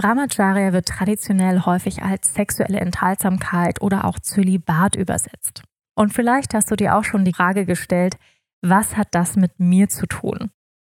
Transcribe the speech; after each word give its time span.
Brahmacharya 0.00 0.72
wird 0.72 0.88
traditionell 0.88 1.66
häufig 1.66 2.02
als 2.02 2.32
sexuelle 2.32 2.80
Enthaltsamkeit 2.80 3.82
oder 3.82 4.06
auch 4.06 4.18
Zölibat 4.18 4.96
übersetzt. 4.96 5.62
Und 5.94 6.14
vielleicht 6.14 6.54
hast 6.54 6.70
du 6.70 6.76
dir 6.76 6.96
auch 6.96 7.04
schon 7.04 7.26
die 7.26 7.34
Frage 7.34 7.66
gestellt, 7.66 8.16
was 8.62 8.96
hat 8.96 9.08
das 9.10 9.36
mit 9.36 9.60
mir 9.60 9.90
zu 9.90 10.06
tun? 10.06 10.52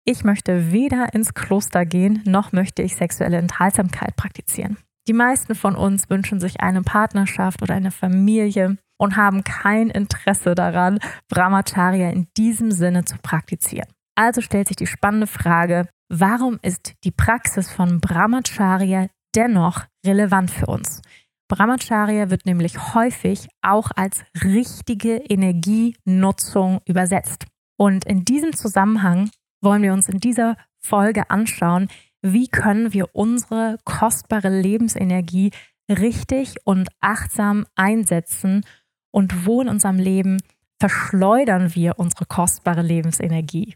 Ich 0.05 0.23
möchte 0.23 0.71
weder 0.71 1.13
ins 1.13 1.33
Kloster 1.33 1.85
gehen, 1.85 2.21
noch 2.25 2.53
möchte 2.53 2.81
ich 2.81 2.95
sexuelle 2.95 3.39
Enthaltsamkeit 3.39 4.15
praktizieren. 4.15 4.77
Die 5.09 5.13
meisten 5.13 5.53
von 5.53 5.75
uns 5.75 6.09
wünschen 6.09 6.39
sich 6.39 6.61
eine 6.61 6.81
Partnerschaft 6.81 7.61
oder 7.61 7.73
eine 7.75 7.91
Familie 7.91 8.77
und 8.97 9.17
haben 9.17 9.43
kein 9.43 9.89
Interesse 9.89 10.55
daran, 10.55 10.99
Brahmacharya 11.27 12.09
in 12.09 12.27
diesem 12.37 12.71
Sinne 12.71 13.03
zu 13.03 13.17
praktizieren. 13.17 13.89
Also 14.15 14.41
stellt 14.41 14.67
sich 14.67 14.77
die 14.77 14.87
spannende 14.87 15.27
Frage, 15.27 15.87
warum 16.09 16.59
ist 16.61 16.93
die 17.03 17.11
Praxis 17.11 17.71
von 17.71 17.99
Brahmacharya 17.99 19.07
dennoch 19.35 19.85
relevant 20.05 20.51
für 20.51 20.67
uns? 20.67 21.01
Brahmacharya 21.47 22.29
wird 22.29 22.45
nämlich 22.45 22.93
häufig 22.93 23.47
auch 23.61 23.91
als 23.95 24.23
richtige 24.43 25.17
Energienutzung 25.17 26.79
übersetzt. 26.85 27.45
Und 27.77 28.05
in 28.05 28.23
diesem 28.23 28.53
Zusammenhang 28.53 29.29
wollen 29.61 29.83
wir 29.83 29.93
uns 29.93 30.09
in 30.09 30.19
dieser 30.19 30.57
Folge 30.79 31.29
anschauen, 31.29 31.87
wie 32.21 32.47
können 32.47 32.93
wir 32.93 33.13
unsere 33.13 33.77
kostbare 33.83 34.49
Lebensenergie 34.49 35.51
richtig 35.89 36.55
und 36.63 36.89
achtsam 37.01 37.65
einsetzen 37.75 38.65
und 39.11 39.45
wo 39.45 39.61
in 39.61 39.69
unserem 39.69 39.97
Leben 39.97 40.41
verschleudern 40.79 41.75
wir 41.75 41.99
unsere 41.99 42.25
kostbare 42.25 42.81
Lebensenergie. 42.81 43.75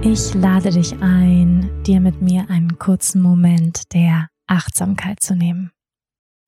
Ich 0.00 0.32
lade 0.32 0.70
dich 0.70 0.94
ein, 1.02 1.82
dir 1.82 2.00
mit 2.00 2.22
mir 2.22 2.48
einen 2.48 2.78
kurzen 2.78 3.20
Moment 3.20 3.92
der 3.92 4.28
Achtsamkeit 4.46 5.20
zu 5.20 5.34
nehmen. 5.34 5.72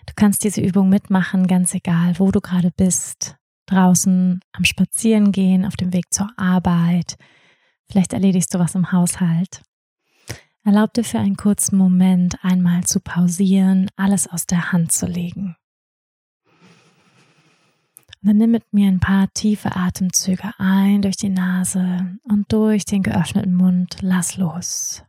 Du 0.07 0.13
kannst 0.15 0.45
diese 0.45 0.61
Übung 0.61 0.89
mitmachen, 0.89 1.49
ganz 1.49 1.75
egal, 1.75 2.19
wo 2.19 2.31
du 2.31 2.41
gerade 2.41 2.71
bist, 2.71 3.37
draußen 3.67 4.41
am 4.53 4.65
Spazierengehen, 4.65 5.67
auf 5.67 5.77
dem 5.77 5.93
Weg 5.93 6.13
zur 6.13 6.31
Arbeit. 6.37 7.17
Vielleicht 7.91 8.13
erledigst 8.13 8.55
du 8.55 8.61
was 8.61 8.77
im 8.77 8.93
Haushalt. 8.93 9.63
Erlaub 10.65 10.95
dir 10.95 11.05
für 11.05 11.19
einen 11.19 11.37
kurzen 11.37 11.77
Moment 11.77 12.37
einmal 12.43 12.85
zu 12.85 13.01
pausieren, 13.01 13.89
alles 13.97 14.29
aus 14.29 14.47
der 14.47 14.71
Hand 14.71 14.93
zu 14.93 15.07
legen. 15.07 15.57
Und 18.23 18.29
dann 18.29 18.37
nimm 18.37 18.51
mit 18.51 18.71
mir 18.73 18.89
ein 18.89 19.01
paar 19.01 19.33
tiefe 19.33 19.75
Atemzüge 19.75 20.53
ein 20.59 21.01
durch 21.01 21.17
die 21.17 21.31
Nase 21.31 22.19
und 22.23 22.53
durch 22.53 22.85
den 22.85 23.03
geöffneten 23.03 23.55
Mund. 23.55 23.97
Lass 24.03 24.37
los. 24.37 25.03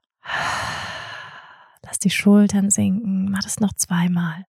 Lass 1.84 2.00
die 2.00 2.10
Schultern 2.10 2.70
sinken. 2.70 3.30
Mach 3.30 3.44
das 3.44 3.60
noch 3.60 3.74
zweimal. 3.74 4.46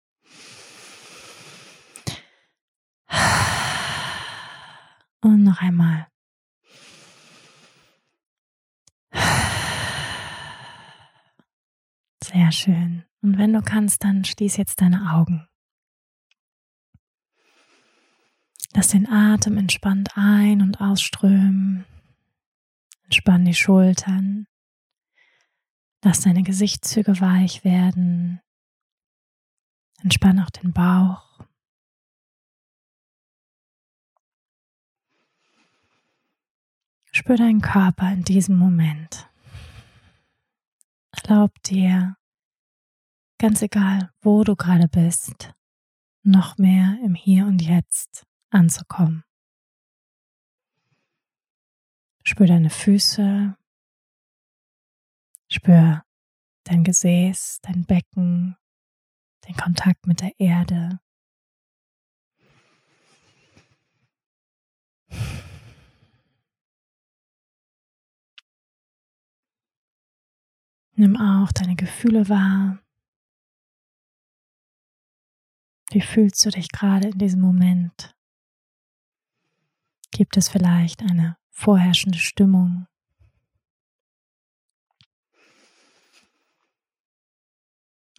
Und 5.22 5.42
noch 5.42 5.60
einmal. 5.60 6.06
Sehr 12.24 12.52
schön. 12.52 13.04
Und 13.22 13.38
wenn 13.38 13.52
du 13.52 13.60
kannst, 13.60 14.04
dann 14.04 14.24
schließ 14.24 14.56
jetzt 14.56 14.80
deine 14.80 15.12
Augen. 15.12 15.48
Lass 18.74 18.88
den 18.88 19.08
Atem 19.08 19.58
entspannt 19.58 20.16
ein- 20.16 20.62
und 20.62 20.80
ausströmen. 20.80 21.84
Entspann 23.04 23.44
die 23.44 23.54
Schultern. 23.54 24.46
Lass 26.02 26.20
deine 26.20 26.42
Gesichtszüge 26.42 27.20
weich 27.20 27.64
werden. 27.64 28.40
Entspann 30.02 30.40
auch 30.40 30.50
den 30.50 30.72
Bauch. 30.72 31.44
Spür 37.12 37.36
deinen 37.36 37.60
Körper 37.60 38.10
in 38.10 38.24
diesem 38.24 38.56
Moment. 38.56 39.28
Erlaub 41.10 41.62
dir, 41.62 42.16
ganz 43.38 43.60
egal, 43.60 44.10
wo 44.22 44.44
du 44.44 44.56
gerade 44.56 44.88
bist, 44.88 45.52
noch 46.22 46.56
mehr 46.56 46.98
im 47.04 47.14
Hier 47.14 47.46
und 47.46 47.60
Jetzt 47.60 48.26
anzukommen. 48.52 49.24
Spür 52.24 52.46
deine 52.46 52.70
Füße, 52.70 53.56
spür 55.48 56.04
dein 56.64 56.84
Gesäß, 56.84 57.60
dein 57.62 57.84
Becken, 57.84 58.56
den 59.46 59.56
Kontakt 59.56 60.06
mit 60.06 60.20
der 60.20 60.38
Erde. 60.38 61.00
Nimm 70.94 71.16
auch 71.16 71.50
deine 71.52 71.74
Gefühle 71.74 72.28
wahr. 72.28 72.78
Wie 75.90 76.00
fühlst 76.00 76.44
du 76.44 76.50
dich 76.50 76.68
gerade 76.68 77.08
in 77.08 77.18
diesem 77.18 77.40
Moment? 77.40 78.14
Gibt 80.12 80.36
es 80.36 80.48
vielleicht 80.48 81.02
eine 81.02 81.36
vorherrschende 81.50 82.18
Stimmung? 82.18 82.86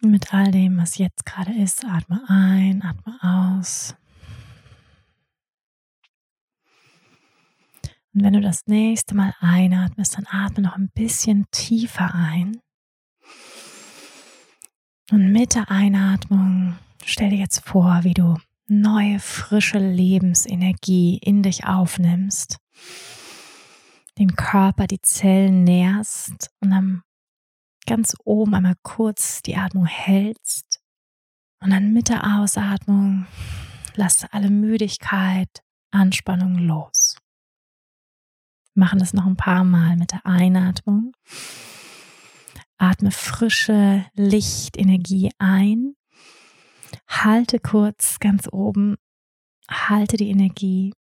mit 0.02 0.34
all 0.34 0.50
dem, 0.50 0.76
was 0.76 0.98
jetzt 0.98 1.24
gerade 1.24 1.52
ist, 1.52 1.84
atme 1.84 2.20
ein, 2.28 2.82
atme 2.82 3.18
aus. 3.22 3.94
Und 8.12 8.22
wenn 8.22 8.34
du 8.34 8.40
das 8.40 8.66
nächste 8.66 9.14
Mal 9.14 9.34
einatmest, 9.40 10.16
dann 10.16 10.26
atme 10.26 10.62
noch 10.62 10.76
ein 10.76 10.90
bisschen 10.94 11.46
tiefer 11.50 12.14
ein. 12.14 12.60
Und 15.10 15.32
mit 15.32 15.54
der 15.54 15.70
Einatmung 15.70 16.78
stell 17.04 17.30
dir 17.30 17.38
jetzt 17.38 17.66
vor, 17.66 18.04
wie 18.04 18.14
du 18.14 18.36
neue, 18.66 19.18
frische 19.18 19.78
Lebensenergie 19.78 21.18
in 21.18 21.42
dich 21.42 21.66
aufnimmst, 21.66 22.58
den 24.18 24.36
Körper, 24.36 24.86
die 24.86 25.00
Zellen 25.00 25.64
nährst 25.64 26.50
und 26.60 26.70
dann 26.70 27.02
ganz 27.86 28.14
oben 28.24 28.54
einmal 28.54 28.76
kurz 28.82 29.42
die 29.42 29.56
Atmung 29.56 29.86
hältst 29.86 30.80
und 31.60 31.70
dann 31.70 31.92
mit 31.92 32.08
der 32.08 32.38
Ausatmung 32.38 33.26
lass 33.94 34.24
alle 34.30 34.50
Müdigkeit, 34.50 35.62
Anspannung 35.90 36.58
los. 36.58 37.16
Wir 38.74 38.80
machen 38.80 38.98
das 38.98 39.12
noch 39.12 39.26
ein 39.26 39.36
paar 39.36 39.64
Mal 39.64 39.96
mit 39.96 40.12
der 40.12 40.26
Einatmung. 40.26 41.12
Atme 42.76 43.12
frische 43.12 44.04
Lichtenergie 44.14 45.30
ein. 45.38 45.94
Halte 47.08 47.58
kurz 47.58 48.18
ganz 48.18 48.48
oben. 48.50 48.96
Halte 49.68 50.16
die 50.16 50.30
Energie. 50.30 50.92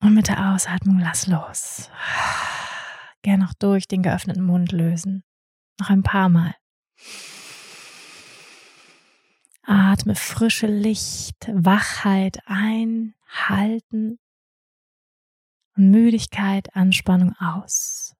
Und 0.00 0.14
mit 0.14 0.28
der 0.28 0.52
Ausatmung 0.52 0.98
lass 1.00 1.26
los. 1.26 1.90
Gern 3.22 3.40
noch 3.40 3.54
durch 3.54 3.88
den 3.88 4.02
geöffneten 4.02 4.44
Mund 4.44 4.72
lösen. 4.72 5.24
Noch 5.80 5.90
ein 5.90 6.02
paar 6.02 6.28
Mal. 6.28 6.54
Atme 9.62 10.14
frische 10.14 10.66
Licht, 10.66 11.46
Wachheit 11.52 12.38
ein, 12.46 13.14
halten 13.28 14.18
und 15.76 15.90
Müdigkeit, 15.90 16.74
Anspannung 16.74 17.34
aus. 17.38 18.16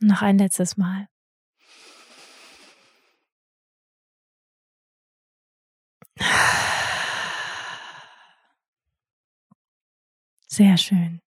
Noch 0.00 0.22
ein 0.22 0.38
letztes 0.38 0.76
Mal. 0.76 1.08
Sehr 10.48 10.76
schön. 10.76 11.20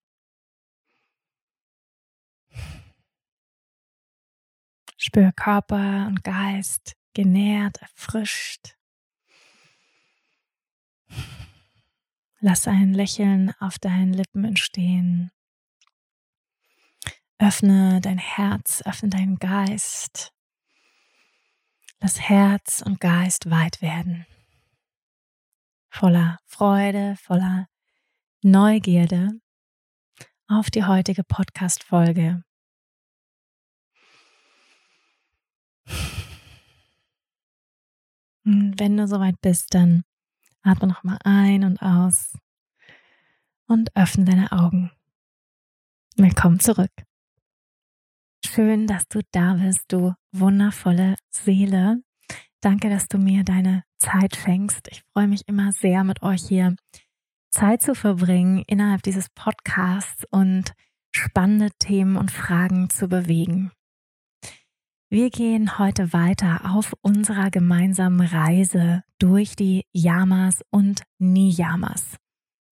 Spür 4.98 5.32
Körper 5.32 6.06
und 6.08 6.24
Geist 6.24 6.96
genährt, 7.14 7.82
erfrischt. 7.82 8.76
Lass 12.40 12.68
ein 12.68 12.94
Lächeln 12.94 13.52
auf 13.60 13.80
deinen 13.80 14.14
Lippen 14.14 14.46
entstehen. 14.46 15.32
Öffne 17.38 18.00
dein 18.02 18.18
Herz, 18.18 18.82
öffne 18.86 19.10
deinen 19.10 19.38
Geist. 19.38 20.32
Lass 22.00 22.20
Herz 22.20 22.82
und 22.86 23.02
Geist 23.02 23.50
weit 23.50 23.82
werden. 23.82 24.26
Voller 25.90 26.38
Freude, 26.46 27.16
voller 27.18 27.68
Neugierde 28.42 29.32
auf 30.48 30.70
die 30.70 30.86
heutige 30.86 31.24
Podcast-Folge. 31.24 32.44
Wenn 38.44 38.96
du 38.98 39.08
soweit 39.08 39.42
bist, 39.42 39.74
dann 39.74 40.04
atme 40.62 40.88
nochmal 40.88 41.18
ein 41.24 41.64
und 41.64 41.82
aus 41.82 42.38
und 43.68 43.94
öffne 43.96 44.26
deine 44.26 44.52
Augen. 44.52 44.92
Willkommen 46.16 46.60
zurück. 46.60 46.92
Schön, 48.56 48.88
dass 48.88 49.10
du 49.10 49.20
da 49.34 49.56
bist, 49.56 49.92
du 49.92 50.14
wundervolle 50.32 51.16
Seele. 51.30 52.02
Danke, 52.62 52.90
dass 52.90 53.10
du 53.10 53.18
mir 53.18 53.44
deine 53.44 53.84
Zeit 53.98 54.38
schenkst. 54.38 54.88
Ich 54.92 55.04
freue 55.12 55.28
mich 55.28 55.42
immer 55.48 55.74
sehr, 55.74 56.06
mit 56.06 56.24
euch 56.24 56.44
hier 56.48 56.74
Zeit 57.52 57.82
zu 57.82 57.96
verbringen 57.96 58.64
innerhalb 58.66 59.04
dieses 59.04 59.28
Podcasts 59.28 60.24
und 60.32 60.72
spannende 61.14 61.72
Themen 61.80 62.16
und 62.16 62.32
Fragen 62.32 62.90
zu 62.90 63.10
bewegen. 63.10 63.74
Wir 65.10 65.32
gehen 65.32 65.78
heute 65.78 66.14
weiter 66.14 66.62
auf 66.74 66.94
unserer 67.02 67.52
gemeinsamen 67.52 68.26
Reise 68.26 69.04
durch 69.20 69.58
die 69.58 69.84
Yamas 69.92 70.62
und 70.72 71.04
Niyamas, 71.20 72.16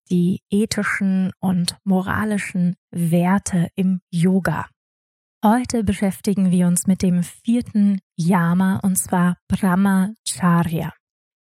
die 0.09 0.39
ethischen 0.49 1.33
und 1.41 1.75
moralischen 1.83 2.77
Werte 2.89 3.67
im 3.75 3.99
Yoga. 4.09 4.69
Heute 5.45 5.83
beschäftigen 5.83 6.51
wir 6.51 6.67
uns 6.67 6.87
mit 6.87 7.01
dem 7.01 7.21
vierten 7.21 7.99
Yama 8.15 8.79
und 8.81 8.95
zwar 8.95 9.35
Brahmacharya. 9.49 10.93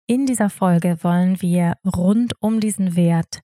In 0.06 0.24
dieser 0.24 0.48
Folge 0.48 0.96
wollen 1.02 1.42
wir 1.42 1.74
rund 1.84 2.32
um 2.40 2.60
diesen 2.60 2.96
Wert 2.96 3.42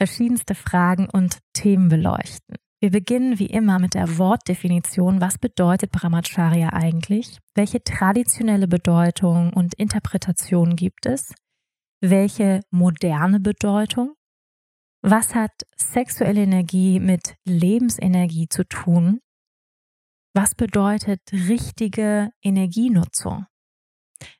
verschiedenste 0.00 0.54
Fragen 0.54 1.10
und 1.10 1.40
Themen 1.52 1.88
beleuchten. 1.88 2.54
Wir 2.80 2.92
beginnen 2.92 3.40
wie 3.40 3.46
immer 3.46 3.80
mit 3.80 3.94
der 3.94 4.18
Wortdefinition. 4.18 5.20
Was 5.20 5.36
bedeutet 5.36 5.90
Brahmacharya 5.90 6.72
eigentlich? 6.74 7.36
Welche 7.56 7.82
traditionelle 7.82 8.68
Bedeutung 8.68 9.52
und 9.52 9.74
Interpretation 9.74 10.76
gibt 10.76 11.06
es? 11.06 11.34
Welche 12.00 12.60
moderne 12.70 13.40
Bedeutung? 13.40 14.14
Was 15.02 15.34
hat 15.34 15.50
sexuelle 15.74 16.42
Energie 16.42 17.00
mit 17.00 17.34
Lebensenergie 17.44 18.48
zu 18.48 18.62
tun? 18.62 19.18
Was 20.40 20.54
bedeutet 20.54 21.20
richtige 21.32 22.30
Energienutzung? 22.42 23.46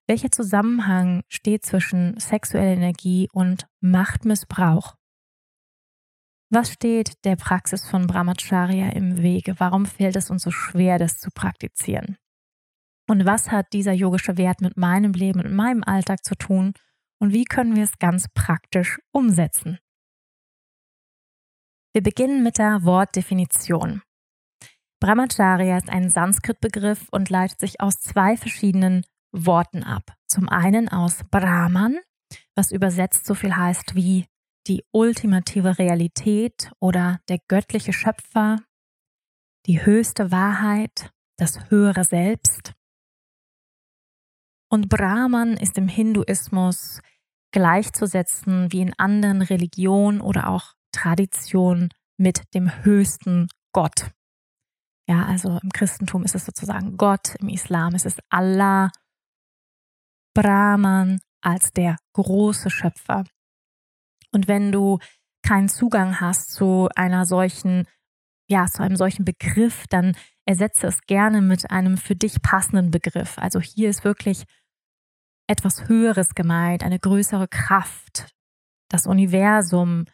Welcher 0.07 0.31
Zusammenhang 0.31 1.25
steht 1.29 1.67
zwischen 1.67 2.21
sexueller 2.21 2.75
Energie 2.75 3.29
und 3.33 3.67
Machtmissbrauch? 3.81 4.95
Was 6.51 6.71
steht 6.71 7.25
der 7.25 7.35
Praxis 7.35 7.85
von 7.85 8.07
Brahmacharya 8.07 8.91
im 8.91 9.21
Wege? 9.21 9.59
Warum 9.59 9.87
fällt 9.87 10.15
es 10.15 10.31
uns 10.31 10.45
so 10.45 10.53
schwer, 10.53 10.99
das 10.99 11.19
zu 11.19 11.31
praktizieren? 11.33 12.17
Und 13.09 13.25
was 13.25 13.51
hat 13.51 13.73
dieser 13.73 13.93
yogische 13.93 14.37
Wert 14.37 14.61
mit 14.61 14.77
meinem 14.77 15.15
Leben 15.15 15.41
und 15.41 15.53
meinem 15.53 15.83
Alltag 15.83 16.25
zu 16.25 16.37
tun? 16.37 16.75
Und 17.19 17.33
wie 17.33 17.45
können 17.45 17.75
wir 17.75 17.83
es 17.83 17.99
ganz 17.99 18.29
praktisch 18.35 19.01
umsetzen? 19.11 19.81
Wir 21.93 22.05
beginnen 22.05 22.45
mit 22.45 22.59
der 22.59 22.85
Wortdefinition. 22.85 24.03
Brahmacharya 25.01 25.77
ist 25.77 25.89
ein 25.89 26.11
Sanskrit-Begriff 26.11 27.07
und 27.11 27.31
leitet 27.31 27.61
sich 27.61 27.81
aus 27.81 28.01
zwei 28.01 28.37
verschiedenen 28.37 29.05
Worten 29.33 29.85
ab. 29.85 30.17
Zum 30.27 30.49
einen 30.49 30.89
aus 30.89 31.23
Brahman, 31.31 31.99
was 32.57 32.73
übersetzt 32.73 33.25
so 33.25 33.35
viel 33.35 33.57
heißt 33.57 33.95
wie 33.95 34.27
die 34.67 34.85
ultimative 34.93 35.79
Realität 35.79 36.71
oder 36.81 37.21
der 37.29 37.39
göttliche 37.49 37.93
Schöpfer, 37.93 38.59
die 39.67 39.85
höchste 39.85 40.31
Wahrheit, 40.31 41.11
das 41.37 41.71
höhere 41.71 42.05
Selbst. 42.05 42.75
Und 44.71 44.89
Brahman 44.89 45.57
ist 45.57 45.79
im 45.79 45.89
Hinduismus 45.89 47.01
gleichzusetzen 47.53 48.71
wie 48.73 48.83
in 48.83 48.93
anderen 48.99 49.43
Religionen 49.43 50.21
oder 50.21 50.49
auch 50.49 50.75
Traditionen 50.93 51.91
mit 52.19 52.43
dem 52.55 52.85
höchsten 52.85 53.49
Gott. 53.73 54.11
Ja, 55.09 55.25
also 55.25 55.59
im 55.63 55.71
Christentum 55.71 56.23
ist 56.25 56.35
es 56.35 56.45
sozusagen 56.45 56.99
Gott, 56.99 57.35
im 57.37 57.49
Islam 57.49 57.95
ist 57.95 58.05
es 58.05 58.19
Allah, 58.29 58.91
Brahman 60.35 61.21
als 61.41 61.73
der 61.73 61.97
große 62.13 62.71
Schöpfer. 62.71 63.25
Und 64.33 64.49
wenn 64.49 64.71
du 64.71 64.99
keinen 65.43 65.69
Zugang 65.69 66.21
hast 66.21 66.53
zu 66.53 66.89
einer 66.95 67.25
solchen, 67.25 67.87
ja, 68.51 68.67
zu 68.67 68.83
einem 68.83 68.97
solchen 68.97 69.25
Begriff, 69.25 69.87
dann 69.89 70.15
ersetze 70.45 70.87
es 70.87 71.01
gerne 71.07 71.41
mit 71.41 71.71
einem 71.71 71.97
für 71.97 72.15
dich 72.15 72.43
passenden 72.43 72.91
Begriff. 72.91 73.39
Also 73.39 73.61
hier 73.61 73.89
ist 73.89 74.05
wirklich 74.05 74.45
etwas 75.49 75.89
Höheres 75.89 76.35
gemeint, 76.35 76.83
eine 76.83 76.99
größere 76.99 77.49
Kraft, 77.49 78.29
das 78.91 79.07
Universum, 79.07 80.05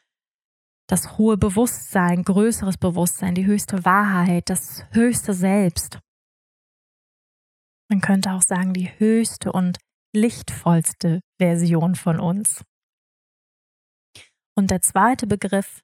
das 0.86 1.16
hohe 1.19 1.36
Bewusstsein, 1.36 2.22
größeres 2.22 2.76
Bewusstsein, 2.76 3.34
die 3.34 3.46
höchste 3.46 3.84
Wahrheit, 3.84 4.50
das 4.50 4.84
höchste 4.92 5.32
Selbst. 5.32 5.98
Man 7.90 8.00
könnte 8.00 8.32
auch 8.32 8.42
sagen, 8.42 8.75
die 8.75 8.90
höchste 8.98 9.52
und 9.52 9.78
lichtvollste 10.14 11.20
Version 11.38 11.94
von 11.94 12.20
uns. 12.20 12.62
Und 14.56 14.70
der 14.70 14.80
zweite 14.80 15.26
Begriff, 15.26 15.80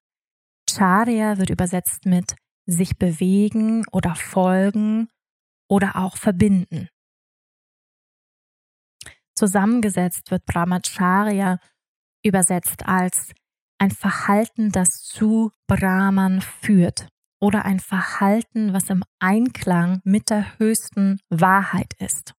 Charya, 0.68 1.38
wird 1.38 1.50
übersetzt 1.50 2.06
mit 2.06 2.36
sich 2.66 2.96
bewegen 2.98 3.84
oder 3.90 4.14
folgen 4.14 5.08
oder 5.68 5.96
auch 5.96 6.16
verbinden. 6.16 6.88
Zusammengesetzt 9.34 10.30
wird 10.30 10.44
Brahmacharya 10.44 11.58
übersetzt 12.24 12.86
als 12.86 13.32
ein 13.80 13.90
Verhalten, 13.90 14.70
das 14.70 15.02
zu 15.02 15.52
Brahman 15.66 16.42
führt 16.42 17.08
oder 17.40 17.64
ein 17.64 17.80
Verhalten, 17.80 18.72
was 18.74 18.90
im 18.90 19.02
Einklang 19.18 20.00
mit 20.04 20.28
der 20.30 20.58
höchsten 20.58 21.18
Wahrheit 21.30 21.94
ist 21.98 22.34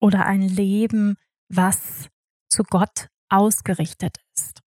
oder 0.00 0.26
ein 0.26 0.42
Leben, 0.42 1.16
was 1.48 2.08
zu 2.48 2.62
Gott 2.62 3.08
ausgerichtet 3.28 4.18
ist. 4.36 4.60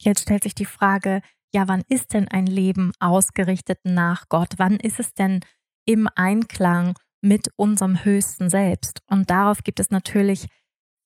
Jetzt 0.00 0.22
stellt 0.22 0.42
sich 0.42 0.54
die 0.54 0.66
Frage, 0.66 1.22
ja, 1.54 1.68
wann 1.68 1.84
ist 1.88 2.12
denn 2.12 2.26
ein 2.26 2.46
Leben 2.46 2.92
ausgerichtet 2.98 3.78
nach 3.84 4.28
Gott? 4.28 4.54
Wann 4.56 4.76
ist 4.76 4.98
es 4.98 5.14
denn 5.14 5.40
im 5.86 6.08
Einklang 6.16 6.98
mit 7.20 7.50
unserem 7.56 8.04
höchsten 8.04 8.50
Selbst? 8.50 9.00
Und 9.06 9.30
darauf 9.30 9.62
gibt 9.62 9.78
es 9.78 9.90
natürlich 9.90 10.48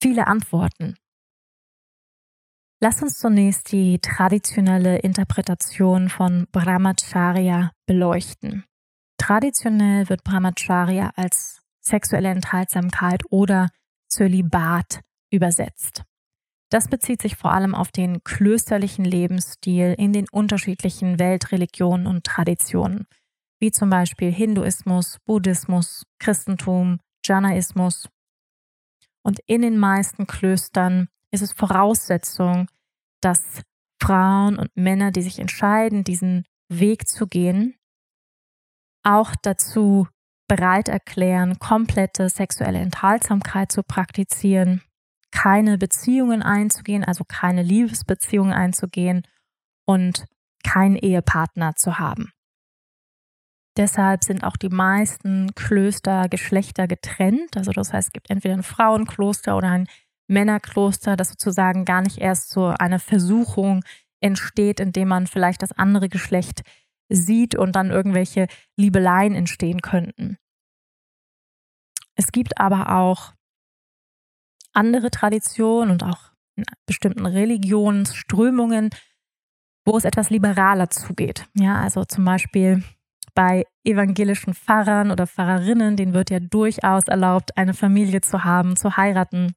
viele 0.02 0.26
Antworten. 0.26 0.96
Lass 2.80 3.02
uns 3.02 3.14
zunächst 3.14 3.72
die 3.72 3.98
traditionelle 3.98 4.98
Interpretation 4.98 6.08
von 6.08 6.46
Brahmacharya 6.52 7.72
beleuchten. 7.86 8.64
Traditionell 9.18 10.08
wird 10.08 10.22
Brahmacharya 10.22 11.10
als 11.16 11.60
sexuelle 11.80 12.28
Enthaltsamkeit 12.28 13.22
oder 13.30 13.70
Zölibat 14.08 15.00
übersetzt. 15.32 16.04
Das 16.70 16.86
bezieht 16.86 17.20
sich 17.20 17.34
vor 17.34 17.52
allem 17.52 17.74
auf 17.74 17.90
den 17.90 18.22
klösterlichen 18.22 19.04
Lebensstil 19.04 19.94
in 19.98 20.12
den 20.12 20.28
unterschiedlichen 20.30 21.18
Weltreligionen 21.18 22.06
und 22.06 22.24
Traditionen, 22.24 23.06
wie 23.58 23.72
zum 23.72 23.90
Beispiel 23.90 24.30
Hinduismus, 24.30 25.18
Buddhismus, 25.24 26.04
Christentum, 26.20 27.00
Janaismus. 27.24 28.08
Und 29.22 29.40
in 29.46 29.62
den 29.62 29.78
meisten 29.78 30.28
Klöstern 30.28 31.08
ist 31.30 31.42
es 31.42 31.52
Voraussetzung, 31.52 32.68
dass 33.20 33.62
Frauen 34.00 34.58
und 34.58 34.70
Männer, 34.76 35.10
die 35.10 35.22
sich 35.22 35.38
entscheiden, 35.38 36.04
diesen 36.04 36.44
Weg 36.68 37.08
zu 37.08 37.26
gehen, 37.26 37.74
auch 39.02 39.34
dazu 39.42 40.06
bereit 40.48 40.88
erklären, 40.88 41.58
komplette 41.58 42.28
sexuelle 42.28 42.78
Enthaltsamkeit 42.78 43.70
zu 43.70 43.82
praktizieren, 43.82 44.82
keine 45.30 45.76
Beziehungen 45.78 46.42
einzugehen, 46.42 47.04
also 47.04 47.24
keine 47.24 47.62
Liebesbeziehungen 47.62 48.52
einzugehen 48.52 49.22
und 49.86 50.24
keinen 50.64 50.96
Ehepartner 50.96 51.74
zu 51.76 51.98
haben. 51.98 52.32
Deshalb 53.76 54.24
sind 54.24 54.42
auch 54.42 54.56
die 54.56 54.70
meisten 54.70 55.54
Klöster 55.54 56.28
Geschlechter 56.28 56.88
getrennt. 56.88 57.56
Also 57.56 57.70
das 57.70 57.92
heißt, 57.92 58.08
es 58.08 58.12
gibt 58.12 58.28
entweder 58.28 58.54
ein 58.54 58.64
Frauenkloster 58.64 59.56
oder 59.56 59.68
ein 59.68 59.88
Männerkloster, 60.28 61.16
das 61.16 61.30
sozusagen 61.30 61.84
gar 61.84 62.02
nicht 62.02 62.18
erst 62.18 62.50
so 62.50 62.66
eine 62.66 62.98
Versuchung 62.98 63.84
entsteht, 64.20 64.80
indem 64.80 65.08
man 65.08 65.26
vielleicht 65.26 65.62
das 65.62 65.72
andere 65.72 66.08
Geschlecht 66.08 66.62
sieht 67.08 67.54
und 67.54 67.72
dann 67.72 67.90
irgendwelche 67.90 68.46
Liebeleien 68.76 69.34
entstehen 69.34 69.80
könnten. 69.80 70.36
Es 72.14 72.32
gibt 72.32 72.60
aber 72.60 72.96
auch 72.96 73.32
andere 74.72 75.10
Traditionen 75.10 75.90
und 75.90 76.02
auch 76.02 76.32
in 76.56 76.64
bestimmten 76.86 77.26
Religionsströmungen, 77.26 78.90
wo 79.86 79.96
es 79.96 80.04
etwas 80.04 80.28
liberaler 80.30 80.90
zugeht. 80.90 81.46
Ja, 81.54 81.80
also 81.80 82.04
zum 82.04 82.24
Beispiel 82.24 82.82
bei 83.34 83.64
evangelischen 83.84 84.52
Pfarrern 84.52 85.10
oder 85.10 85.26
Pfarrerinnen, 85.26 85.96
denen 85.96 86.12
wird 86.12 86.30
ja 86.30 86.40
durchaus 86.40 87.04
erlaubt, 87.04 87.56
eine 87.56 87.72
Familie 87.72 88.20
zu 88.20 88.44
haben, 88.44 88.76
zu 88.76 88.96
heiraten. 88.96 89.54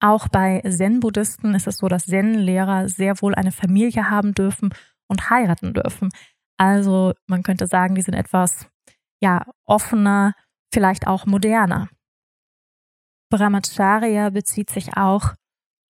Auch 0.00 0.28
bei 0.28 0.60
Zen-Buddhisten 0.60 1.54
ist 1.54 1.66
es 1.66 1.78
so, 1.78 1.88
dass 1.88 2.06
Zen-Lehrer 2.06 2.88
sehr 2.88 3.20
wohl 3.22 3.34
eine 3.34 3.52
Familie 3.52 4.10
haben 4.10 4.34
dürfen 4.34 4.70
und 5.08 5.30
heiraten 5.30 5.72
dürfen. 5.72 6.10
Also 6.58 7.14
man 7.26 7.42
könnte 7.42 7.66
sagen, 7.66 7.94
die 7.94 8.02
sind 8.02 8.14
etwas 8.14 8.66
ja, 9.20 9.46
offener, 9.64 10.34
vielleicht 10.72 11.06
auch 11.06 11.26
moderner. 11.26 11.88
Brahmacharya 13.30 14.30
bezieht 14.30 14.70
sich 14.70 14.96
auch 14.96 15.34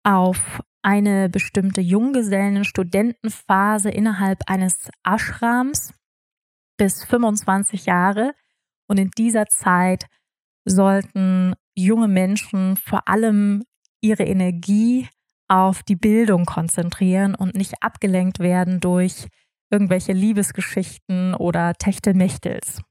auf 0.04 0.62
eine 0.82 1.28
bestimmte 1.30 1.80
Junggesellen-Studentenphase 1.80 3.90
innerhalb 3.90 4.40
eines 4.46 4.90
Ashrams 5.02 5.92
bis 6.76 7.02
25 7.04 7.87
Jahre. 7.87 8.34
Und 8.87 8.99
in 8.99 9.11
dieser 9.11 9.46
Zeit 9.46 10.04
sollten 10.66 11.54
junge 11.75 12.08
Menschen 12.08 12.76
vor 12.76 13.08
allem 13.08 13.64
ihre 14.04 14.25
Energie 14.25 15.08
auf 15.49 15.82
die 15.82 15.96
Bildung 15.96 16.44
konzentrieren 16.44 17.34
und 17.34 17.54
nicht 17.54 17.82
abgelenkt 17.82 18.38
werden 18.38 18.80
durch 18.80 19.28
irgendwelche 19.70 20.12
Liebesgeschichten 20.12 21.34
oder 21.34 21.75
Techtelmechtels. 21.75 22.82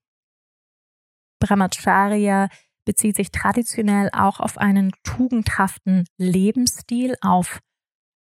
Brahmacharya 1.40 2.50
bezieht 2.86 3.16
sich 3.16 3.32
traditionell 3.32 4.10
auch 4.12 4.40
auf 4.40 4.58
einen 4.58 4.92
tugendhaften 5.04 6.06
Lebensstil, 6.18 7.16
auf 7.22 7.60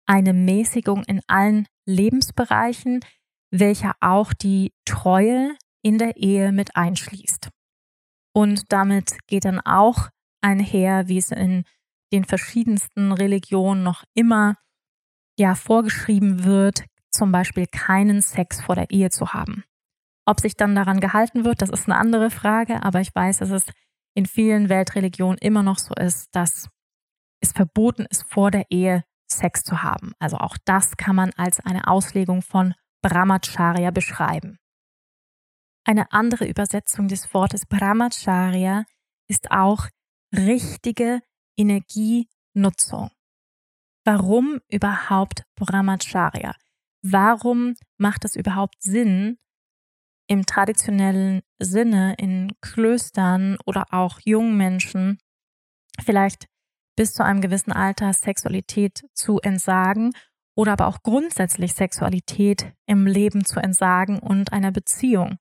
eine 0.07 0.33
Mäßigung 0.33 1.04
in 1.04 1.21
allen 1.26 1.66
Lebensbereichen, 1.87 3.00
welcher 3.50 3.95
auch 4.00 4.33
die 4.33 4.73
Treue 4.85 5.54
in 5.83 5.99
der 5.99 6.16
Ehe 6.16 6.52
mit 6.52 6.75
einschließt. 6.76 7.50
Und 8.35 8.73
damit 8.73 9.16
geht 9.26 9.45
dann 9.45 9.61
auch 9.61 10.09
einher, 10.40 11.09
wie 11.09 11.18
es 11.18 11.30
in 11.30 11.64
den 12.12 12.25
verschiedensten 12.25 13.12
Religionen 13.12 13.83
noch 13.83 14.05
immer 14.15 14.57
ja 15.38 15.55
vorgeschrieben 15.55 16.45
wird, 16.45 16.85
zum 17.11 17.33
Beispiel 17.33 17.67
keinen 17.67 18.23
Sex 18.23 18.61
vor 18.61 18.75
der 18.75 18.91
Ehe 18.91 19.11
zu 19.11 19.33
haben. 19.33 19.65
Ob 20.27 20.41
sich 20.41 20.57
dann 20.57 20.75
daran 20.75 21.00
gehalten 21.00 21.45
wird, 21.45 21.62
das 21.62 21.71
ist 21.71 21.87
eine 21.87 21.97
andere 21.97 22.31
Frage, 22.31 22.83
aber 22.83 23.00
ich 23.00 23.15
weiß, 23.15 23.38
dass 23.38 23.50
es 23.50 23.65
in 24.15 24.27
vielen 24.27 24.69
Weltreligionen 24.69 25.38
immer 25.38 25.62
noch 25.62 25.79
so 25.79 25.95
ist, 25.95 26.35
dass 26.35 26.69
es 27.41 27.53
verboten 27.53 28.05
ist, 28.11 28.25
vor 28.31 28.50
der 28.50 28.67
Ehe 28.71 29.05
Sex 29.31 29.62
zu 29.62 29.83
haben. 29.83 30.12
Also 30.19 30.38
auch 30.38 30.57
das 30.65 30.97
kann 30.97 31.17
man 31.17 31.31
als 31.37 31.61
eine 31.61 31.87
Auslegung 31.87 32.43
von 32.43 32.75
Brahmacharya 33.03 33.91
beschreiben. 33.91 34.59
Eine 35.85 36.12
andere 36.12 36.47
Übersetzung 36.47 37.09
des 37.09 37.33
Wortes 37.33 37.65
Brahmacharya 37.67 38.85
ist 39.29 39.50
auch 39.50 39.87
richtige 40.35 41.23
Energienutzung. 41.59 43.11
Warum 44.05 44.61
überhaupt 44.69 45.45
Brahmacharya? 45.57 46.55
Warum 47.03 47.75
macht 47.99 48.25
es 48.25 48.37
überhaupt 48.37 48.83
Sinn, 48.83 49.38
im 50.29 50.47
traditionellen 50.47 51.43
Sinne 51.59 52.15
in 52.19 52.53
Klöstern 52.61 53.59
oder 53.65 53.87
auch 53.91 54.21
jungen 54.25 54.57
Menschen 54.57 55.19
vielleicht 56.00 56.47
bis 56.97 57.15
zu 57.15 57.25
einem 57.25 57.41
gewissen 57.41 57.73
Alter 57.73 58.12
Sexualität 58.12 59.05
zu 59.15 59.41
entsagen 59.41 60.12
oder 60.57 60.73
aber 60.73 60.87
auch 60.88 61.03
grundsätzlich 61.03 61.75
Sexualität 61.75 62.73
im 62.87 63.07
Leben 63.07 63.45
zu 63.45 63.61
entsagen 63.61 64.19
und 64.19 64.53
einer 64.53 64.73
Beziehung. 64.73 65.38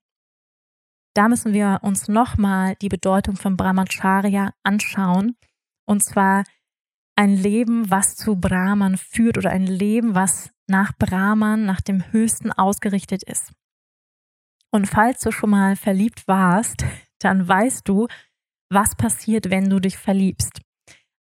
Da 1.14 1.28
müssen 1.28 1.52
wir 1.52 1.80
uns 1.82 2.08
nochmal 2.08 2.76
die 2.76 2.88
Bedeutung 2.88 3.36
von 3.36 3.56
Brahmacharya 3.56 4.52
anschauen. 4.62 5.36
Und 5.88 6.02
zwar 6.02 6.44
ein 7.16 7.34
Leben, 7.34 7.90
was 7.90 8.14
zu 8.14 8.36
Brahman 8.36 8.98
führt 8.98 9.38
oder 9.38 9.50
ein 9.50 9.66
Leben, 9.66 10.14
was 10.14 10.50
nach 10.66 10.92
Brahman, 10.98 11.64
nach 11.64 11.80
dem 11.80 12.12
Höchsten 12.12 12.52
ausgerichtet 12.52 13.22
ist. 13.22 13.52
Und 14.70 14.86
falls 14.86 15.20
du 15.20 15.32
schon 15.32 15.50
mal 15.50 15.76
verliebt 15.76 16.28
warst, 16.28 16.84
dann 17.20 17.48
weißt 17.48 17.88
du, 17.88 18.06
was 18.70 18.94
passiert, 18.96 19.48
wenn 19.48 19.70
du 19.70 19.80
dich 19.80 19.96
verliebst. 19.96 20.60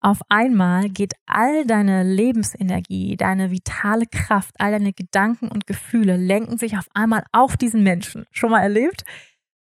Auf 0.02 0.20
einmal 0.28 0.90
geht 0.90 1.14
all 1.26 1.66
deine 1.66 2.04
Lebensenergie, 2.04 3.16
deine 3.16 3.52
vitale 3.52 4.06
Kraft, 4.06 4.54
all 4.60 4.72
deine 4.72 4.92
Gedanken 4.92 5.48
und 5.48 5.66
Gefühle 5.66 6.18
lenken 6.18 6.58
sich 6.58 6.78
auf 6.78 6.88
einmal 6.94 7.24
auf 7.32 7.56
diesen 7.56 7.84
Menschen. 7.84 8.26
Schon 8.32 8.52
mal 8.52 8.62
erlebt? 8.62 9.06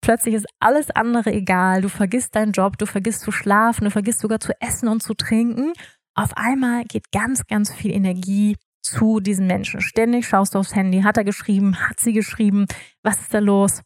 Plötzlich 0.01 0.35
ist 0.35 0.47
alles 0.59 0.89
andere 0.91 1.33
egal. 1.33 1.81
Du 1.81 1.89
vergisst 1.89 2.35
deinen 2.35 2.51
Job, 2.51 2.77
du 2.77 2.85
vergisst 2.85 3.21
zu 3.21 3.31
schlafen, 3.31 3.85
du 3.85 3.91
vergisst 3.91 4.19
sogar 4.19 4.39
zu 4.39 4.53
essen 4.61 4.87
und 4.87 5.03
zu 5.03 5.13
trinken. 5.13 5.73
Auf 6.15 6.35
einmal 6.35 6.83
geht 6.85 7.11
ganz, 7.11 7.45
ganz 7.47 7.73
viel 7.73 7.91
Energie 7.91 8.55
zu 8.81 9.19
diesen 9.19 9.47
Menschen. 9.47 9.81
Ständig 9.81 10.27
schaust 10.27 10.55
du 10.55 10.59
aufs 10.59 10.75
Handy. 10.75 11.01
Hat 11.01 11.17
er 11.17 11.23
geschrieben? 11.23 11.77
Hat 11.89 11.99
sie 11.99 12.13
geschrieben? 12.13 12.67
Was 13.03 13.19
ist 13.19 13.33
da 13.33 13.39
los? 13.39 13.81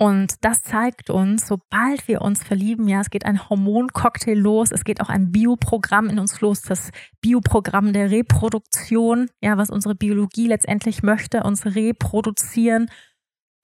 Und 0.00 0.44
das 0.44 0.62
zeigt 0.62 1.10
uns, 1.10 1.48
sobald 1.48 2.06
wir 2.06 2.22
uns 2.22 2.44
verlieben, 2.44 2.86
ja, 2.86 3.00
es 3.00 3.10
geht 3.10 3.26
ein 3.26 3.48
Hormoncocktail 3.48 4.38
los, 4.38 4.70
es 4.70 4.84
geht 4.84 5.00
auch 5.00 5.08
ein 5.08 5.32
Bioprogramm 5.32 6.08
in 6.08 6.20
uns 6.20 6.40
los, 6.40 6.62
das 6.62 6.90
Bioprogramm 7.20 7.92
der 7.92 8.12
Reproduktion, 8.12 9.28
ja, 9.42 9.58
was 9.58 9.70
unsere 9.70 9.96
Biologie 9.96 10.46
letztendlich 10.46 11.02
möchte, 11.02 11.42
uns 11.42 11.66
reproduzieren. 11.66 12.88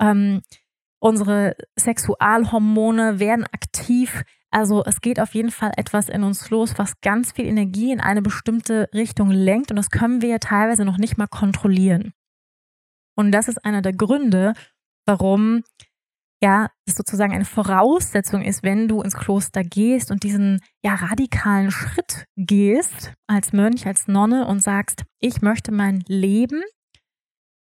Ähm, 0.01 0.43
unsere 1.04 1.54
Sexualhormone 1.78 3.20
werden 3.20 3.44
aktiv. 3.52 4.23
Also 4.50 4.82
es 4.84 5.02
geht 5.02 5.20
auf 5.20 5.34
jeden 5.34 5.50
Fall 5.50 5.73
etwas 5.76 6.08
in 6.08 6.23
uns 6.23 6.49
los, 6.49 6.78
was 6.78 7.00
ganz 7.02 7.32
viel 7.32 7.44
Energie 7.44 7.92
in 7.92 8.00
eine 8.00 8.23
bestimmte 8.23 8.88
Richtung 8.94 9.30
lenkt 9.30 9.70
und 9.70 9.76
das 9.76 9.90
können 9.90 10.23
wir 10.23 10.30
ja 10.30 10.38
teilweise 10.38 10.84
noch 10.87 10.96
nicht 10.96 11.18
mal 11.18 11.26
kontrollieren. 11.26 12.14
Und 13.16 13.32
das 13.32 13.49
ist 13.49 13.64
einer 13.66 13.82
der 13.82 13.92
Gründe, 13.92 14.54
warum 15.06 15.62
ja, 16.42 16.70
das 16.87 16.96
sozusagen 16.96 17.32
eine 17.32 17.44
Voraussetzung 17.44 18.42
ist, 18.42 18.62
wenn 18.62 18.88
du 18.88 19.02
ins 19.02 19.14
Kloster 19.14 19.62
gehst 19.62 20.11
und 20.11 20.23
diesen 20.23 20.61
ja 20.82 20.94
radikalen 20.94 21.70
Schritt 21.70 22.25
gehst 22.37 23.12
als 23.26 23.52
Mönch, 23.52 23.87
als 23.87 24.08
Nonne 24.08 24.46
und 24.46 24.61
sagst, 24.61 25.04
ich 25.20 25.42
möchte 25.42 25.70
mein 25.70 26.02
Leben 26.06 26.62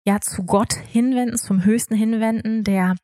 ja 0.08 0.20
zu 0.22 0.46
Gott 0.46 0.74
hinwenden, 0.74 1.38
zum 1.38 1.64
Höchsten 1.66 1.96
hinwenden, 1.96 2.64
der 2.64 2.96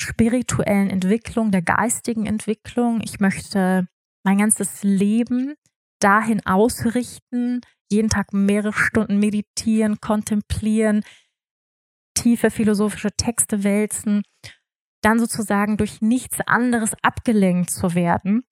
spirituellen 0.00 0.90
Entwicklung, 0.90 1.50
der 1.50 1.62
geistigen 1.62 2.26
Entwicklung. 2.26 3.00
Ich 3.02 3.20
möchte 3.20 3.86
mein 4.24 4.38
ganzes 4.38 4.82
Leben 4.82 5.54
dahin 6.00 6.44
ausrichten, 6.46 7.60
jeden 7.90 8.08
Tag 8.08 8.32
mehrere 8.32 8.72
Stunden 8.72 9.18
meditieren, 9.18 10.00
kontemplieren, 10.00 11.04
tiefe 12.14 12.50
philosophische 12.50 13.10
Texte 13.16 13.64
wälzen 13.64 14.22
dann 15.04 15.18
sozusagen 15.18 15.76
durch 15.76 16.00
nichts 16.00 16.40
anderes 16.46 16.92
abgelenkt 17.02 17.70
zu 17.70 17.94
werden 17.94 18.44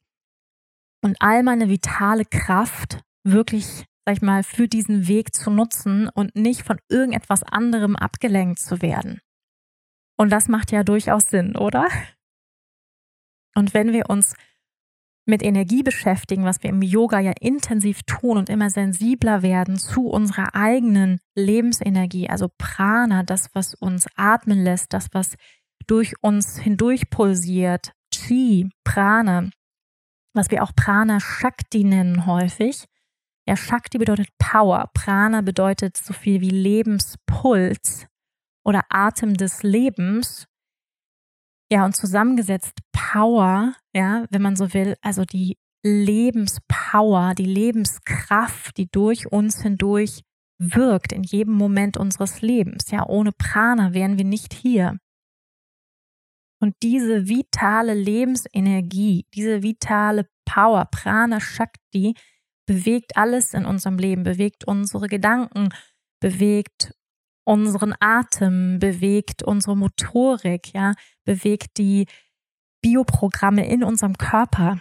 und 1.03 1.17
all 1.21 1.43
meine 1.43 1.69
vitale 1.69 2.25
Kraft 2.25 3.01
wirklich, 3.25 3.85
sag 4.05 4.17
ich 4.17 4.23
mal, 4.23 4.43
für 4.43 4.69
diesen 4.69 5.09
Weg 5.09 5.35
zu 5.35 5.51
nutzen 5.51 6.09
und 6.09 6.37
nicht 6.37 6.63
von 6.63 6.79
irgendetwas 6.89 7.43
anderem 7.43 7.97
abgelenkt 7.97 8.59
zu 8.59 8.83
werden. 8.83 9.21
Und 10.17 10.31
das 10.31 10.49
macht 10.49 10.73
ja 10.73 10.85
durchaus 10.85 11.29
Sinn, 11.29 11.57
oder? 11.57 11.89
Und 13.55 13.75
wenn 13.75 13.93
wir 13.93 14.09
uns 14.09 14.35
mit 15.25 15.43
Energie 15.43 15.83
beschäftigen, 15.83 16.45
was 16.45 16.63
wir 16.63 16.71
im 16.71 16.83
Yoga 16.83 17.21
ja 17.21 17.33
intensiv 17.41 18.03
tun 18.05 18.39
und 18.39 18.49
immer 18.49 18.71
sensibler 18.71 19.43
werden 19.43 19.77
zu 19.79 20.09
unserer 20.09 20.55
eigenen 20.55 21.21
Lebensenergie, 21.37 22.29
also 22.29 22.49
Prana, 22.59 23.23
das, 23.23 23.51
was 23.55 23.75
uns 23.75 24.07
atmen 24.17 24.63
lässt, 24.65 24.93
das, 24.93 25.09
was 25.13 25.37
durch 25.87 26.15
uns 26.23 26.59
hindurch 26.59 27.09
pulsiert, 27.11 27.93
Chi, 28.13 28.69
Prana, 28.85 29.51
was 30.35 30.51
wir 30.51 30.63
auch 30.63 30.75
Prana 30.75 31.21
Shakti 31.21 31.85
nennen 31.85 32.27
häufig, 32.27 32.87
Ja, 33.47 33.57
Shakti 33.57 33.99
bedeutet 33.99 34.29
Power, 34.39 34.91
Prana 34.95 35.41
bedeutet 35.41 35.97
so 35.97 36.13
viel 36.13 36.41
wie 36.41 36.51
Lebenspuls 36.51 38.07
oder 38.65 38.83
Atem 38.89 39.35
des 39.35 39.63
Lebens. 39.63 40.47
Ja, 41.71 41.85
und 41.85 41.97
zusammengesetzt 41.97 42.79
Power, 42.93 43.75
ja, 43.95 44.27
wenn 44.31 44.43
man 44.43 44.57
so 44.57 44.73
will, 44.75 44.97
also 45.01 45.25
die 45.25 45.57
Lebenspower, 45.85 47.35
die 47.35 47.47
Lebenskraft, 47.47 48.77
die 48.77 48.89
durch 48.91 49.31
uns 49.33 49.63
hindurch 49.63 50.23
wirkt 50.59 51.13
in 51.13 51.25
jedem 51.25 51.55
Moment 51.55 51.97
unseres 51.97 52.41
Lebens. 52.41 52.91
Ja, 52.91 53.07
ohne 53.07 53.33
Prana 53.33 53.93
wären 53.93 54.17
wir 54.17 54.25
nicht 54.25 54.55
hier. 54.55 54.99
Und 56.61 56.77
diese 56.83 57.29
vitale 57.29 57.95
Lebensenergie, 57.95 59.27
diese 59.35 59.63
vitale 59.65 60.29
Power, 60.45 60.85
Prana 60.85 61.41
Shakti, 61.41 62.15
bewegt 62.67 63.17
alles 63.17 63.55
in 63.55 63.67
unserem 63.67 63.99
Leben, 63.99 64.23
bewegt 64.23 64.65
unsere 64.65 65.09
Gedanken, 65.09 65.71
bewegt 66.21 66.95
unseren 67.45 67.95
Atem, 68.01 68.79
bewegt 68.79 69.43
unsere 69.43 69.77
Motorik, 69.77 70.73
ja, 70.75 70.95
bewegt 71.25 71.79
die 71.79 72.07
Bioprogramme 72.83 73.67
in 73.67 73.85
unserem 73.85 74.17
Körper. 74.19 74.81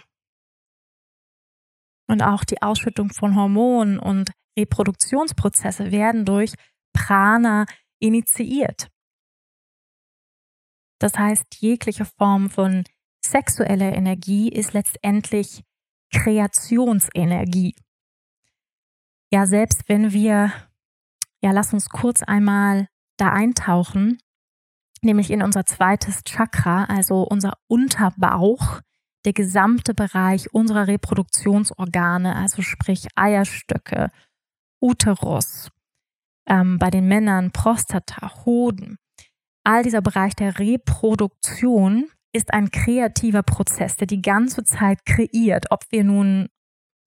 Und 2.08 2.22
auch 2.22 2.44
die 2.44 2.60
Ausschüttung 2.62 3.10
von 3.10 3.36
Hormonen 3.36 3.98
und 3.98 4.32
Reproduktionsprozesse 4.58 5.92
werden 5.92 6.24
durch 6.24 6.54
Prana 6.92 7.66
initiiert. 8.00 8.88
Das 10.98 11.18
heißt, 11.18 11.56
jegliche 11.60 12.04
Form 12.04 12.50
von 12.50 12.84
sexueller 13.24 13.92
Energie 13.92 14.48
ist 14.48 14.72
letztendlich 14.72 15.62
Kreationsenergie. 16.12 17.74
Ja, 19.32 19.46
selbst 19.46 19.88
wenn 19.88 20.12
wir, 20.12 20.52
ja, 21.42 21.50
lass 21.50 21.72
uns 21.72 21.88
kurz 21.88 22.22
einmal 22.22 22.86
da 23.18 23.30
eintauchen, 23.32 24.18
nämlich 25.02 25.30
in 25.30 25.42
unser 25.42 25.66
zweites 25.66 26.22
Chakra, 26.24 26.84
also 26.84 27.22
unser 27.22 27.54
Unterbauch, 27.68 28.80
der 29.24 29.32
gesamte 29.32 29.94
Bereich 29.94 30.52
unserer 30.52 30.86
Reproduktionsorgane, 30.86 32.34
also 32.34 32.62
sprich 32.62 33.06
Eierstöcke, 33.14 34.10
Uterus, 34.80 35.68
ähm, 36.48 36.78
bei 36.78 36.90
den 36.90 37.06
Männern 37.06 37.52
Prostata, 37.52 38.44
Hoden. 38.44 38.96
All 39.64 39.84
dieser 39.84 40.02
Bereich 40.02 40.34
der 40.34 40.58
Reproduktion 40.58 42.10
ist 42.32 42.52
ein 42.52 42.70
kreativer 42.70 43.42
Prozess, 43.42 43.96
der 43.96 44.06
die 44.06 44.22
ganze 44.22 44.64
Zeit 44.64 45.04
kreiert, 45.04 45.66
ob 45.70 45.84
wir 45.90 46.02
nun 46.02 46.48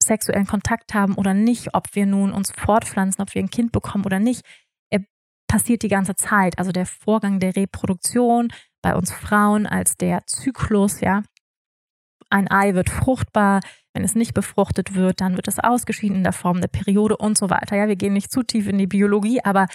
sexuellen 0.05 0.47
Kontakt 0.47 0.93
haben 0.93 1.15
oder 1.15 1.33
nicht, 1.33 1.73
ob 1.73 1.95
wir 1.95 2.05
nun 2.05 2.31
uns 2.31 2.51
fortpflanzen, 2.51 3.21
ob 3.21 3.33
wir 3.33 3.41
ein 3.41 3.49
Kind 3.49 3.71
bekommen 3.71 4.05
oder 4.05 4.19
nicht. 4.19 4.41
Er 4.89 5.01
passiert 5.47 5.83
die 5.83 5.87
ganze 5.89 6.15
Zeit. 6.15 6.57
Also 6.59 6.71
der 6.71 6.85
Vorgang 6.85 7.39
der 7.39 7.55
Reproduktion 7.55 8.49
bei 8.81 8.95
uns 8.95 9.11
Frauen 9.11 9.65
als 9.65 9.97
der 9.97 10.25
Zyklus, 10.27 11.01
ja. 11.01 11.23
Ein 12.29 12.49
Ei 12.49 12.73
wird 12.73 12.89
fruchtbar, 12.89 13.61
wenn 13.93 14.03
es 14.03 14.15
nicht 14.15 14.33
befruchtet 14.33 14.93
wird, 14.93 15.21
dann 15.21 15.37
wird 15.37 15.47
es 15.47 15.59
ausgeschieden 15.59 16.17
in 16.17 16.23
der 16.23 16.33
Form 16.33 16.59
der 16.59 16.67
Periode 16.67 17.15
und 17.17 17.37
so 17.37 17.49
weiter. 17.49 17.77
Ja, 17.77 17.87
wir 17.87 17.95
gehen 17.95 18.13
nicht 18.13 18.31
zu 18.31 18.43
tief 18.43 18.67
in 18.67 18.77
die 18.77 18.87
Biologie, 18.87 19.39
aber 19.43 19.67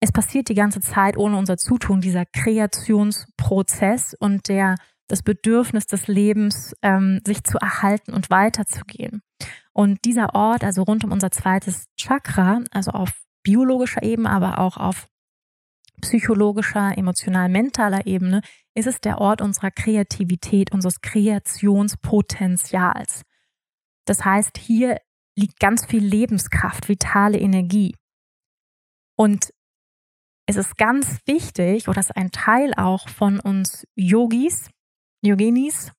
es 0.00 0.12
passiert 0.12 0.48
die 0.48 0.54
ganze 0.54 0.80
Zeit 0.80 1.16
ohne 1.16 1.36
unser 1.36 1.56
Zutun, 1.56 2.00
dieser 2.00 2.24
Kreationsprozess 2.24 4.14
und 4.18 4.48
der, 4.48 4.76
das 5.08 5.22
Bedürfnis 5.22 5.86
des 5.86 6.08
Lebens, 6.08 6.74
ähm, 6.82 7.20
sich 7.26 7.44
zu 7.44 7.58
erhalten 7.58 8.12
und 8.12 8.30
weiterzugehen. 8.30 9.22
Und 9.74 10.04
dieser 10.04 10.34
Ort, 10.34 10.64
also 10.64 10.82
rund 10.82 11.02
um 11.04 11.12
unser 11.12 11.30
zweites 11.30 11.86
Chakra, 11.96 12.60
also 12.70 12.90
auf 12.90 13.22
biologischer 13.42 14.02
Ebene, 14.02 14.28
aber 14.30 14.58
auch 14.58 14.76
auf 14.76 15.08
psychologischer, 16.00 16.98
emotional-mentaler 16.98 18.06
Ebene, 18.06 18.42
ist 18.74 18.86
es 18.86 19.00
der 19.00 19.18
Ort 19.18 19.40
unserer 19.40 19.70
Kreativität, 19.70 20.72
unseres 20.72 21.00
Kreationspotenzials. 21.00 23.22
Das 24.04 24.22
heißt, 24.24 24.58
hier 24.58 25.00
liegt 25.36 25.60
ganz 25.60 25.86
viel 25.86 26.04
Lebenskraft, 26.04 26.88
vitale 26.88 27.38
Energie. 27.38 27.94
Und 29.16 29.54
es 30.46 30.56
ist 30.56 30.76
ganz 30.76 31.20
wichtig, 31.26 31.86
oder 31.88 31.94
das 31.94 32.10
ist 32.10 32.16
ein 32.16 32.32
Teil 32.32 32.74
auch 32.74 33.08
von 33.08 33.40
uns 33.40 33.86
Yogis, 33.94 34.68
Yoginis, 35.22 35.92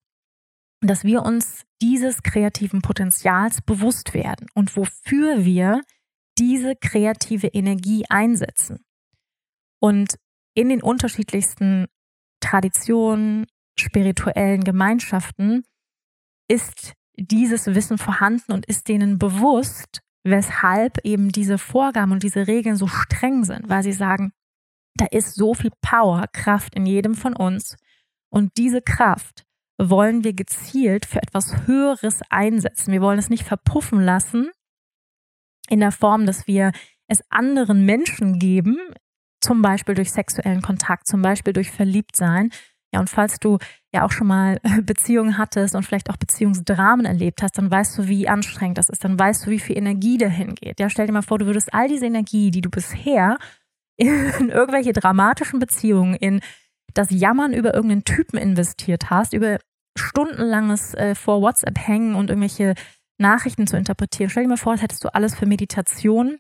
dass 0.88 1.04
wir 1.04 1.24
uns 1.24 1.63
dieses 1.82 2.24
kreativen 2.24 2.82
Potenzials 2.82 3.62
bewusst 3.62 4.13
werden 4.13 4.48
und 4.54 4.76
wofür 4.76 5.46
wir 5.46 5.82
diese 6.38 6.76
kreative 6.76 7.48
Energie 7.48 8.06
einsetzen. 8.10 8.84
Und 9.80 10.15
in 10.56 10.69
den 10.69 10.82
unterschiedlichsten 10.82 11.88
Traditionen, 12.39 13.46
spirituellen 13.78 14.63
Gemeinschaften 14.63 15.63
ist 16.48 16.93
dieses 17.15 17.67
Wissen 17.67 17.98
vorhanden 17.98 18.52
und 18.52 18.65
ist 18.65 18.88
denen 18.88 19.17
bewusst, 19.17 20.02
weshalb 20.24 21.00
eben 21.06 21.30
diese 21.32 21.58
Vorgaben 21.58 22.12
und 22.12 22.24
diese 22.24 22.48
Regeln 22.48 22.76
so 22.76 22.88
streng 22.88 23.43
sind, 23.43 23.69
weil 23.69 23.84
sie 23.84 23.93
sagen, 23.93 24.32
da 24.96 25.06
ist 25.06 25.36
so 25.36 25.54
viel 25.54 25.72
Power, 25.82 26.26
Kraft 26.32 26.76
in 26.76 26.86
jedem 26.86 27.15
von 27.15 27.36
uns 27.36 27.78
und 28.30 28.58
diese 28.58 28.82
Kraft 28.82 29.46
wollen 29.78 30.24
wir 30.24 30.34
gezielt 30.34 31.06
für 31.06 31.22
etwas 31.22 31.68
Höheres 31.68 32.22
einsetzen. 32.30 32.92
Wir 32.92 33.02
wollen 33.02 33.20
es 33.20 33.30
nicht 33.30 33.44
verpuffen 33.44 34.02
lassen 34.02 34.50
in 35.70 35.80
der 35.80 35.92
Form, 35.92 36.26
dass 36.26 36.48
wir 36.48 36.72
es 37.08 37.22
anderen 37.30 37.86
Menschen 37.86 38.40
geben, 38.40 38.78
zum 39.42 39.62
Beispiel 39.62 39.96
durch 39.96 40.12
sexuellen 40.12 40.62
Kontakt, 40.62 41.08
zum 41.08 41.22
Beispiel 41.22 41.54
durch 41.54 41.72
Verliebtsein, 41.72 42.52
ja, 42.94 43.00
und 43.00 43.10
falls 43.10 43.40
du 43.40 43.58
ja 43.92 44.06
auch 44.06 44.12
schon 44.12 44.28
mal 44.28 44.60
Beziehungen 44.84 45.38
hattest 45.38 45.76
und 45.76 45.84
vielleicht 45.84 46.10
auch 46.12 46.18
Beziehungsdramen 46.18 47.06
erlebt 47.06 47.42
hast, 47.42 47.58
dann 47.58 47.72
weißt 47.72 47.98
du, 47.98 48.08
wie 48.08 48.30
anstrengend 48.30 48.78
das 48.78 48.90
ist. 48.90 49.04
Dann 49.04 49.20
weißt 49.20 49.46
du, 49.46 49.50
wie 49.50 49.60
viel 49.60 49.78
Energie 49.78 50.18
dahin 50.18 50.54
geht. 50.54 50.80
Ja, 50.80 50.90
stell 50.90 51.08
dir 51.08 51.14
mal 51.14 51.24
vor, 51.24 51.40
du 51.40 51.48
würdest 51.48 51.74
all 51.74 51.88
diese 51.88 52.06
Energie, 52.06 52.52
die 52.52 52.62
du 52.62 52.70
bisher 52.70 53.38
in 53.98 54.50
irgendwelche 54.50 54.94
dramatischen 54.94 55.60
Beziehungen, 55.60 56.14
in 56.14 56.42
das 56.94 57.08
Jammern 57.10 57.54
über 57.54 57.74
irgendeinen 57.74 58.04
Typen 58.04 58.38
investiert 58.38 59.10
hast, 59.10 59.34
über 59.34 59.60
stundenlanges 59.98 60.94
äh, 60.96 61.16
vor 61.16 61.42
WhatsApp 61.42 61.78
hängen 61.78 62.16
und 62.16 62.30
irgendwelche 62.30 62.76
Nachrichten 63.20 63.68
zu 63.68 63.78
interpretieren. 63.78 64.30
Stell 64.30 64.44
dir 64.44 64.50
mal 64.50 64.58
vor, 64.58 64.74
das 64.74 64.82
hättest 64.82 65.04
du 65.04 65.14
alles 65.14 65.36
für 65.36 65.46
Meditation 65.46 66.38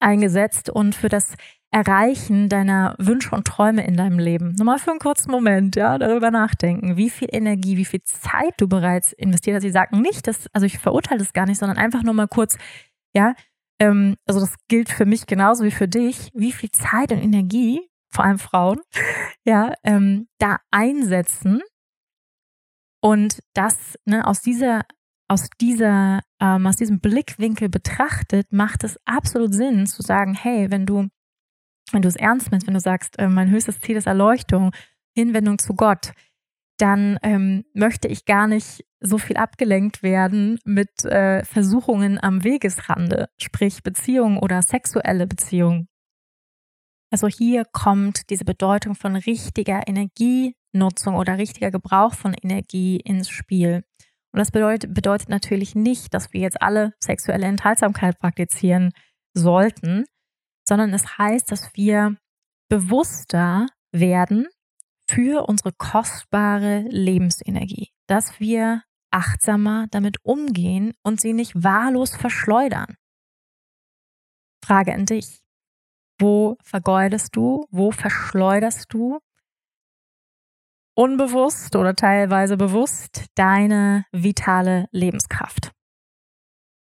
eingesetzt 0.00 0.70
und 0.70 0.94
für 0.94 1.08
das 1.08 1.34
Erreichen 1.72 2.48
deiner 2.48 2.96
Wünsche 2.98 3.34
und 3.34 3.46
Träume 3.46 3.86
in 3.86 3.96
deinem 3.96 4.18
Leben. 4.18 4.54
Nur 4.56 4.64
mal 4.64 4.78
für 4.78 4.90
einen 4.90 4.98
kurzen 4.98 5.30
Moment, 5.30 5.76
ja, 5.76 5.98
darüber 5.98 6.30
nachdenken, 6.30 6.96
wie 6.96 7.10
viel 7.10 7.28
Energie, 7.30 7.76
wie 7.76 7.84
viel 7.84 8.02
Zeit 8.02 8.54
du 8.58 8.66
bereits 8.66 9.12
investiert 9.12 9.56
hast. 9.56 9.62
Sie 9.62 9.70
sagen 9.70 10.00
nicht, 10.00 10.26
dass, 10.26 10.46
also 10.52 10.66
ich 10.66 10.78
verurteile 10.78 11.20
das 11.20 11.32
gar 11.32 11.46
nicht, 11.46 11.58
sondern 11.58 11.78
einfach 11.78 12.02
nur 12.02 12.14
mal 12.14 12.26
kurz, 12.26 12.58
ja, 13.14 13.34
ähm, 13.78 14.16
also 14.26 14.40
das 14.40 14.54
gilt 14.68 14.88
für 14.88 15.06
mich 15.06 15.26
genauso 15.26 15.62
wie 15.64 15.70
für 15.70 15.86
dich, 15.86 16.30
wie 16.34 16.52
viel 16.52 16.70
Zeit 16.72 17.12
und 17.12 17.22
Energie, 17.22 17.89
vor 18.10 18.24
allem 18.24 18.38
Frauen, 18.38 18.80
ja, 19.44 19.74
ähm, 19.84 20.28
da 20.38 20.58
einsetzen 20.70 21.62
und 23.00 23.40
das 23.54 23.98
ne, 24.04 24.26
aus 24.26 24.40
dieser 24.42 24.82
aus 25.28 25.48
dieser 25.60 26.20
ähm, 26.40 26.66
aus 26.66 26.76
diesem 26.76 27.00
Blickwinkel 27.00 27.68
betrachtet 27.68 28.52
macht 28.52 28.82
es 28.82 28.98
absolut 29.04 29.54
Sinn 29.54 29.86
zu 29.86 30.02
sagen, 30.02 30.34
hey, 30.34 30.70
wenn 30.70 30.86
du 30.86 31.08
wenn 31.92 32.02
du 32.02 32.08
es 32.08 32.16
ernst 32.16 32.50
meinst, 32.50 32.66
wenn 32.66 32.74
du 32.74 32.80
sagst, 32.80 33.18
äh, 33.18 33.28
mein 33.28 33.50
höchstes 33.50 33.80
Ziel 33.80 33.96
ist 33.96 34.06
Erleuchtung, 34.06 34.72
Hinwendung 35.14 35.58
zu 35.58 35.74
Gott, 35.74 36.12
dann 36.78 37.18
ähm, 37.22 37.64
möchte 37.74 38.08
ich 38.08 38.24
gar 38.24 38.46
nicht 38.46 38.84
so 39.00 39.18
viel 39.18 39.36
abgelenkt 39.36 40.02
werden 40.02 40.58
mit 40.64 41.04
äh, 41.04 41.44
Versuchungen 41.44 42.22
am 42.22 42.44
Wegesrande, 42.44 43.28
sprich 43.38 43.82
Beziehungen 43.82 44.38
oder 44.38 44.62
sexuelle 44.62 45.26
Beziehungen. 45.26 45.89
Also 47.10 47.26
hier 47.26 47.64
kommt 47.64 48.30
diese 48.30 48.44
Bedeutung 48.44 48.94
von 48.94 49.16
richtiger 49.16 49.86
Energienutzung 49.86 51.16
oder 51.16 51.38
richtiger 51.38 51.70
Gebrauch 51.70 52.14
von 52.14 52.34
Energie 52.34 52.96
ins 52.98 53.28
Spiel. 53.28 53.82
Und 54.32 54.38
das 54.38 54.52
bedeutet, 54.52 54.94
bedeutet 54.94 55.28
natürlich 55.28 55.74
nicht, 55.74 56.14
dass 56.14 56.32
wir 56.32 56.40
jetzt 56.40 56.62
alle 56.62 56.94
sexuelle 57.00 57.46
Enthaltsamkeit 57.46 58.18
praktizieren 58.18 58.92
sollten, 59.34 60.04
sondern 60.68 60.94
es 60.94 61.18
heißt, 61.18 61.50
dass 61.50 61.74
wir 61.74 62.16
bewusster 62.68 63.66
werden 63.92 64.46
für 65.08 65.48
unsere 65.48 65.72
kostbare 65.72 66.84
Lebensenergie, 66.88 67.88
dass 68.06 68.38
wir 68.38 68.84
achtsamer 69.10 69.88
damit 69.90 70.24
umgehen 70.24 70.92
und 71.02 71.20
sie 71.20 71.32
nicht 71.32 71.64
wahllos 71.64 72.14
verschleudern. 72.14 72.96
Frage 74.64 74.94
an 74.94 75.06
dich. 75.06 75.40
Wo 76.20 76.58
vergeudest 76.62 77.34
du? 77.34 77.66
Wo 77.70 77.90
verschleuderst 77.92 78.92
du 78.92 79.20
unbewusst 80.94 81.76
oder 81.76 81.96
teilweise 81.96 82.58
bewusst 82.58 83.24
deine 83.36 84.04
vitale 84.12 84.86
Lebenskraft? 84.92 85.72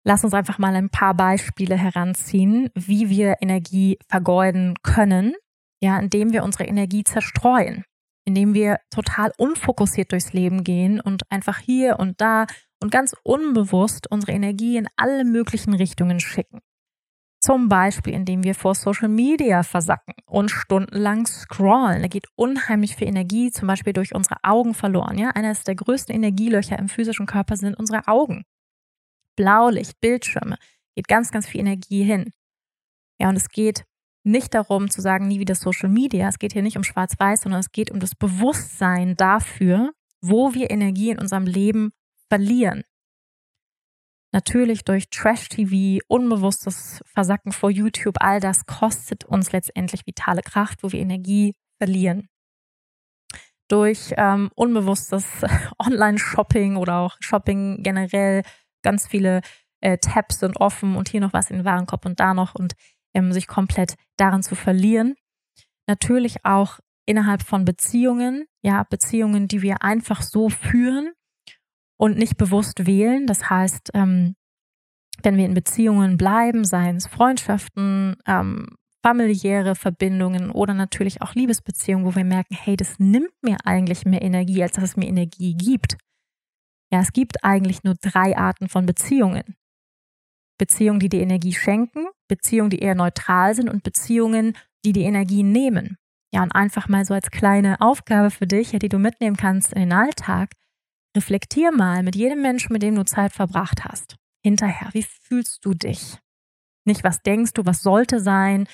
Lass 0.05 0.25
uns 0.25 0.33
einfach 0.33 0.57
mal 0.57 0.75
ein 0.75 0.89
paar 0.89 1.13
Beispiele 1.13 1.77
heranziehen, 1.77 2.69
wie 2.75 3.09
wir 3.09 3.37
Energie 3.39 3.97
vergeuden 4.09 4.75
können, 4.83 5.35
ja, 5.81 5.97
indem 5.97 6.33
wir 6.33 6.43
unsere 6.43 6.65
Energie 6.65 7.05
zerstreuen, 7.05 7.85
indem 8.25 8.53
wir 8.53 8.79
total 8.89 9.31
unfokussiert 9.37 10.11
durchs 10.11 10.33
Leben 10.33 10.65
gehen 10.65 10.99
und 10.99 11.23
einfach 11.31 11.59
hier 11.59 11.97
und 11.97 12.19
da 12.19 12.45
und 12.81 12.91
ganz 12.91 13.15
unbewusst 13.23 14.11
unsere 14.11 14.33
Energie 14.33 14.75
in 14.75 14.87
alle 14.97 15.23
möglichen 15.23 15.73
Richtungen 15.73 16.19
schicken. 16.19 16.59
Zum 17.41 17.69
Beispiel, 17.69 18.13
indem 18.13 18.43
wir 18.43 18.53
vor 18.53 18.75
Social 18.75 19.07
Media 19.07 19.63
versacken 19.63 20.13
und 20.25 20.51
stundenlang 20.51 21.25
scrollen. 21.25 22.01
Da 22.01 22.09
geht 22.09 22.27
unheimlich 22.35 22.97
viel 22.97 23.07
Energie, 23.07 23.49
zum 23.49 23.67
Beispiel 23.67 23.93
durch 23.93 24.13
unsere 24.13 24.35
Augen 24.43 24.73
verloren. 24.73 25.17
Ja, 25.17 25.29
eines 25.29 25.63
der 25.63 25.75
größten 25.75 26.13
Energielöcher 26.13 26.77
im 26.77 26.89
physischen 26.89 27.27
Körper 27.27 27.55
sind 27.55 27.75
unsere 27.75 28.07
Augen. 28.07 28.43
Blaulicht, 29.37 30.01
Bildschirme, 30.01 30.57
geht 30.95 31.07
ganz, 31.07 31.31
ganz 31.31 31.47
viel 31.47 31.61
Energie 31.61 32.03
hin. 32.03 32.31
Ja, 33.19 33.29
und 33.29 33.37
es 33.37 33.47
geht 33.47 33.85
nicht 34.25 34.53
darum 34.53 34.89
zu 34.89 34.99
sagen, 34.99 35.29
nie 35.29 35.39
wieder 35.39 35.55
Social 35.55 35.87
Media. 35.89 36.27
Es 36.27 36.39
geht 36.39 36.51
hier 36.51 36.61
nicht 36.61 36.75
um 36.75 36.83
Schwarz-Weiß, 36.83 37.41
sondern 37.41 37.61
es 37.61 37.71
geht 37.71 37.89
um 37.89 38.01
das 38.01 38.15
Bewusstsein 38.15 39.15
dafür, 39.15 39.91
wo 40.21 40.53
wir 40.53 40.71
Energie 40.71 41.11
in 41.11 41.19
unserem 41.19 41.45
Leben 41.45 41.91
verlieren. 42.27 42.83
Natürlich 44.31 44.83
durch 44.83 45.09
Trash-TV, 45.09 46.03
unbewusstes 46.07 47.01
Versacken 47.05 47.51
vor 47.51 47.71
YouTube, 47.71 48.15
all 48.19 48.39
das 48.39 48.65
kostet 48.65 49.25
uns 49.25 49.51
letztendlich 49.51 50.05
vitale 50.05 50.41
Kraft, 50.41 50.83
wo 50.83 50.91
wir 50.91 50.99
Energie 50.99 51.55
verlieren. 51.79 52.29
Durch 53.69 54.13
ähm, 54.17 54.51
unbewusstes 54.55 55.25
Online-Shopping 55.79 56.75
oder 56.75 56.97
auch 56.97 57.17
Shopping 57.19 57.81
generell, 57.81 58.43
ganz 58.83 59.07
viele 59.07 59.41
äh, 59.81 59.97
Tabs 59.97 60.39
sind 60.39 60.57
offen 60.57 60.95
und 60.95 61.09
hier 61.09 61.21
noch 61.21 61.33
was 61.33 61.49
in 61.49 61.57
den 61.57 61.65
Warenkorb 61.65 62.05
und 62.05 62.19
da 62.19 62.33
noch 62.33 62.53
und 62.53 62.73
ähm, 63.15 63.31
sich 63.31 63.47
komplett 63.47 63.95
daran 64.17 64.43
zu 64.43 64.55
verlieren. 64.55 65.15
Natürlich 65.87 66.45
auch 66.45 66.79
innerhalb 67.05 67.41
von 67.41 67.65
Beziehungen, 67.65 68.45
ja, 68.61 68.83
Beziehungen, 68.83 69.47
die 69.47 69.63
wir 69.63 69.81
einfach 69.81 70.21
so 70.21 70.49
führen, 70.49 71.13
und 71.99 72.17
nicht 72.17 72.37
bewusst 72.37 72.87
wählen. 72.87 73.27
Das 73.27 73.49
heißt, 73.49 73.91
ähm, 73.93 74.35
wenn 75.21 75.37
wir 75.37 75.45
in 75.45 75.53
Beziehungen 75.53 76.17
bleiben, 76.17 76.63
seien 76.63 76.95
es 76.95 77.07
Freundschaften, 77.07 78.15
ähm, 78.25 78.67
familiäre 79.03 79.75
Verbindungen 79.75 80.49
oder 80.49 80.73
natürlich 80.73 81.21
auch 81.21 81.35
Liebesbeziehungen, 81.35 82.05
wo 82.05 82.15
wir 82.15 82.23
merken, 82.23 82.55
hey, 82.55 82.75
das 82.75 82.99
nimmt 82.99 83.31
mir 83.41 83.57
eigentlich 83.65 84.05
mehr 84.05 84.21
Energie, 84.21 84.63
als 84.63 84.73
dass 84.73 84.83
es 84.83 84.97
mir 84.97 85.07
Energie 85.07 85.55
gibt. 85.55 85.97
Ja, 86.91 87.01
es 87.01 87.13
gibt 87.13 87.43
eigentlich 87.43 87.83
nur 87.83 87.95
drei 88.01 88.37
Arten 88.37 88.67
von 88.69 88.85
Beziehungen. 88.85 89.55
Beziehungen, 90.57 90.99
die 90.99 91.09
die 91.09 91.21
Energie 91.21 91.53
schenken, 91.53 92.07
Beziehungen, 92.27 92.69
die 92.69 92.79
eher 92.79 92.95
neutral 92.95 93.55
sind 93.55 93.69
und 93.69 93.83
Beziehungen, 93.83 94.57
die 94.85 94.93
die 94.93 95.03
Energie 95.03 95.43
nehmen. 95.43 95.97
Ja, 96.33 96.43
und 96.43 96.51
einfach 96.51 96.87
mal 96.87 97.05
so 97.05 97.13
als 97.13 97.31
kleine 97.31 97.79
Aufgabe 97.81 98.31
für 98.31 98.47
dich, 98.47 98.71
ja, 98.71 98.79
die 98.79 98.89
du 98.89 98.99
mitnehmen 98.99 99.37
kannst 99.37 99.73
in 99.73 99.81
den 99.81 99.93
Alltag, 99.93 100.51
reflektier 101.15 101.71
mal 101.71 102.03
mit 102.03 102.15
jedem 102.15 102.41
Menschen, 102.41 102.73
mit 102.73 102.83
dem 102.83 102.95
du 102.95 103.03
Zeit 103.03 103.33
verbracht 103.33 103.85
hast. 103.85 104.15
Hinterher, 104.43 104.89
wie 104.93 105.03
fühlst 105.03 105.65
du 105.65 105.73
dich? 105.73 106.17
Nicht, 106.85 107.03
was 107.03 107.21
denkst 107.21 107.53
du, 107.53 107.65
was 107.65 107.81
sollte 107.81 108.19
sein, 108.19 108.67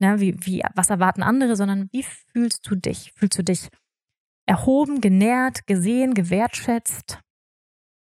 ne, 0.00 0.20
wie, 0.20 0.34
wie, 0.44 0.62
was 0.74 0.90
erwarten 0.90 1.22
andere, 1.22 1.56
sondern 1.56 1.88
wie 1.92 2.02
fühlst 2.02 2.68
du 2.68 2.74
dich? 2.74 3.12
Fühlst 3.14 3.38
du 3.38 3.44
dich 3.44 3.68
erhoben, 4.46 5.00
genährt, 5.00 5.66
gesehen, 5.66 6.14
gewertschätzt? 6.14 7.20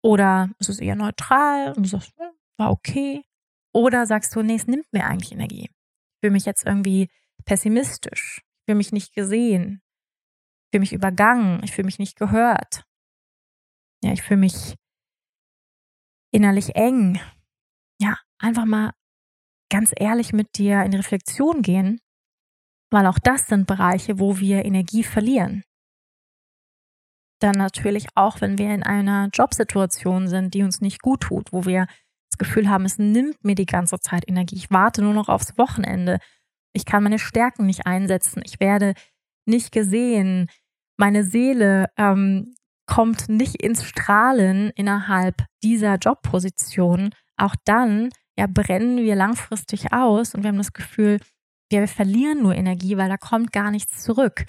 Oder 0.04 0.52
ist 0.60 0.70
es 0.70 0.80
eher 0.80 0.96
neutral 0.96 1.74
und 1.74 1.84
du 1.84 1.89
sagst, 1.89 2.13
hm, 2.18 2.32
war 2.58 2.72
okay? 2.72 3.24
Oder 3.74 4.06
sagst 4.06 4.36
du, 4.36 4.41
nee, 4.41 4.56
es 4.56 4.68
nimmt 4.68 4.91
mir 4.94 5.06
eigentlich 5.06 5.32
Energie. 5.32 5.70
Ich 5.70 6.20
fühle 6.22 6.34
mich 6.34 6.46
jetzt 6.46 6.65
irgendwie 6.65 7.10
pessimistisch. 7.46 8.41
Ich 8.41 8.65
fühle 8.65 8.78
mich 8.78 8.91
nicht 8.91 9.13
gesehen. 9.13 9.82
Ich 10.65 10.72
fühle 10.72 10.82
mich 10.82 10.94
übergangen. 10.94 11.62
Ich 11.63 11.72
fühle 11.74 11.86
mich 11.86 12.00
nicht 12.00 12.18
gehört. 12.18 12.86
Ja, 14.06 14.13
ich 14.13 14.22
fühle 14.22 14.41
mich 14.41 14.76
innerlich 16.32 16.76
eng. 16.76 17.20
Ja, 18.00 18.20
einfach 18.38 18.65
mal 18.65 18.91
ganz 19.72 19.94
ehrlich 19.96 20.32
mit 20.32 20.60
dir 20.60 20.84
in 20.84 20.94
Reflexion 20.94 21.63
gehen, 21.63 22.00
weil 22.91 23.08
auch 23.08 23.18
das 23.18 23.48
sind 23.48 23.65
Bereiche, 23.65 24.20
wo 24.20 24.38
wir 24.38 24.63
Energie 24.63 25.04
verlieren. 25.04 25.63
Dann 27.41 27.56
natürlich 27.58 28.06
auch, 28.13 28.41
wenn 28.41 28.60
wir 28.60 28.76
in 28.76 28.84
einer 28.84 29.30
Jobsituation 29.34 30.28
sind, 30.28 30.54
die 30.54 30.62
uns 30.62 30.82
nicht 30.82 31.02
gut 31.02 31.22
tut, 31.22 31.52
wo 31.52 31.65
wir 31.65 31.88
das 32.30 32.38
Gefühl 32.38 32.70
haben, 32.70 32.86
es 32.86 33.00
nimmt 33.00 33.44
mir 33.44 33.56
die 33.56 33.65
ganze 33.65 34.00
Zeit 34.00 34.30
Energie. 34.30 34.58
Ich 34.58 34.70
warte 34.70 35.02
nur 35.02 35.15
noch 35.15 35.30
aufs 35.30 35.58
Wochenende. 35.58 36.20
Ich 36.74 36.86
kann 36.86 37.02
meine 37.02 37.18
Stärken 37.18 37.65
nicht 37.65 37.88
einsetzen. 37.88 38.44
Ich 38.46 38.60
werde 38.60 38.94
nicht 39.48 39.72
gesehen. 39.72 40.48
Meine 40.96 41.24
Seele 41.24 41.88
ähm, 41.98 42.54
kommt 42.86 43.30
nicht 43.30 43.62
ins 43.62 43.84
Strahlen 43.84 44.71
innerhalb 44.76 45.45
dieser 45.63 45.95
Jobposition, 45.95 47.12
auch 47.38 47.56
dann 47.65 48.10
ja 48.38 48.48
brennen 48.48 48.98
wir 48.98 49.15
langfristig 49.15 49.93
aus 49.93 50.36
und 50.36 50.43
wir 50.43 50.50
haben 50.50 50.58
das 50.58 50.74
Gefühl, 50.74 51.19
wir 51.69 51.88
verlieren 51.88 52.43
nur 52.43 52.56
Energie, 52.56 52.98
weil 52.98 53.10
da 53.10 53.17
kommt 53.17 53.52
gar 53.52 53.71
nichts 53.71 54.04
zurück. 54.04 54.45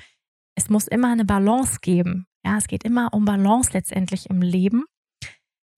Es 0.54 0.68
muss 0.68 0.86
immer 0.86 1.08
eine 1.08 1.24
Balance 1.24 1.78
geben. 1.80 2.26
Ja, 2.44 2.58
es 2.58 2.66
geht 2.66 2.84
immer 2.84 3.12
um 3.12 3.24
Balance 3.24 3.70
letztendlich 3.72 4.30
im 4.30 4.42
Leben. 4.42 4.84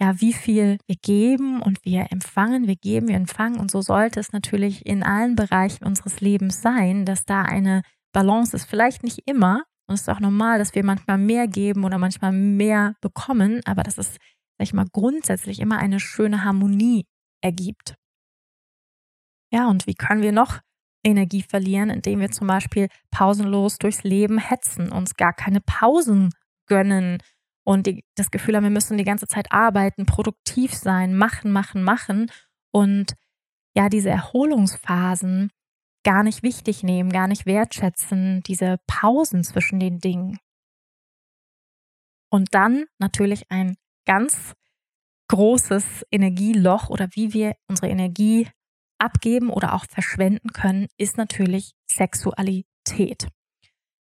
Ja, 0.01 0.21
wie 0.21 0.33
viel 0.33 0.79
wir 0.87 0.97
geben 0.97 1.61
und 1.61 1.85
wir 1.85 2.12
empfangen, 2.12 2.68
wir 2.68 2.77
geben, 2.77 3.09
wir 3.09 3.16
empfangen. 3.16 3.59
Und 3.59 3.71
so 3.71 3.83
sollte 3.83 4.21
es 4.21 4.33
natürlich 4.33 4.87
in 4.87 5.03
allen 5.03 5.35
Bereichen 5.35 5.85
unseres 5.85 6.21
Lebens 6.21 6.62
sein, 6.62 7.05
dass 7.05 7.25
da 7.25 7.42
eine 7.42 7.83
Balance 8.12 8.55
ist. 8.55 8.66
Vielleicht 8.66 9.03
nicht 9.03 9.23
immer, 9.27 9.62
und 9.88 9.94
es 9.94 10.03
ist 10.03 10.09
auch 10.09 10.20
normal, 10.20 10.59
dass 10.59 10.74
wir 10.74 10.85
manchmal 10.85 11.18
mehr 11.18 11.48
geben 11.48 11.85
oder 11.85 11.98
manchmal 11.98 12.33
mehr 12.33 12.94
bekommen, 13.01 13.62
aber 13.64 13.83
dass 13.83 13.96
es, 13.98 14.12
sag 14.59 14.62
ich 14.62 14.74
mal, 14.74 14.87
grundsätzlich 14.92 15.61
immer 15.61 15.79
eine 15.79 15.98
schöne 15.98 16.44
Harmonie 16.44 17.07
ergibt. 17.42 17.94
Ja, 19.51 19.68
und 19.68 19.87
wie 19.87 19.94
können 19.94 20.20
wir 20.22 20.33
noch 20.33 20.61
Energie 21.05 21.42
verlieren, 21.42 21.88
indem 21.88 22.20
wir 22.20 22.31
zum 22.31 22.46
Beispiel 22.46 22.88
pausenlos 23.11 23.79
durchs 23.79 24.03
Leben 24.03 24.38
hetzen, 24.38 24.92
uns 24.92 25.14
gar 25.14 25.33
keine 25.33 25.61
Pausen 25.61 26.31
gönnen 26.66 27.22
und 27.64 27.87
die, 27.87 28.05
das 28.14 28.31
Gefühl 28.31 28.57
haben, 28.57 28.64
wir 28.64 28.70
müssen 28.70 28.98
die 28.98 29.05
ganze 29.05 29.27
Zeit 29.27 29.53
arbeiten, 29.53 30.05
produktiv 30.05 30.74
sein, 30.74 31.14
machen, 31.14 31.51
machen, 31.51 31.83
machen. 31.83 32.31
Und 32.72 33.14
ja, 33.74 33.88
diese 33.88 34.11
Erholungsphasen 34.11 35.51
gar 36.05 36.23
nicht 36.23 36.43
wichtig 36.43 36.83
nehmen, 36.83 37.11
gar 37.11 37.29
nicht 37.29 37.47
wertschätzen, 37.47 38.43
diese 38.47 38.79
Pausen 38.87 39.45
zwischen 39.45 39.81
den 39.81 39.99
Dingen. 39.99 40.39
Und 42.31 42.55
dann 42.55 42.85
natürlich 42.99 43.51
ein 43.51 43.77
ganz 44.07 44.55
großes 45.29 46.07
Energieloch 46.11 46.89
oder 46.89 47.09
wie 47.13 47.33
wir 47.33 47.55
unsere 47.69 47.89
Energie 47.89 48.49
abgeben 48.99 49.51
oder 49.51 49.75
auch 49.75 49.85
verschwenden 49.87 50.51
können, 50.53 50.89
ist 50.97 51.17
natürlich 51.17 51.73
Sexualität. 51.91 53.29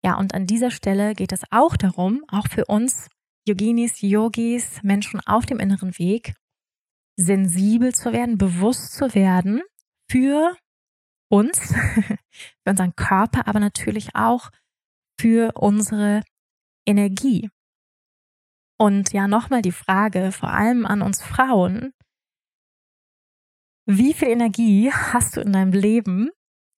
Ja, 0.04 0.18
und 0.18 0.34
an 0.34 0.48
dieser 0.48 0.72
Stelle 0.72 1.14
geht 1.14 1.32
es 1.32 1.44
auch 1.52 1.78
darum, 1.78 2.24
auch 2.28 2.48
für 2.48 2.66
uns 2.66 3.08
Yoginis, 3.48 4.02
Yogis, 4.02 4.82
Menschen 4.84 5.20
auf 5.26 5.46
dem 5.46 5.60
inneren 5.60 5.98
Weg, 5.98 6.34
sensibel 7.16 7.94
zu 7.94 8.12
werden, 8.12 8.38
bewusst 8.38 8.94
zu 8.94 9.14
werden 9.14 9.62
für 10.10 10.56
uns, 11.32 11.60
für 12.64 12.70
unseren 12.70 12.96
Körper, 12.96 13.48
aber 13.48 13.60
natürlich 13.60 14.16
auch 14.16 14.50
für 15.20 15.54
unsere 15.56 16.22
Energie. 16.86 17.50
Und 18.80 19.14
ja, 19.14 19.28
nochmal 19.28 19.62
die 19.62 19.72
Frage, 19.72 20.32
vor 20.32 20.50
allem 20.50 20.86
an 20.86 21.02
uns 21.02 21.22
Frauen, 21.22 21.94
wie 23.86 24.14
viel 24.14 24.30
Energie 24.30 24.92
hast 24.92 25.38
du 25.38 25.42
in 25.42 25.54
deinem 25.54 25.72
Leben 25.72 26.32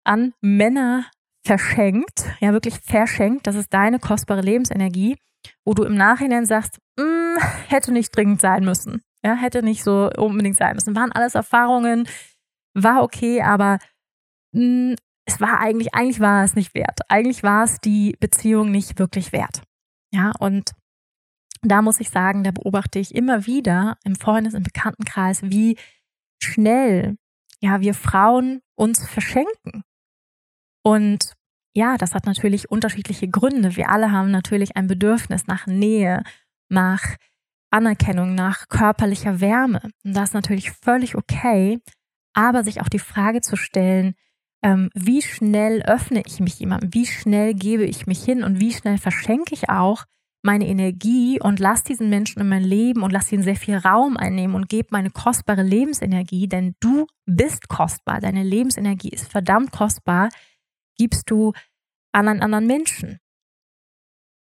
an 0.06 0.34
Männer 0.42 1.06
verschenkt, 1.46 2.26
ja 2.40 2.52
wirklich 2.54 2.80
verschenkt, 2.80 3.48
das 3.48 3.56
ist 3.56 3.74
deine 3.74 4.00
kostbare 4.00 4.42
Lebensenergie, 4.42 5.18
wo 5.66 5.74
du 5.74 5.84
im 5.84 5.96
Nachhinein 5.96 6.46
sagst, 6.46 6.80
mm, 6.98 7.38
hätte 7.68 7.92
nicht 7.92 8.16
dringend 8.16 8.42
sein 8.42 8.64
müssen, 8.64 9.02
ja, 9.24 9.36
hätte 9.36 9.64
nicht 9.64 9.84
so 9.84 10.10
unbedingt 10.18 10.58
sein 10.58 10.76
müssen, 10.76 10.96
waren 10.96 11.12
alles 11.12 11.36
Erfahrungen, 11.36 12.08
war 12.74 13.04
okay, 13.04 13.42
aber 13.42 13.80
hm, 14.54 14.96
es 15.26 15.40
war 15.40 15.60
eigentlich, 15.60 15.94
eigentlich 15.94 16.20
war 16.20 16.44
es 16.44 16.56
nicht 16.56 16.74
wert. 16.74 17.00
Eigentlich 17.10 17.44
war 17.44 17.64
es 17.64 17.80
die 17.80 18.16
Beziehung 18.20 18.72
nicht 18.72 19.00
wirklich 19.00 19.32
wert. 19.32 19.64
Ja, 20.12 20.32
und 20.40 20.72
da 21.62 21.82
muss 21.82 22.00
ich 22.00 22.10
sagen, 22.10 22.44
da 22.44 22.52
beobachte 22.52 23.00
ich 23.00 23.16
immer 23.16 23.46
wieder 23.46 23.98
im 24.04 24.16
Freundes- 24.16 24.54
und 24.54 24.64
Bekanntenkreis, 24.64 25.44
wie 25.44 25.78
schnell, 26.42 27.16
ja, 27.62 27.80
wir 27.80 27.94
Frauen 27.94 28.62
uns 28.76 29.08
verschenken. 29.08 29.84
Und 30.84 31.34
ja, 31.74 31.98
das 31.98 32.14
hat 32.14 32.26
natürlich 32.26 32.70
unterschiedliche 32.70 33.30
Gründe. 33.30 33.76
Wir 33.78 33.90
alle 33.90 34.12
haben 34.12 34.30
natürlich 34.30 34.76
ein 34.76 34.88
Bedürfnis 34.88 35.48
nach 35.48 35.66
Nähe, 35.66 36.24
nach 36.70 37.16
Anerkennung, 37.72 38.36
nach 38.36 38.68
körperlicher 38.68 39.40
Wärme. 39.40 39.82
Und 40.04 40.14
das 40.16 40.30
ist 40.30 40.34
natürlich 40.34 40.72
völlig 40.72 41.16
okay, 41.16 41.80
aber 42.34 42.64
sich 42.64 42.82
auch 42.82 42.90
die 42.90 43.00
Frage 43.00 43.42
zu 43.42 43.56
stellen, 43.56 44.16
ähm, 44.64 44.90
wie 44.96 45.22
schnell 45.22 45.82
öffne 45.84 46.24
ich 46.26 46.40
mich 46.40 46.60
jemandem, 46.60 46.94
wie 46.94 47.06
schnell 47.06 47.54
gebe 47.54 47.84
ich 47.84 48.08
mich 48.08 48.24
hin 48.24 48.44
und 48.44 48.60
wie 48.60 48.74
schnell 48.74 48.98
verschenke 48.98 49.54
ich 49.54 49.70
auch 49.70 50.06
meine 50.42 50.68
Energie 50.68 51.40
und 51.40 51.60
lass 51.60 51.84
diesen 51.84 52.10
Menschen 52.10 52.42
in 52.42 52.50
mein 52.50 52.64
Leben 52.64 53.02
und 53.02 53.12
lass 53.12 53.32
ihn 53.32 53.44
sehr 53.44 53.56
viel 53.56 53.78
Raum 53.78 54.18
einnehmen 54.18 54.56
und 54.56 54.68
gebe 54.68 54.90
meine 54.92 55.10
kostbare 55.10 55.64
Lebensenergie, 55.64 56.48
denn 56.48 56.76
du 56.82 57.08
bist 57.26 57.70
kostbar, 57.70 58.20
deine 58.20 58.44
Lebensenergie 58.44 59.10
ist 59.10 59.32
verdammt 59.32 59.72
kostbar, 59.72 60.30
gibst 60.98 61.32
du 61.32 61.54
an 62.12 62.28
einen 62.28 62.42
anderen 62.42 62.68
Menschen. 62.68 63.20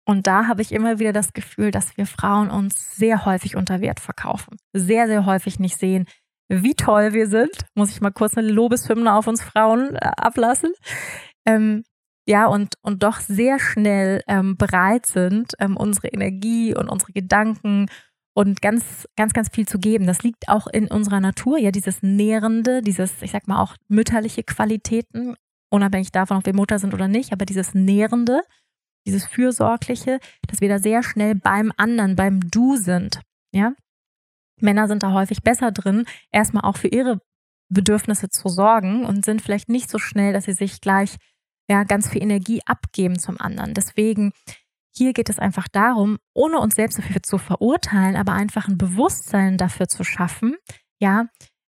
Und 0.04 0.26
da 0.26 0.48
habe 0.48 0.62
ich 0.62 0.72
immer 0.72 0.98
wieder 0.98 1.12
das 1.12 1.32
Gefühl, 1.32 1.70
dass 1.70 1.96
wir 1.96 2.06
Frauen 2.06 2.50
uns 2.50 2.96
sehr 2.96 3.24
häufig 3.24 3.54
unter 3.54 3.80
Wert 3.80 4.00
verkaufen. 4.00 4.56
Sehr, 4.72 5.06
sehr 5.06 5.24
häufig 5.26 5.60
nicht 5.60 5.78
sehen, 5.78 6.06
wie 6.52 6.74
toll 6.74 7.12
wir 7.12 7.28
sind. 7.28 7.50
Muss 7.74 7.90
ich 7.90 8.00
mal 8.00 8.10
kurz 8.10 8.36
eine 8.36 8.48
Lobeshymne 8.48 9.12
auf 9.14 9.26
uns 9.26 9.42
Frauen 9.42 9.96
äh, 9.96 10.10
ablassen. 10.16 10.72
Ähm, 11.46 11.84
ja, 12.26 12.46
und, 12.46 12.74
und 12.82 13.02
doch 13.02 13.18
sehr 13.20 13.58
schnell 13.58 14.22
ähm, 14.28 14.56
bereit 14.56 15.06
sind, 15.06 15.54
ähm, 15.58 15.76
unsere 15.76 16.08
Energie 16.08 16.74
und 16.74 16.88
unsere 16.88 17.12
Gedanken 17.12 17.86
und 18.34 18.62
ganz, 18.62 19.08
ganz, 19.16 19.32
ganz 19.32 19.48
viel 19.52 19.66
zu 19.66 19.78
geben. 19.78 20.06
Das 20.06 20.22
liegt 20.22 20.48
auch 20.48 20.66
in 20.66 20.88
unserer 20.88 21.20
Natur, 21.20 21.58
ja, 21.58 21.70
dieses 21.70 22.02
Nährende, 22.02 22.80
dieses, 22.82 23.22
ich 23.22 23.32
sag 23.32 23.48
mal 23.48 23.60
auch 23.60 23.76
mütterliche 23.88 24.44
Qualitäten, 24.44 25.34
unabhängig 25.70 26.12
davon, 26.12 26.36
ob 26.36 26.46
wir 26.46 26.54
Mutter 26.54 26.78
sind 26.78 26.94
oder 26.94 27.08
nicht, 27.08 27.32
aber 27.32 27.44
dieses 27.44 27.74
Nährende, 27.74 28.42
dieses 29.06 29.26
Fürsorgliche, 29.26 30.20
dass 30.46 30.60
wir 30.60 30.68
da 30.68 30.78
sehr 30.78 31.02
schnell 31.02 31.34
beim 31.34 31.72
anderen, 31.76 32.14
beim 32.14 32.40
Du 32.40 32.76
sind, 32.76 33.20
ja. 33.52 33.72
Männer 34.62 34.88
sind 34.88 35.02
da 35.02 35.12
häufig 35.12 35.42
besser 35.42 35.72
drin, 35.72 36.04
erstmal 36.30 36.64
auch 36.64 36.76
für 36.76 36.88
ihre 36.88 37.20
Bedürfnisse 37.68 38.28
zu 38.28 38.48
sorgen 38.48 39.04
und 39.04 39.24
sind 39.24 39.42
vielleicht 39.42 39.68
nicht 39.68 39.90
so 39.90 39.98
schnell, 39.98 40.32
dass 40.32 40.44
sie 40.44 40.52
sich 40.52 40.80
gleich 40.80 41.16
ja, 41.68 41.84
ganz 41.84 42.08
viel 42.08 42.22
Energie 42.22 42.60
abgeben 42.66 43.18
zum 43.18 43.40
anderen. 43.40 43.74
Deswegen, 43.74 44.32
hier 44.94 45.12
geht 45.12 45.30
es 45.30 45.38
einfach 45.38 45.68
darum, 45.68 46.18
ohne 46.34 46.58
uns 46.58 46.74
selbst 46.74 46.98
dafür 46.98 47.22
zu 47.22 47.38
verurteilen, 47.38 48.16
aber 48.16 48.32
einfach 48.32 48.68
ein 48.68 48.78
Bewusstsein 48.78 49.56
dafür 49.56 49.88
zu 49.88 50.04
schaffen, 50.04 50.56
ja, 50.98 51.26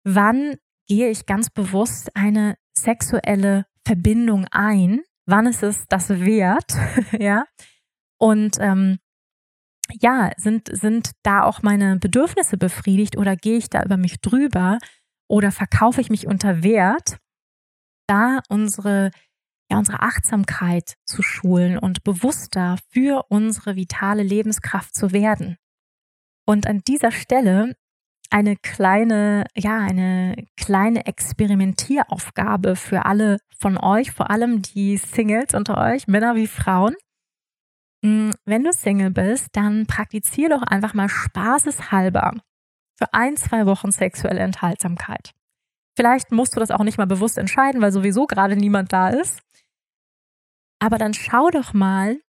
wann 0.03 0.55
gehe 0.87 1.09
ich 1.09 1.25
ganz 1.25 1.49
bewusst 1.49 2.15
eine 2.15 2.55
sexuelle 2.73 3.65
Verbindung 3.85 4.45
ein, 4.51 5.01
wann 5.25 5.47
ist 5.47 5.63
es 5.63 5.85
das 5.89 6.09
wert, 6.09 6.73
ja, 7.19 7.45
und 8.17 8.57
ähm, 8.59 8.99
ja, 9.99 10.31
sind, 10.37 10.69
sind 10.71 11.11
da 11.23 11.43
auch 11.43 11.61
meine 11.61 11.97
Bedürfnisse 11.97 12.57
befriedigt 12.57 13.17
oder 13.17 13.35
gehe 13.35 13.57
ich 13.57 13.69
da 13.69 13.83
über 13.83 13.97
mich 13.97 14.21
drüber 14.21 14.79
oder 15.27 15.51
verkaufe 15.51 16.01
ich 16.01 16.09
mich 16.09 16.27
unter 16.27 16.63
Wert, 16.63 17.17
da 18.07 18.41
unsere 18.49 19.11
ja, 19.71 19.77
unsere 19.77 20.01
Achtsamkeit 20.01 20.95
zu 21.05 21.21
schulen 21.21 21.77
und 21.77 22.03
bewusster 22.03 22.77
für 22.91 23.25
unsere 23.29 23.75
vitale 23.75 24.23
Lebenskraft 24.23 24.95
zu 24.95 25.11
werden. 25.11 25.57
Und 26.45 26.65
an 26.65 26.81
dieser 26.87 27.11
Stelle 27.11 27.75
eine 28.31 28.55
kleine, 28.55 29.45
ja, 29.55 29.79
eine 29.79 30.35
kleine 30.57 31.05
Experimentieraufgabe 31.05 32.75
für 32.75 33.05
alle 33.05 33.39
von 33.59 33.77
euch, 33.77 34.11
vor 34.11 34.29
allem 34.29 34.61
die 34.61 34.97
Singles 34.97 35.53
unter 35.53 35.77
euch, 35.77 36.07
Männer 36.07 36.35
wie 36.35 36.47
Frauen. 36.47 36.95
Hm, 38.03 38.33
wenn 38.45 38.63
du 38.63 38.71
Single 38.71 39.11
bist, 39.11 39.49
dann 39.53 39.85
praktiziere 39.85 40.51
doch 40.51 40.61
einfach 40.63 40.93
mal 40.93 41.09
spaßeshalber 41.09 42.33
für 42.97 43.13
ein, 43.13 43.37
zwei 43.37 43.65
Wochen 43.65 43.91
sexuelle 43.91 44.39
Enthaltsamkeit. 44.39 45.33
Vielleicht 45.97 46.31
musst 46.31 46.55
du 46.55 46.59
das 46.59 46.71
auch 46.71 46.83
nicht 46.83 46.97
mal 46.97 47.07
bewusst 47.07 47.37
entscheiden, 47.37 47.81
weil 47.81 47.91
sowieso 47.91 48.25
gerade 48.25 48.55
niemand 48.55 48.93
da 48.93 49.09
ist. 49.09 49.41
Aber 50.81 50.97
dann 50.97 51.13
schau 51.13 51.49
doch 51.49 51.73
mal, 51.73 52.21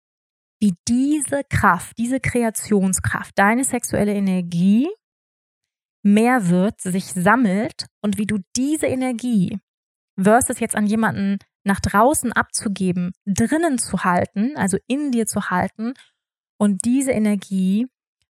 wie 0.60 0.74
diese 0.88 1.42
Kraft, 1.48 1.96
diese 1.96 2.20
Kreationskraft, 2.20 3.38
deine 3.38 3.64
sexuelle 3.64 4.12
Energie 4.12 4.88
mehr 6.02 6.48
wird, 6.48 6.80
sich 6.80 7.06
sammelt 7.06 7.86
und 8.02 8.18
wie 8.18 8.26
du 8.26 8.38
diese 8.56 8.86
Energie 8.86 9.58
versus 10.20 10.58
jetzt 10.60 10.74
an 10.74 10.86
jemanden 10.86 11.38
nach 11.64 11.80
draußen 11.80 12.32
abzugeben, 12.32 13.12
drinnen 13.26 13.78
zu 13.78 14.04
halten, 14.04 14.56
also 14.56 14.78
in 14.86 15.12
dir 15.12 15.26
zu 15.26 15.50
halten 15.50 15.94
und 16.58 16.84
diese 16.84 17.12
Energie 17.12 17.86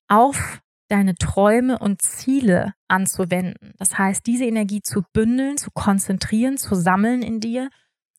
auf 0.07 0.61
deine 0.89 1.15
Träume 1.15 1.79
und 1.79 2.01
Ziele 2.01 2.73
anzuwenden. 2.87 3.73
Das 3.77 3.97
heißt, 3.97 4.25
diese 4.25 4.45
Energie 4.45 4.81
zu 4.81 5.03
bündeln, 5.13 5.57
zu 5.57 5.71
konzentrieren, 5.71 6.57
zu 6.57 6.75
sammeln 6.75 7.21
in 7.21 7.39
dir 7.39 7.69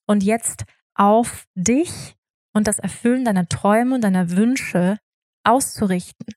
und 0.07 0.23
jetzt 0.23 0.65
auf 0.95 1.47
dich 1.55 2.17
und 2.53 2.67
das 2.67 2.79
Erfüllen 2.79 3.25
deiner 3.25 3.49
Träume 3.49 3.95
und 3.95 4.03
deiner 4.03 4.31
Wünsche 4.31 4.99
auszurichten. 5.45 6.35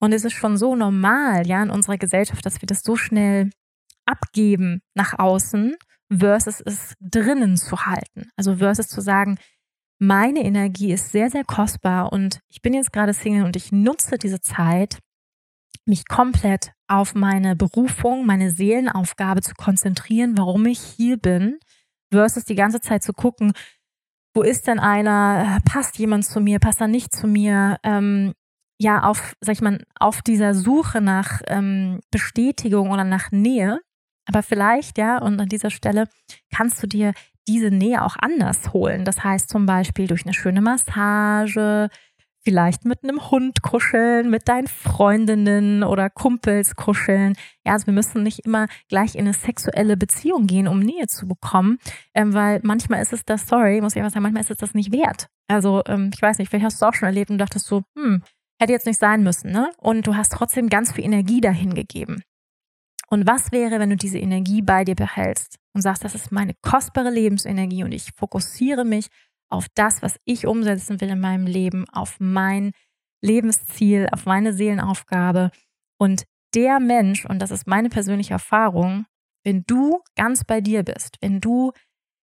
Und 0.00 0.12
es 0.12 0.24
ist 0.24 0.34
schon 0.34 0.56
so 0.56 0.76
normal, 0.76 1.46
ja, 1.46 1.62
in 1.62 1.70
unserer 1.70 1.98
Gesellschaft, 1.98 2.44
dass 2.44 2.60
wir 2.60 2.66
das 2.66 2.82
so 2.82 2.96
schnell 2.96 3.50
abgeben 4.06 4.80
nach 4.94 5.18
außen, 5.18 5.76
versus 6.10 6.60
es 6.64 6.94
drinnen 7.00 7.56
zu 7.56 7.86
halten. 7.86 8.30
Also 8.36 8.56
versus 8.56 8.88
zu 8.88 9.00
sagen, 9.00 9.38
meine 9.98 10.44
Energie 10.44 10.92
ist 10.92 11.10
sehr, 11.10 11.30
sehr 11.30 11.44
kostbar 11.44 12.12
und 12.12 12.40
ich 12.48 12.62
bin 12.62 12.72
jetzt 12.72 12.92
gerade 12.92 13.12
Single 13.12 13.44
und 13.44 13.56
ich 13.56 13.72
nutze 13.72 14.16
diese 14.16 14.40
Zeit, 14.40 14.98
mich 15.86 16.06
komplett 16.06 16.72
auf 16.86 17.14
meine 17.14 17.56
Berufung, 17.56 18.26
meine 18.26 18.50
Seelenaufgabe 18.50 19.40
zu 19.40 19.54
konzentrieren, 19.54 20.36
warum 20.36 20.66
ich 20.66 20.80
hier 20.80 21.16
bin 21.16 21.58
versus 22.12 22.44
die 22.44 22.54
ganze 22.54 22.80
Zeit 22.80 23.02
zu 23.02 23.12
gucken, 23.12 23.52
wo 24.34 24.42
ist 24.42 24.66
denn 24.66 24.78
einer, 24.78 25.58
passt 25.64 25.98
jemand 25.98 26.24
zu 26.24 26.40
mir, 26.40 26.58
passt 26.60 26.80
er 26.80 26.88
nicht 26.88 27.14
zu 27.14 27.26
mir, 27.26 27.78
ähm, 27.82 28.34
ja, 28.80 29.02
auf, 29.02 29.34
sag 29.40 29.54
ich 29.54 29.60
mal, 29.60 29.84
auf 29.98 30.22
dieser 30.22 30.54
Suche 30.54 31.00
nach 31.00 31.42
ähm, 31.48 32.00
Bestätigung 32.12 32.90
oder 32.90 33.04
nach 33.04 33.32
Nähe. 33.32 33.80
Aber 34.28 34.42
vielleicht, 34.42 34.98
ja, 34.98 35.18
und 35.18 35.40
an 35.40 35.48
dieser 35.48 35.70
Stelle 35.70 36.04
kannst 36.54 36.82
du 36.82 36.86
dir 36.86 37.12
diese 37.48 37.70
Nähe 37.70 38.04
auch 38.04 38.16
anders 38.20 38.72
holen. 38.72 39.04
Das 39.04 39.24
heißt 39.24 39.48
zum 39.48 39.64
Beispiel 39.64 40.06
durch 40.06 40.24
eine 40.24 40.34
schöne 40.34 40.60
Massage, 40.60 41.88
vielleicht 42.44 42.84
mit 42.84 43.02
einem 43.02 43.30
Hund 43.30 43.62
kuscheln, 43.62 44.30
mit 44.30 44.48
deinen 44.48 44.68
Freundinnen 44.68 45.82
oder 45.82 46.10
Kumpels 46.10 46.76
kuscheln. 46.76 47.34
Ja, 47.66 47.72
also 47.72 47.86
wir 47.86 47.94
müssen 47.94 48.22
nicht 48.22 48.40
immer 48.40 48.68
gleich 48.88 49.14
in 49.14 49.22
eine 49.22 49.32
sexuelle 49.32 49.96
Beziehung 49.96 50.46
gehen, 50.46 50.68
um 50.68 50.78
Nähe 50.78 51.06
zu 51.08 51.26
bekommen, 51.26 51.78
ähm, 52.14 52.34
weil 52.34 52.60
manchmal 52.62 53.02
ist 53.02 53.12
es 53.12 53.24
das, 53.24 53.46
sorry, 53.48 53.80
muss 53.80 53.96
ich 53.96 54.02
einfach 54.02 54.12
sagen, 54.12 54.22
manchmal 54.22 54.42
ist 54.42 54.50
es 54.50 54.58
das 54.58 54.74
nicht 54.74 54.92
wert. 54.92 55.28
Also 55.48 55.82
ähm, 55.86 56.10
ich 56.14 56.22
weiß 56.22 56.38
nicht, 56.38 56.50
vielleicht 56.50 56.66
hast 56.66 56.80
du 56.80 56.86
es 56.86 56.88
auch 56.88 56.94
schon 56.94 57.06
erlebt 57.06 57.30
und 57.30 57.38
dachtest 57.38 57.66
so, 57.66 57.82
hm, 57.96 58.22
hätte 58.60 58.72
jetzt 58.72 58.86
nicht 58.86 59.00
sein 59.00 59.22
müssen, 59.22 59.52
ne? 59.52 59.70
Und 59.78 60.06
du 60.06 60.16
hast 60.16 60.32
trotzdem 60.32 60.68
ganz 60.68 60.92
viel 60.92 61.04
Energie 61.04 61.40
dahin 61.40 61.74
gegeben. 61.74 62.22
Und 63.10 63.26
was 63.26 63.52
wäre, 63.52 63.78
wenn 63.80 63.90
du 63.90 63.96
diese 63.96 64.18
Energie 64.18 64.62
bei 64.62 64.84
dir 64.84 64.94
behältst 64.94 65.58
und 65.74 65.80
sagst, 65.80 66.04
das 66.04 66.14
ist 66.14 66.30
meine 66.30 66.54
kostbare 66.62 67.10
Lebensenergie 67.10 67.84
und 67.84 67.92
ich 67.92 68.10
fokussiere 68.14 68.84
mich 68.84 69.08
auf 69.50 69.66
das, 69.74 70.02
was 70.02 70.20
ich 70.24 70.46
umsetzen 70.46 71.00
will 71.00 71.08
in 71.08 71.20
meinem 71.20 71.46
Leben, 71.46 71.88
auf 71.90 72.16
mein 72.18 72.72
Lebensziel, 73.22 74.08
auf 74.12 74.26
meine 74.26 74.52
Seelenaufgabe. 74.52 75.50
Und 75.98 76.24
der 76.54 76.80
Mensch, 76.80 77.24
und 77.24 77.40
das 77.40 77.50
ist 77.50 77.66
meine 77.66 77.88
persönliche 77.88 78.34
Erfahrung, 78.34 79.06
wenn 79.44 79.64
du 79.66 80.02
ganz 80.16 80.44
bei 80.44 80.60
dir 80.60 80.82
bist, 80.82 81.16
wenn 81.20 81.40
du 81.40 81.72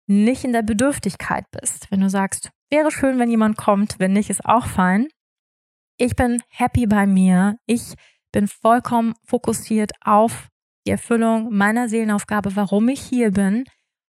nicht 0.06 0.44
in 0.44 0.52
der 0.52 0.62
Bedürftigkeit 0.62 1.44
bist, 1.50 1.90
wenn 1.90 2.00
du 2.00 2.08
sagst, 2.08 2.50
wäre 2.70 2.90
schön, 2.90 3.18
wenn 3.18 3.30
jemand 3.30 3.56
kommt, 3.56 3.98
wenn 3.98 4.12
nicht, 4.12 4.30
ist 4.30 4.44
auch 4.44 4.66
fein. 4.66 5.08
Ich 5.98 6.16
bin 6.16 6.42
happy 6.48 6.86
bei 6.86 7.06
mir. 7.06 7.58
Ich 7.66 7.94
bin 8.32 8.48
vollkommen 8.48 9.14
fokussiert 9.24 9.92
auf 10.00 10.48
die 10.86 10.90
Erfüllung 10.90 11.54
meiner 11.54 11.88
Seelenaufgabe, 11.88 12.56
warum 12.56 12.88
ich 12.88 13.00
hier 13.00 13.32
bin. 13.32 13.64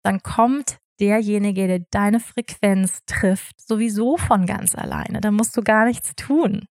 Dann 0.04 0.22
kommt 0.22 0.78
derjenige, 1.00 1.68
der 1.68 1.80
deine 1.92 2.20
Frequenz 2.20 3.00
trifft, 3.06 3.60
sowieso 3.60 4.18
von 4.18 4.46
ganz 4.46 4.76
alleine. 4.76 5.22
Da 5.22 5.32
musst 5.32 5.58
du 5.58 5.64
gar 5.64 5.86
nichts 5.86 6.16
tun. 6.16 6.66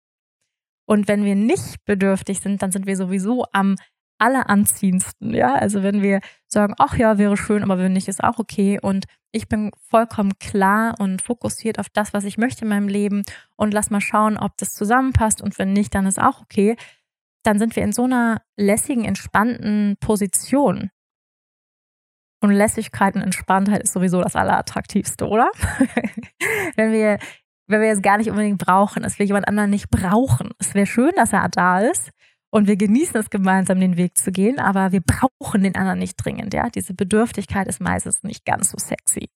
Und 0.85 1.07
wenn 1.07 1.23
wir 1.23 1.35
nicht 1.35 1.83
bedürftig 1.85 2.39
sind, 2.39 2.61
dann 2.61 2.71
sind 2.71 2.85
wir 2.85 2.97
sowieso 2.97 3.45
am 3.51 3.75
alleranziehendsten, 4.19 5.33
ja. 5.33 5.53
Also 5.55 5.83
wenn 5.83 6.01
wir 6.01 6.21
sagen, 6.47 6.73
ach 6.79 6.97
ja, 6.97 7.17
wäre 7.17 7.37
schön, 7.37 7.63
aber 7.63 7.77
wenn 7.77 7.93
nicht, 7.93 8.07
ist 8.07 8.23
auch 8.23 8.39
okay. 8.39 8.79
Und 8.81 9.05
ich 9.31 9.47
bin 9.47 9.71
vollkommen 9.89 10.39
klar 10.39 10.95
und 10.99 11.21
fokussiert 11.21 11.79
auf 11.79 11.87
das, 11.89 12.13
was 12.13 12.23
ich 12.23 12.37
möchte 12.37 12.65
in 12.65 12.69
meinem 12.69 12.87
Leben 12.87 13.23
und 13.55 13.73
lass 13.73 13.89
mal 13.89 14.01
schauen, 14.01 14.37
ob 14.37 14.57
das 14.57 14.73
zusammenpasst. 14.73 15.41
Und 15.41 15.59
wenn 15.59 15.73
nicht, 15.73 15.93
dann 15.93 16.05
ist 16.05 16.19
auch 16.19 16.41
okay. 16.41 16.75
Dann 17.47 17.59
sind 17.59 17.77
wir 17.77 17.83
in 17.83 17.93
so 17.93 18.03
einer 18.03 18.41
lässigen, 18.57 19.05
entspannten 19.05 19.95
Position, 20.01 20.89
und 22.39 22.51
Lässigkeit 22.51 23.15
und 23.15 23.21
Entspanntheit 23.21 23.81
ist 23.81 23.93
sowieso 23.93 24.21
das 24.21 24.35
Allerattraktivste, 24.35 25.27
oder? 25.27 25.49
Wenn 26.75 26.91
wir 26.91 27.17
wenn 27.69 27.81
wir 27.81 27.91
es 27.91 28.01
gar 28.01 28.17
nicht 28.17 28.29
unbedingt 28.29 28.59
brauchen, 28.59 29.03
dass 29.03 29.19
wir 29.19 29.25
jemand 29.25 29.47
anderen 29.47 29.69
nicht 29.69 29.89
brauchen. 29.89 30.51
Es 30.57 30.73
wäre 30.73 30.85
schön, 30.85 31.11
dass 31.17 31.33
er 31.33 31.49
da 31.49 31.81
ist 31.81 32.11
und 32.49 32.67
wir 32.67 32.77
genießen 32.77 33.19
es 33.19 33.29
gemeinsam, 33.29 33.81
den 33.81 33.97
Weg 33.97 34.17
zu 34.17 34.31
gehen, 34.31 34.57
aber 34.57 34.93
wir 34.93 35.01
brauchen 35.01 35.63
den 35.63 35.75
anderen 35.75 35.99
nicht 35.99 36.15
dringend. 36.15 36.53
Ja, 36.53 36.69
diese 36.69 36.93
Bedürftigkeit 36.93 37.67
ist 37.67 37.81
meistens 37.81 38.23
nicht 38.23 38.45
ganz 38.45 38.71
so 38.71 38.77
sexy. 38.77 39.29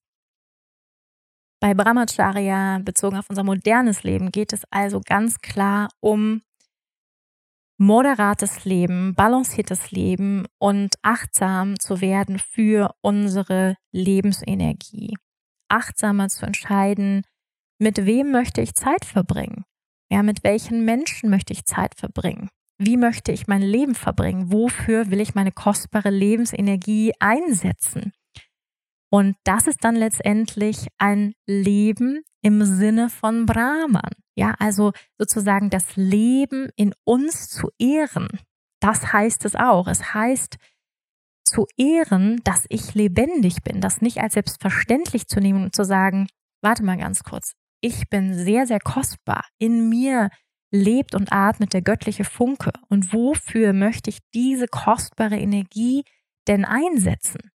Bei 1.59 1.73
Brahmacharya, 1.73 2.79
bezogen 2.79 3.17
auf 3.17 3.29
unser 3.29 3.43
modernes 3.43 4.03
Leben, 4.03 4.31
geht 4.31 4.53
es 4.53 4.63
also 4.71 5.01
ganz 5.05 5.41
klar 5.41 5.89
um 5.99 6.41
moderates 7.81 8.63
Leben, 8.63 9.15
balanciertes 9.15 9.89
Leben 9.89 10.45
und 10.59 10.93
achtsam 11.01 11.79
zu 11.79 11.99
werden 11.99 12.37
für 12.37 12.93
unsere 13.01 13.75
Lebensenergie. 13.91 15.15
Achtsamer 15.67 16.29
zu 16.29 16.45
entscheiden, 16.45 17.23
mit 17.79 18.05
wem 18.05 18.31
möchte 18.31 18.61
ich 18.61 18.75
Zeit 18.75 19.03
verbringen? 19.03 19.63
Ja, 20.11 20.21
mit 20.21 20.43
welchen 20.43 20.85
Menschen 20.85 21.31
möchte 21.31 21.53
ich 21.53 21.65
Zeit 21.65 21.95
verbringen? 21.95 22.49
Wie 22.77 22.97
möchte 22.97 23.31
ich 23.31 23.47
mein 23.47 23.63
Leben 23.63 23.95
verbringen? 23.95 24.51
Wofür 24.51 25.09
will 25.09 25.19
ich 25.19 25.33
meine 25.33 25.51
kostbare 25.51 26.11
Lebensenergie 26.11 27.13
einsetzen? 27.19 28.13
Und 29.11 29.35
das 29.43 29.67
ist 29.67 29.83
dann 29.83 29.95
letztendlich 29.95 30.87
ein 30.97 31.33
Leben 31.45 32.23
im 32.41 32.63
Sinne 32.63 33.09
von 33.09 33.45
Brahman. 33.45 34.11
Ja, 34.35 34.55
also 34.57 34.93
sozusagen 35.17 35.69
das 35.69 35.97
Leben 35.97 36.69
in 36.77 36.93
uns 37.03 37.49
zu 37.49 37.69
ehren. 37.77 38.29
Das 38.79 39.11
heißt 39.11 39.43
es 39.45 39.55
auch. 39.55 39.87
Es 39.87 40.13
heißt 40.13 40.55
zu 41.43 41.67
ehren, 41.75 42.39
dass 42.45 42.65
ich 42.69 42.93
lebendig 42.93 43.63
bin, 43.63 43.81
das 43.81 44.01
nicht 44.01 44.19
als 44.21 44.35
selbstverständlich 44.35 45.27
zu 45.27 45.41
nehmen 45.41 45.65
und 45.65 45.75
zu 45.75 45.83
sagen, 45.83 46.27
warte 46.61 46.83
mal 46.83 46.97
ganz 46.97 47.23
kurz, 47.23 47.53
ich 47.81 48.09
bin 48.09 48.33
sehr, 48.33 48.65
sehr 48.65 48.79
kostbar. 48.79 49.45
In 49.57 49.89
mir 49.89 50.29
lebt 50.71 51.15
und 51.15 51.33
atmet 51.33 51.73
der 51.73 51.81
göttliche 51.81 52.23
Funke. 52.23 52.71
Und 52.87 53.11
wofür 53.11 53.73
möchte 53.73 54.09
ich 54.09 54.19
diese 54.33 54.67
kostbare 54.67 55.37
Energie 55.37 56.03
denn 56.47 56.63
einsetzen? 56.63 57.51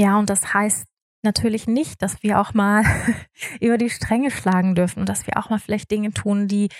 Ja, 0.00 0.18
und 0.18 0.30
das 0.30 0.54
heißt 0.54 0.86
natürlich 1.22 1.66
nicht, 1.66 2.00
dass 2.00 2.22
wir 2.22 2.40
auch 2.40 2.54
mal 2.54 2.84
über 3.60 3.76
die 3.76 3.90
Stränge 3.90 4.30
schlagen 4.30 4.74
dürfen 4.74 5.00
und 5.00 5.08
dass 5.10 5.26
wir 5.26 5.36
auch 5.36 5.50
mal 5.50 5.58
vielleicht 5.58 5.90
Dinge 5.90 6.12
tun, 6.14 6.48
die 6.48 6.70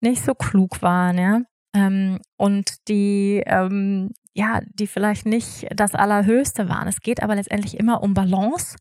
nicht 0.00 0.24
so 0.24 0.34
klug 0.34 0.80
waren, 0.80 1.18
ja. 1.18 1.40
Ähm, 1.74 2.20
und 2.36 2.86
die, 2.86 3.42
ähm, 3.44 4.12
ja, 4.34 4.60
die 4.72 4.86
vielleicht 4.86 5.26
nicht 5.26 5.66
das 5.74 5.96
Allerhöchste 5.96 6.68
waren. 6.68 6.86
Es 6.86 7.00
geht 7.00 7.24
aber 7.24 7.34
letztendlich 7.34 7.76
immer 7.76 8.04
um 8.04 8.14
Balance. 8.14 8.76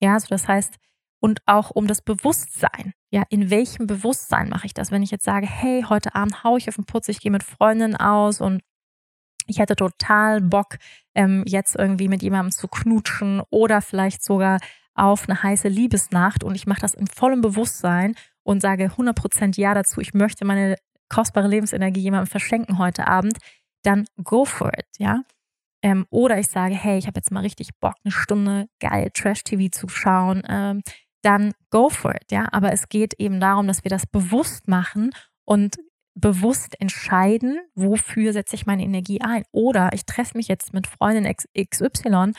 Ja, 0.00 0.14
also 0.14 0.28
das 0.30 0.48
heißt, 0.48 0.76
und 1.20 1.42
auch 1.44 1.70
um 1.70 1.86
das 1.86 2.00
Bewusstsein. 2.00 2.94
Ja, 3.10 3.24
in 3.28 3.50
welchem 3.50 3.86
Bewusstsein 3.86 4.48
mache 4.48 4.64
ich 4.64 4.72
das? 4.72 4.90
Wenn 4.92 5.02
ich 5.02 5.10
jetzt 5.10 5.26
sage, 5.26 5.46
hey, 5.46 5.84
heute 5.86 6.14
Abend 6.14 6.42
haue 6.42 6.58
ich 6.58 6.70
auf 6.70 6.76
den 6.76 6.86
Putz, 6.86 7.08
ich 7.08 7.20
gehe 7.20 7.30
mit 7.30 7.42
Freundinnen 7.42 7.96
aus 7.96 8.40
und 8.40 8.62
ich 9.46 9.58
hätte 9.58 9.76
total 9.76 10.40
Bock, 10.40 10.76
ähm, 11.14 11.44
jetzt 11.46 11.76
irgendwie 11.76 12.08
mit 12.08 12.22
jemandem 12.22 12.52
zu 12.52 12.68
knutschen 12.68 13.42
oder 13.50 13.80
vielleicht 13.80 14.22
sogar 14.22 14.58
auf 14.94 15.28
eine 15.28 15.42
heiße 15.42 15.68
Liebesnacht 15.68 16.44
und 16.44 16.54
ich 16.54 16.66
mache 16.66 16.80
das 16.80 16.94
in 16.94 17.06
vollem 17.06 17.40
Bewusstsein 17.40 18.14
und 18.42 18.60
sage 18.60 18.90
100% 18.96 19.58
Ja 19.60 19.74
dazu, 19.74 20.00
ich 20.00 20.14
möchte 20.14 20.44
meine 20.44 20.76
kostbare 21.08 21.48
Lebensenergie 21.48 22.00
jemandem 22.00 22.26
verschenken 22.28 22.78
heute 22.78 23.06
Abend, 23.06 23.38
dann 23.82 24.06
go 24.22 24.44
for 24.44 24.72
it, 24.76 24.86
ja. 24.98 25.22
Ähm, 25.82 26.06
oder 26.10 26.38
ich 26.38 26.48
sage, 26.48 26.74
hey, 26.74 26.98
ich 26.98 27.06
habe 27.06 27.18
jetzt 27.18 27.30
mal 27.30 27.40
richtig 27.40 27.70
Bock, 27.80 27.94
eine 28.04 28.12
Stunde 28.12 28.66
geil 28.80 29.10
Trash-TV 29.14 29.70
zu 29.70 29.88
schauen, 29.88 30.42
ähm, 30.48 30.82
dann 31.22 31.52
go 31.70 31.88
for 31.88 32.14
it, 32.14 32.30
ja. 32.30 32.48
Aber 32.52 32.72
es 32.72 32.88
geht 32.88 33.14
eben 33.18 33.40
darum, 33.40 33.66
dass 33.66 33.84
wir 33.84 33.90
das 33.90 34.06
bewusst 34.06 34.68
machen 34.68 35.10
und 35.44 35.76
bewusst 36.14 36.80
entscheiden, 36.80 37.60
wofür 37.74 38.32
setze 38.32 38.56
ich 38.56 38.66
meine 38.66 38.82
Energie 38.82 39.20
ein. 39.20 39.44
Oder 39.52 39.90
ich 39.92 40.04
treffe 40.04 40.36
mich 40.36 40.48
jetzt 40.48 40.72
mit 40.72 40.86
Freundin 40.86 41.24
XY, 41.24 42.32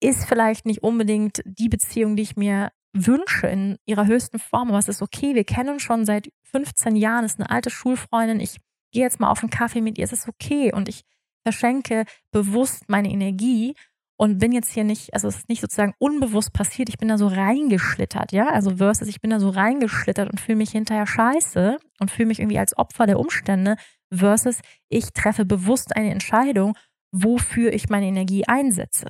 ist 0.00 0.26
vielleicht 0.26 0.66
nicht 0.66 0.82
unbedingt 0.82 1.42
die 1.44 1.68
Beziehung, 1.68 2.16
die 2.16 2.22
ich 2.22 2.36
mir 2.36 2.70
wünsche 2.92 3.46
in 3.46 3.78
ihrer 3.84 4.06
höchsten 4.06 4.38
Form, 4.38 4.68
aber 4.68 4.78
es 4.78 4.88
ist 4.88 5.02
okay. 5.02 5.34
Wir 5.34 5.44
kennen 5.44 5.70
uns 5.70 5.82
schon 5.82 6.06
seit 6.06 6.30
15 6.44 6.96
Jahren, 6.96 7.24
ist 7.24 7.38
eine 7.38 7.50
alte 7.50 7.70
Schulfreundin. 7.70 8.40
Ich 8.40 8.58
gehe 8.92 9.02
jetzt 9.02 9.20
mal 9.20 9.30
auf 9.30 9.42
einen 9.42 9.50
Kaffee 9.50 9.80
mit 9.80 9.98
ihr, 9.98 10.04
es 10.04 10.12
ist 10.12 10.28
okay. 10.28 10.72
Und 10.72 10.88
ich 10.88 11.02
verschenke 11.42 12.04
bewusst 12.30 12.88
meine 12.88 13.10
Energie 13.10 13.74
und 14.16 14.38
bin 14.38 14.52
jetzt 14.52 14.70
hier 14.72 14.84
nicht, 14.84 15.12
also 15.14 15.28
es 15.28 15.36
ist 15.36 15.48
nicht 15.48 15.60
sozusagen 15.60 15.94
unbewusst 15.98 16.52
passiert, 16.52 16.88
ich 16.88 16.98
bin 16.98 17.08
da 17.08 17.18
so 17.18 17.26
reingeschlittert, 17.26 18.32
ja, 18.32 18.48
also 18.48 18.76
versus 18.76 19.08
ich 19.08 19.20
bin 19.20 19.30
da 19.30 19.40
so 19.40 19.50
reingeschlittert 19.50 20.30
und 20.30 20.40
fühle 20.40 20.56
mich 20.56 20.70
hinterher 20.70 21.06
scheiße 21.06 21.78
und 22.00 22.10
fühle 22.10 22.28
mich 22.28 22.40
irgendwie 22.40 22.58
als 22.58 22.76
Opfer 22.76 23.06
der 23.06 23.18
Umstände 23.18 23.76
versus 24.12 24.60
ich 24.88 25.12
treffe 25.12 25.44
bewusst 25.44 25.94
eine 25.96 26.10
Entscheidung, 26.10 26.76
wofür 27.12 27.72
ich 27.72 27.88
meine 27.88 28.06
Energie 28.06 28.46
einsetze. 28.46 29.08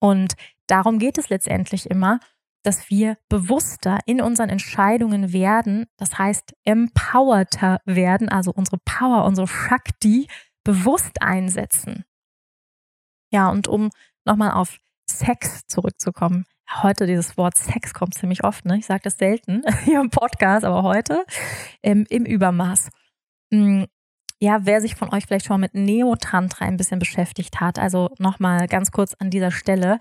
Und 0.00 0.34
darum 0.66 0.98
geht 0.98 1.18
es 1.18 1.28
letztendlich 1.28 1.90
immer, 1.90 2.20
dass 2.62 2.90
wir 2.90 3.16
bewusster 3.28 3.98
in 4.06 4.20
unseren 4.20 4.50
Entscheidungen 4.50 5.32
werden, 5.32 5.86
das 5.96 6.18
heißt 6.18 6.54
empowerter 6.64 7.80
werden, 7.84 8.28
also 8.28 8.52
unsere 8.52 8.78
Power, 8.84 9.24
unsere 9.24 9.46
Shakti 9.46 10.28
bewusst 10.64 11.22
einsetzen. 11.22 12.04
Ja, 13.30 13.48
und 13.50 13.68
um 13.68 13.90
nochmal 14.24 14.52
auf 14.52 14.78
Sex 15.08 15.66
zurückzukommen. 15.66 16.46
Heute 16.82 17.06
dieses 17.06 17.36
Wort 17.36 17.56
Sex 17.56 17.94
kommt 17.94 18.14
ziemlich 18.14 18.44
oft, 18.44 18.64
ne? 18.64 18.78
Ich 18.78 18.86
sage 18.86 19.02
das 19.02 19.18
selten 19.18 19.62
hier 19.84 20.00
im 20.00 20.10
Podcast, 20.10 20.64
aber 20.64 20.82
heute 20.82 21.24
ähm, 21.82 22.06
im 22.08 22.24
Übermaß. 22.24 22.90
Hm, 23.52 23.86
ja, 24.40 24.60
wer 24.62 24.80
sich 24.80 24.94
von 24.94 25.12
euch 25.12 25.26
vielleicht 25.26 25.46
schon 25.46 25.60
mit 25.60 25.74
Neo-Tantra 25.74 26.64
ein 26.64 26.76
bisschen 26.76 26.98
beschäftigt 26.98 27.60
hat, 27.60 27.78
also 27.78 28.10
nochmal 28.18 28.68
ganz 28.68 28.90
kurz 28.90 29.14
an 29.14 29.30
dieser 29.30 29.50
Stelle. 29.50 29.98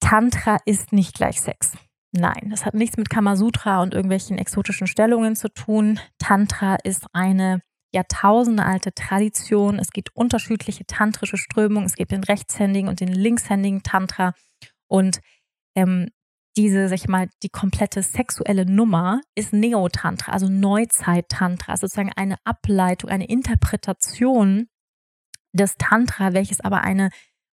Tantra 0.00 0.58
ist 0.66 0.92
nicht 0.92 1.14
gleich 1.14 1.40
Sex. 1.40 1.72
Nein, 2.12 2.48
das 2.50 2.66
hat 2.66 2.74
nichts 2.74 2.96
mit 2.96 3.10
Kamasutra 3.10 3.82
und 3.82 3.94
irgendwelchen 3.94 4.38
exotischen 4.38 4.86
Stellungen 4.86 5.36
zu 5.36 5.48
tun. 5.48 5.98
Tantra 6.18 6.76
ist 6.76 7.06
eine 7.12 7.62
jahrtausendealte 7.92 8.92
Tradition. 8.94 9.78
Es 9.78 9.90
gibt 9.90 10.14
unterschiedliche 10.14 10.86
tantrische 10.86 11.36
Strömungen. 11.36 11.86
Es 11.86 11.96
gibt 11.96 12.12
den 12.12 12.24
rechtshändigen 12.24 12.88
und 12.88 13.00
den 13.00 13.08
linkshändigen 13.08 13.82
Tantra. 13.82 14.34
Und 14.86 15.20
ähm, 15.74 16.10
diese, 16.56 16.88
sag 16.88 16.96
ich 16.96 17.08
mal, 17.08 17.28
die 17.42 17.48
komplette 17.48 18.02
sexuelle 18.02 18.66
Nummer 18.66 19.20
ist 19.34 19.52
Neotantra, 19.52 20.32
also 20.32 20.48
Neuzeit-Tantra, 20.48 21.76
sozusagen 21.76 22.12
eine 22.16 22.36
Ableitung, 22.44 23.08
eine 23.10 23.28
Interpretation 23.28 24.68
des 25.52 25.76
Tantra, 25.76 26.32
welches 26.32 26.60
aber 26.60 26.82
eine 26.82 27.10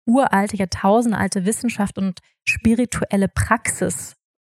uralte, 0.06 0.58
jahrtausendealte 0.58 1.46
Wissenschaft 1.46 1.98
und 1.98 2.20
spirituelle 2.48 3.28
Praxis 3.28 4.16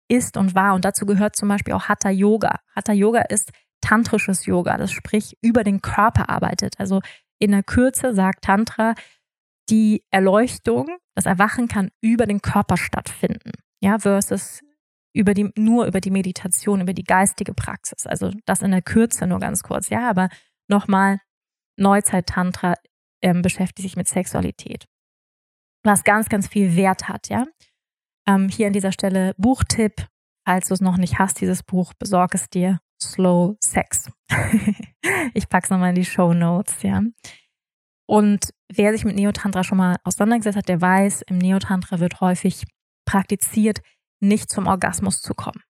ist 0.08 0.36
und 0.36 0.54
war. 0.54 0.74
Und 0.74 0.84
dazu 0.84 1.06
gehört 1.06 1.36
zum 1.36 1.48
Beispiel 1.48 1.74
auch 1.74 1.88
Hatha 1.88 2.10
Yoga. 2.10 2.60
Hatha 2.74 2.92
Yoga 2.92 3.22
ist 3.22 3.52
tantrisches 3.84 4.46
Yoga, 4.46 4.76
das 4.76 4.90
sprich 4.90 5.36
über 5.42 5.62
den 5.64 5.82
Körper 5.82 6.28
arbeitet. 6.28 6.74
Also 6.78 7.00
in 7.38 7.52
der 7.52 7.62
Kürze 7.62 8.14
sagt 8.14 8.44
Tantra, 8.44 8.94
die 9.70 10.04
Erleuchtung, 10.10 10.88
das 11.14 11.26
Erwachen 11.26 11.68
kann 11.68 11.90
über 12.00 12.26
den 12.26 12.42
Körper 12.42 12.76
stattfinden, 12.76 13.52
ja, 13.80 13.98
versus 13.98 14.60
über 15.14 15.32
die, 15.34 15.50
nur 15.56 15.86
über 15.86 16.00
die 16.00 16.10
Meditation, 16.10 16.80
über 16.80 16.92
die 16.92 17.04
geistige 17.04 17.54
Praxis. 17.54 18.06
Also 18.06 18.32
das 18.46 18.62
in 18.62 18.72
der 18.72 18.82
Kürze 18.82 19.26
nur 19.26 19.38
ganz 19.38 19.62
kurz, 19.62 19.88
ja, 19.88 20.08
aber 20.08 20.28
nochmal, 20.68 21.20
Neuzeit-Tantra 21.76 22.74
ähm, 23.22 23.42
beschäftigt 23.42 23.88
sich 23.88 23.96
mit 23.96 24.08
Sexualität. 24.08 24.86
Was 25.82 26.04
ganz, 26.04 26.28
ganz 26.28 26.48
viel 26.48 26.76
Wert 26.76 27.08
hat, 27.08 27.28
ja. 27.28 27.46
Ähm, 28.26 28.48
hier 28.48 28.68
an 28.68 28.72
dieser 28.72 28.92
Stelle 28.92 29.34
Buchtipp, 29.36 30.06
falls 30.46 30.68
du 30.68 30.74
es 30.74 30.80
noch 30.80 30.96
nicht 30.96 31.18
hast, 31.18 31.40
dieses 31.40 31.62
Buch, 31.62 31.92
besorg 31.94 32.34
es 32.34 32.48
dir. 32.48 32.80
Slow 33.12 33.56
Sex. 33.60 34.10
ich 35.34 35.48
packe 35.48 35.64
es 35.64 35.70
nochmal 35.70 35.90
in 35.90 35.94
die 35.96 36.04
Show 36.04 36.34
Notes, 36.34 36.82
ja. 36.82 37.02
Und 38.06 38.50
wer 38.68 38.92
sich 38.92 39.04
mit 39.04 39.16
Neotantra 39.16 39.64
schon 39.64 39.78
mal 39.78 39.96
auseinandergesetzt 40.04 40.56
hat, 40.56 40.68
der 40.68 40.80
weiß, 40.80 41.22
im 41.22 41.38
Neotantra 41.38 42.00
wird 42.00 42.20
häufig 42.20 42.64
praktiziert, 43.06 43.80
nicht 44.20 44.50
zum 44.50 44.66
Orgasmus 44.66 45.20
zu 45.20 45.34
kommen. 45.34 45.62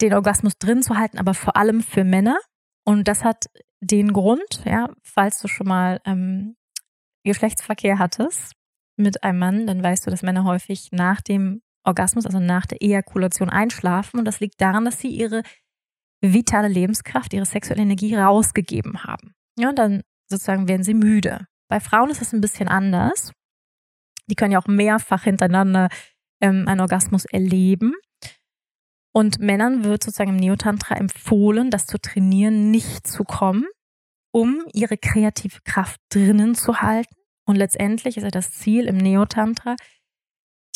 Den 0.00 0.14
Orgasmus 0.14 0.58
drin 0.58 0.82
zu 0.82 0.96
halten, 0.96 1.18
aber 1.18 1.34
vor 1.34 1.56
allem 1.56 1.82
für 1.82 2.04
Männer. 2.04 2.38
Und 2.84 3.08
das 3.08 3.24
hat 3.24 3.46
den 3.80 4.12
Grund, 4.12 4.62
ja, 4.64 4.88
falls 5.02 5.40
du 5.40 5.48
schon 5.48 5.68
mal 5.68 6.00
ähm, 6.04 6.56
Geschlechtsverkehr 7.24 7.98
hattest 7.98 8.52
mit 8.96 9.22
einem 9.22 9.38
Mann, 9.38 9.66
dann 9.66 9.82
weißt 9.82 10.06
du, 10.06 10.10
dass 10.10 10.22
Männer 10.22 10.44
häufig 10.44 10.88
nach 10.92 11.20
dem 11.20 11.62
Orgasmus, 11.84 12.26
also 12.26 12.38
nach 12.38 12.66
der 12.66 12.82
Ejakulation 12.82 13.50
einschlafen. 13.50 14.18
Und 14.18 14.24
das 14.24 14.40
liegt 14.40 14.60
daran, 14.60 14.84
dass 14.84 15.00
sie 15.00 15.08
ihre 15.08 15.42
vitale 16.20 16.68
Lebenskraft, 16.68 17.32
ihre 17.32 17.46
sexuelle 17.46 17.82
Energie 17.82 18.14
rausgegeben 18.14 19.04
haben. 19.04 19.34
Ja, 19.58 19.70
und 19.70 19.78
dann 19.78 20.02
sozusagen 20.28 20.68
werden 20.68 20.82
sie 20.82 20.94
müde. 20.94 21.46
Bei 21.68 21.80
Frauen 21.80 22.10
ist 22.10 22.20
das 22.20 22.32
ein 22.32 22.40
bisschen 22.40 22.68
anders. 22.68 23.32
Die 24.28 24.34
können 24.34 24.52
ja 24.52 24.58
auch 24.58 24.66
mehrfach 24.66 25.24
hintereinander 25.24 25.88
ähm, 26.40 26.66
einen 26.66 26.80
Orgasmus 26.80 27.24
erleben. 27.26 27.94
Und 29.12 29.40
Männern 29.40 29.84
wird 29.84 30.04
sozusagen 30.04 30.30
im 30.30 30.36
Neotantra 30.36 30.96
empfohlen, 30.96 31.70
das 31.70 31.86
zu 31.86 31.98
trainieren, 31.98 32.70
nicht 32.70 33.06
zu 33.06 33.24
kommen, 33.24 33.66
um 34.32 34.64
ihre 34.72 34.98
kreative 34.98 35.60
Kraft 35.64 36.00
drinnen 36.10 36.54
zu 36.54 36.80
halten. 36.82 37.14
Und 37.46 37.56
letztendlich 37.56 38.16
ist 38.16 38.24
ja 38.24 38.30
das 38.30 38.52
Ziel 38.52 38.86
im 38.86 38.98
Neotantra, 38.98 39.76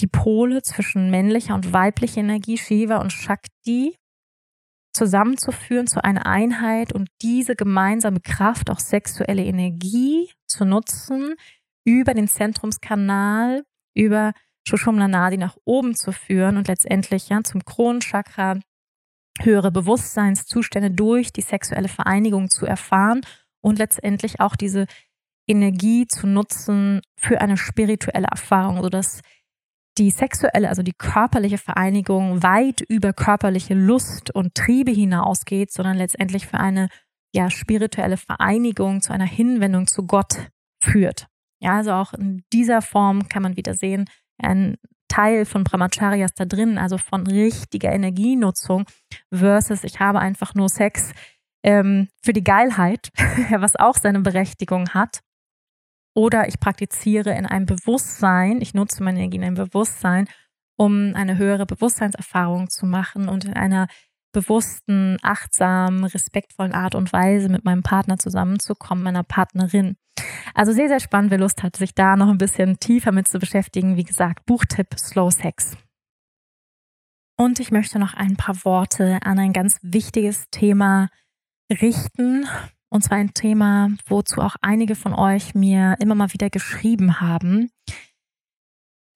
die 0.01 0.07
Pole 0.07 0.62
zwischen 0.62 1.11
männlicher 1.11 1.55
und 1.55 1.72
weiblicher 1.72 2.20
Energie, 2.20 2.57
Shiva 2.57 2.97
und 2.97 3.12
Shakti, 3.12 3.95
zusammenzuführen 4.93 5.86
zu 5.86 6.05
einer 6.05 6.26
Einheit 6.26 6.93
und 6.93 7.09
diese 7.22 7.57
gemeinsame 7.57 8.20
Kraft, 8.20 8.70
auch 8.70 8.80
sexuelle 8.80 9.45
Energie 9.45 10.30
zu 10.47 10.64
nutzen, 10.64 11.34
über 11.84 12.14
den 12.14 12.28
Zentrumskanal, 12.28 13.64
über 13.95 14.32
Shushumna 14.66 15.09
Nadi 15.09 15.38
nach 15.38 15.57
oben 15.64 15.95
zu 15.95 16.12
führen 16.12 16.57
und 16.57 16.68
letztendlich 16.68 17.28
ja 17.28 17.43
zum 17.43 17.64
Kronenchakra 17.64 18.61
höhere 19.40 19.72
Bewusstseinszustände 19.72 20.90
durch 20.90 21.32
die 21.32 21.40
sexuelle 21.40 21.88
Vereinigung 21.88 22.51
zu 22.51 22.66
erfahren 22.66 23.22
und 23.61 23.78
letztendlich 23.78 24.40
auch 24.40 24.57
diese 24.57 24.86
Energie 25.49 26.07
zu 26.07 26.26
nutzen 26.26 27.01
für 27.16 27.40
eine 27.40 27.57
spirituelle 27.57 28.28
Erfahrung, 28.30 28.82
sodass 28.82 29.22
die 29.99 30.11
sexuelle, 30.11 30.68
also 30.68 30.82
die 30.82 30.95
körperliche 30.97 31.59
Vereinigung 31.59 32.43
weit 32.43 32.80
über 32.80 33.12
körperliche 33.12 33.74
Lust 33.74 34.34
und 34.34 34.55
Triebe 34.55 34.90
hinausgeht, 34.90 35.70
sondern 35.70 35.97
letztendlich 35.97 36.47
für 36.47 36.59
eine 36.59 36.88
ja 37.34 37.51
spirituelle 37.51 38.16
Vereinigung 38.16 39.03
zu 39.03 39.12
einer 39.12 39.26
Hinwendung 39.26 39.86
zu 39.86 40.07
Gott 40.07 40.51
führt. 40.82 41.26
Ja, 41.61 41.76
also 41.76 41.93
auch 41.93 42.12
in 42.12 42.43
dieser 42.53 42.82
Form 42.82 43.28
kann 43.28 43.43
man 43.43 43.57
wieder 43.57 43.74
sehen, 43.74 44.07
ein 44.38 44.76
Teil 45.09 45.45
von 45.45 45.62
Brahmacharyas 45.62 46.32
da 46.34 46.47
drin, 46.47 46.78
also 46.78 46.97
von 46.97 47.26
richtiger 47.26 47.93
Energienutzung 47.93 48.86
versus 49.32 49.84
ich 49.84 50.01
habe 50.01 50.20
einfach 50.20 50.55
nur 50.55 50.68
Sex 50.68 51.12
ähm, 51.62 52.09
für 52.22 52.32
die 52.32 52.43
Geilheit, 52.43 53.11
was 53.51 53.76
auch 53.76 53.97
seine 53.97 54.20
Berechtigung 54.20 54.88
hat. 54.90 55.20
Oder 56.14 56.48
ich 56.48 56.60
praktiziere 56.60 57.32
in 57.32 57.46
einem 57.46 57.66
Bewusstsein, 57.66 58.60
ich 58.60 58.74
nutze 58.74 59.02
meine 59.02 59.20
Energie 59.20 59.38
in 59.38 59.44
einem 59.44 59.56
Bewusstsein, 59.56 60.28
um 60.76 61.14
eine 61.14 61.38
höhere 61.38 61.66
Bewusstseinserfahrung 61.66 62.68
zu 62.68 62.86
machen 62.86 63.28
und 63.28 63.44
in 63.44 63.54
einer 63.54 63.86
bewussten, 64.32 65.18
achtsamen, 65.22 66.04
respektvollen 66.04 66.72
Art 66.72 66.94
und 66.94 67.12
Weise 67.12 67.48
mit 67.48 67.64
meinem 67.64 67.82
Partner 67.82 68.18
zusammenzukommen, 68.18 69.04
meiner 69.04 69.22
Partnerin. 69.22 69.96
Also 70.54 70.72
sehr, 70.72 70.88
sehr 70.88 71.00
spannend, 71.00 71.30
wer 71.30 71.38
Lust 71.38 71.62
hat, 71.62 71.76
sich 71.76 71.94
da 71.94 72.16
noch 72.16 72.28
ein 72.28 72.38
bisschen 72.38 72.78
tiefer 72.78 73.12
mit 73.12 73.28
zu 73.28 73.38
beschäftigen. 73.38 73.96
Wie 73.96 74.04
gesagt, 74.04 74.44
Buchtipp 74.46 74.98
Slow 74.98 75.30
Sex. 75.30 75.76
Und 77.38 77.60
ich 77.60 77.70
möchte 77.70 77.98
noch 77.98 78.14
ein 78.14 78.36
paar 78.36 78.64
Worte 78.64 79.18
an 79.22 79.38
ein 79.38 79.52
ganz 79.52 79.78
wichtiges 79.82 80.44
Thema 80.50 81.08
richten, 81.70 82.46
und 82.93 83.03
zwar 83.03 83.16
ein 83.16 83.32
Thema, 83.32 83.88
wozu 84.07 84.43
auch 84.43 84.57
einige 84.61 84.95
von 84.95 85.14
euch 85.14 85.55
mir 85.55 85.97
immer 85.99 86.14
mal 86.14 86.32
wieder 86.34 86.51
geschrieben 86.51 87.20
haben. 87.20 87.70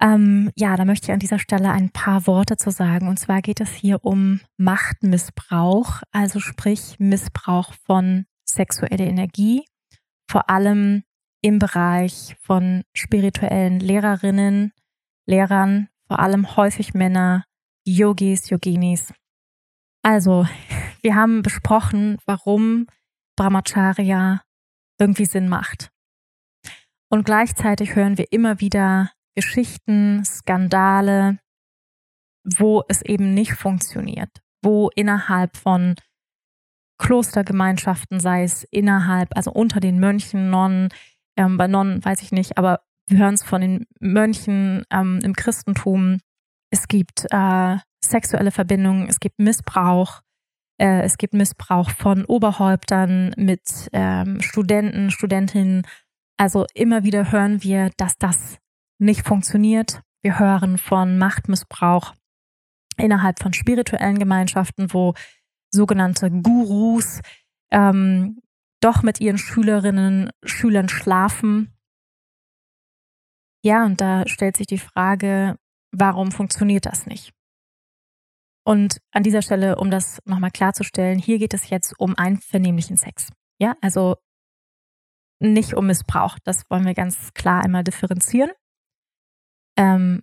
Ähm, 0.00 0.50
ja, 0.56 0.76
da 0.76 0.86
möchte 0.86 1.06
ich 1.06 1.12
an 1.12 1.18
dieser 1.18 1.38
Stelle 1.38 1.70
ein 1.70 1.90
paar 1.90 2.26
Worte 2.26 2.56
zu 2.56 2.70
sagen. 2.70 3.06
Und 3.06 3.18
zwar 3.18 3.42
geht 3.42 3.60
es 3.60 3.70
hier 3.70 4.02
um 4.02 4.40
Machtmissbrauch, 4.56 6.00
also 6.10 6.40
sprich 6.40 6.96
Missbrauch 6.98 7.74
von 7.84 8.24
sexueller 8.48 9.06
Energie, 9.06 9.66
vor 10.26 10.48
allem 10.48 11.02
im 11.42 11.58
Bereich 11.58 12.34
von 12.40 12.82
spirituellen 12.94 13.78
Lehrerinnen, 13.78 14.72
Lehrern, 15.26 15.88
vor 16.08 16.20
allem 16.20 16.56
häufig 16.56 16.94
Männer, 16.94 17.44
Yogis, 17.84 18.48
Yoginis. 18.48 19.12
Also, 20.02 20.46
wir 21.02 21.14
haben 21.14 21.42
besprochen, 21.42 22.16
warum 22.24 22.86
Brahmacharya 23.36 24.42
irgendwie 24.98 25.26
Sinn 25.26 25.48
macht. 25.48 25.90
Und 27.08 27.24
gleichzeitig 27.24 27.94
hören 27.94 28.18
wir 28.18 28.32
immer 28.32 28.60
wieder 28.60 29.10
Geschichten, 29.34 30.24
Skandale, 30.24 31.38
wo 32.44 32.82
es 32.88 33.02
eben 33.02 33.34
nicht 33.34 33.52
funktioniert, 33.52 34.30
wo 34.62 34.90
innerhalb 34.94 35.56
von 35.56 35.94
Klostergemeinschaften, 36.98 38.20
sei 38.20 38.44
es 38.44 38.64
innerhalb, 38.64 39.36
also 39.36 39.52
unter 39.52 39.80
den 39.80 40.00
Mönchen, 40.00 40.50
Nonnen, 40.50 40.88
ähm, 41.36 41.58
bei 41.58 41.66
Nonnen 41.68 42.04
weiß 42.04 42.22
ich 42.22 42.32
nicht, 42.32 42.56
aber 42.56 42.80
wir 43.08 43.18
hören 43.18 43.34
es 43.34 43.42
von 43.42 43.60
den 43.60 43.86
Mönchen 44.00 44.84
ähm, 44.90 45.20
im 45.22 45.34
Christentum. 45.34 46.18
Es 46.70 46.88
gibt 46.88 47.26
äh, 47.30 47.76
sexuelle 48.02 48.50
Verbindungen, 48.50 49.08
es 49.08 49.20
gibt 49.20 49.38
Missbrauch, 49.38 50.22
äh, 50.78 51.02
es 51.02 51.18
gibt 51.18 51.34
Missbrauch 51.34 51.90
von 51.90 52.24
Oberhäuptern 52.24 53.32
mit 53.36 53.88
ähm, 53.92 54.40
Studenten, 54.40 55.10
Studentinnen. 55.10 55.86
Also 56.36 56.66
immer 56.74 57.04
wieder 57.04 57.32
hören 57.32 57.62
wir, 57.62 57.90
dass 57.96 58.18
das 58.18 58.58
nicht 58.98 59.26
funktioniert. 59.26 60.02
Wir 60.22 60.38
hören 60.38 60.78
von 60.78 61.18
Machtmissbrauch 61.18 62.14
innerhalb 62.96 63.40
von 63.40 63.52
spirituellen 63.52 64.18
Gemeinschaften, 64.18 64.92
wo 64.92 65.14
sogenannte 65.70 66.30
Gurus 66.30 67.20
ähm, 67.70 68.40
doch 68.80 69.02
mit 69.02 69.20
ihren 69.20 69.38
Schülerinnen, 69.38 70.30
Schülern 70.44 70.88
schlafen. 70.88 71.72
Ja, 73.62 73.84
und 73.84 74.00
da 74.00 74.26
stellt 74.26 74.56
sich 74.56 74.66
die 74.66 74.78
Frage, 74.78 75.56
warum 75.90 76.30
funktioniert 76.30 76.86
das 76.86 77.06
nicht? 77.06 77.35
Und 78.66 79.00
an 79.12 79.22
dieser 79.22 79.42
Stelle, 79.42 79.76
um 79.76 79.92
das 79.92 80.20
nochmal 80.24 80.50
klarzustellen, 80.50 81.20
hier 81.20 81.38
geht 81.38 81.54
es 81.54 81.70
jetzt 81.70 81.94
um 82.00 82.16
einvernehmlichen 82.16 82.96
Sex. 82.96 83.28
Ja, 83.60 83.76
also 83.80 84.16
nicht 85.38 85.74
um 85.74 85.86
Missbrauch. 85.86 86.36
Das 86.42 86.68
wollen 86.68 86.84
wir 86.84 86.94
ganz 86.94 87.32
klar 87.32 87.62
einmal 87.62 87.84
differenzieren. 87.84 88.50
Ähm, 89.78 90.22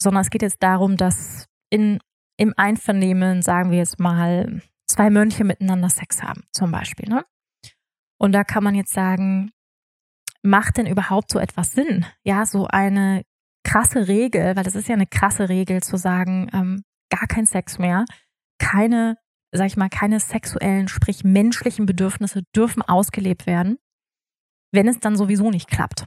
sondern 0.00 0.20
es 0.20 0.28
geht 0.28 0.42
jetzt 0.42 0.62
darum, 0.62 0.98
dass 0.98 1.46
in, 1.70 1.98
im 2.36 2.52
Einvernehmen, 2.58 3.40
sagen 3.40 3.70
wir 3.70 3.78
jetzt 3.78 3.98
mal, 3.98 4.60
zwei 4.86 5.08
Mönche 5.08 5.44
miteinander 5.44 5.88
Sex 5.88 6.22
haben, 6.22 6.44
zum 6.52 6.70
Beispiel. 6.70 7.08
Ne? 7.08 7.24
Und 8.18 8.32
da 8.32 8.44
kann 8.44 8.64
man 8.64 8.74
jetzt 8.74 8.92
sagen, 8.92 9.50
macht 10.42 10.76
denn 10.76 10.86
überhaupt 10.86 11.30
so 11.30 11.38
etwas 11.38 11.72
Sinn? 11.72 12.04
Ja, 12.22 12.44
so 12.44 12.66
eine 12.66 13.22
krasse 13.64 14.08
Regel, 14.08 14.56
weil 14.56 14.64
das 14.64 14.74
ist 14.74 14.88
ja 14.88 14.94
eine 14.94 15.06
krasse 15.06 15.48
Regel 15.48 15.82
zu 15.82 15.96
sagen, 15.96 16.50
ähm, 16.52 16.84
gar 17.10 17.26
kein 17.26 17.46
Sex 17.46 17.78
mehr, 17.78 18.04
keine, 18.58 19.16
sag 19.52 19.66
ich 19.66 19.76
mal, 19.76 19.88
keine 19.88 20.20
sexuellen, 20.20 20.88
sprich 20.88 21.24
menschlichen 21.24 21.86
Bedürfnisse 21.86 22.42
dürfen 22.54 22.82
ausgelebt 22.82 23.46
werden, 23.46 23.78
wenn 24.72 24.88
es 24.88 25.00
dann 25.00 25.16
sowieso 25.16 25.50
nicht 25.50 25.68
klappt. 25.68 26.04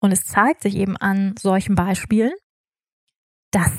Und 0.00 0.12
es 0.12 0.24
zeigt 0.24 0.62
sich 0.62 0.76
eben 0.76 0.96
an 0.96 1.34
solchen 1.38 1.74
Beispielen, 1.74 2.34
dass 3.50 3.72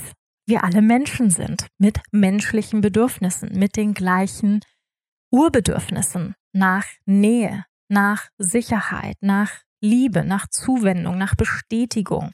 wir 0.48 0.64
alle 0.64 0.82
Menschen 0.82 1.30
sind 1.30 1.68
mit 1.78 2.00
menschlichen 2.12 2.82
Bedürfnissen, 2.82 3.58
mit 3.58 3.76
den 3.76 3.94
gleichen 3.94 4.62
Urbedürfnissen 5.32 6.36
nach 6.54 6.86
Nähe, 7.06 7.66
nach 7.90 8.30
Sicherheit, 8.38 9.18
nach 9.22 9.62
Liebe, 9.82 10.24
nach 10.24 10.48
Zuwendung, 10.48 11.18
nach 11.18 11.36
Bestätigung, 11.36 12.32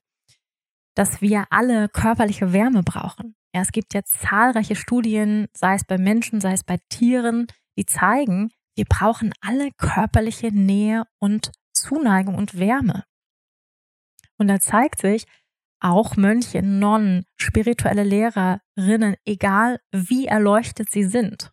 dass 0.95 1.21
wir 1.21 1.45
alle 1.49 1.89
körperliche 1.89 2.53
Wärme 2.53 2.83
brauchen. 2.83 3.35
Ja, 3.53 3.61
es 3.61 3.71
gibt 3.71 3.93
jetzt 3.93 4.19
zahlreiche 4.19 4.75
Studien, 4.75 5.47
sei 5.53 5.75
es 5.75 5.83
bei 5.83 5.97
Menschen, 5.97 6.41
sei 6.41 6.53
es 6.53 6.63
bei 6.63 6.77
Tieren, 6.89 7.47
die 7.77 7.85
zeigen, 7.85 8.51
wir 8.75 8.85
brauchen 8.85 9.33
alle 9.41 9.71
körperliche 9.77 10.51
Nähe 10.51 11.03
und 11.19 11.51
Zuneigung 11.73 12.35
und 12.35 12.57
Wärme. 12.57 13.03
Und 14.37 14.47
da 14.47 14.59
zeigt 14.59 15.01
sich, 15.01 15.25
auch 15.81 16.15
Mönche, 16.15 16.61
Nonnen, 16.61 17.25
spirituelle 17.37 18.03
Lehrerinnen, 18.03 19.15
egal 19.25 19.79
wie 19.91 20.27
erleuchtet 20.27 20.91
sie 20.91 21.03
sind, 21.03 21.51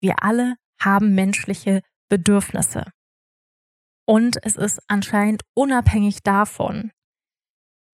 wir 0.00 0.22
alle 0.22 0.56
haben 0.80 1.14
menschliche 1.14 1.82
Bedürfnisse. 2.08 2.90
Und 4.06 4.38
es 4.44 4.56
ist 4.56 4.80
anscheinend 4.88 5.42
unabhängig 5.54 6.22
davon, 6.22 6.92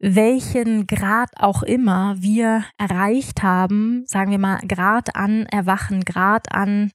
welchen 0.02 0.88
Grad 0.88 1.30
auch 1.36 1.62
immer 1.62 2.16
wir 2.18 2.64
erreicht 2.76 3.42
haben, 3.44 4.04
sagen 4.06 4.32
wir 4.32 4.38
mal 4.38 4.58
Grad 4.66 5.14
an 5.14 5.46
Erwachen, 5.46 6.04
Grad 6.04 6.52
an 6.52 6.90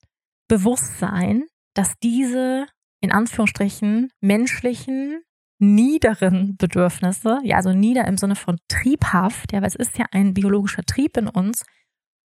Bewusstsein, 0.50 1.46
dass 1.74 1.94
diese 2.04 2.68
in 3.02 3.12
Anführungsstrichen 3.12 4.10
menschlichen 4.20 5.22
niederen 5.60 6.58
Bedürfnisse, 6.58 7.40
ja, 7.44 7.56
also 7.56 7.72
nieder 7.72 8.06
im 8.06 8.18
Sinne 8.18 8.36
von 8.36 8.58
triebhaft, 8.68 9.54
ja, 9.54 9.62
weil 9.62 9.70
es 9.70 9.76
ist 9.76 9.98
ja 9.98 10.06
ein 10.12 10.34
biologischer 10.34 10.84
Trieb 10.84 11.16
in 11.18 11.28
uns, 11.28 11.66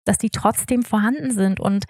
dass 0.07 0.19
die 0.19 0.31
trotzdem 0.31 0.83
vorhanden 0.83 1.33
sind. 1.33 1.61
Und 1.61 1.85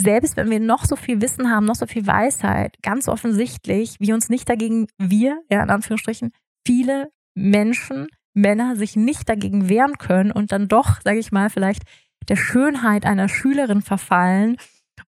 selbst 0.00 0.36
wenn 0.36 0.50
wir 0.50 0.60
noch 0.60 0.86
so 0.86 0.96
viel 0.96 1.20
Wissen 1.20 1.50
haben, 1.50 1.66
noch 1.66 1.76
so 1.76 1.86
viel 1.86 2.06
Weisheit, 2.06 2.76
ganz 2.82 3.06
offensichtlich, 3.06 3.96
wir 4.00 4.14
uns 4.14 4.30
nicht 4.30 4.48
dagegen, 4.48 4.88
wir, 4.98 5.40
ja, 5.50 5.62
in 5.62 5.70
Anführungsstrichen, 5.70 6.32
viele 6.66 7.10
Menschen, 7.36 8.08
Männer 8.34 8.76
sich 8.76 8.96
nicht 8.96 9.28
dagegen 9.28 9.68
wehren 9.68 9.98
können 9.98 10.32
und 10.32 10.52
dann 10.52 10.68
doch, 10.68 11.00
sage 11.02 11.18
ich 11.18 11.32
mal, 11.32 11.48
vielleicht 11.48 11.82
der 12.28 12.36
Schönheit 12.36 13.06
einer 13.06 13.28
Schülerin 13.28 13.82
verfallen 13.82 14.56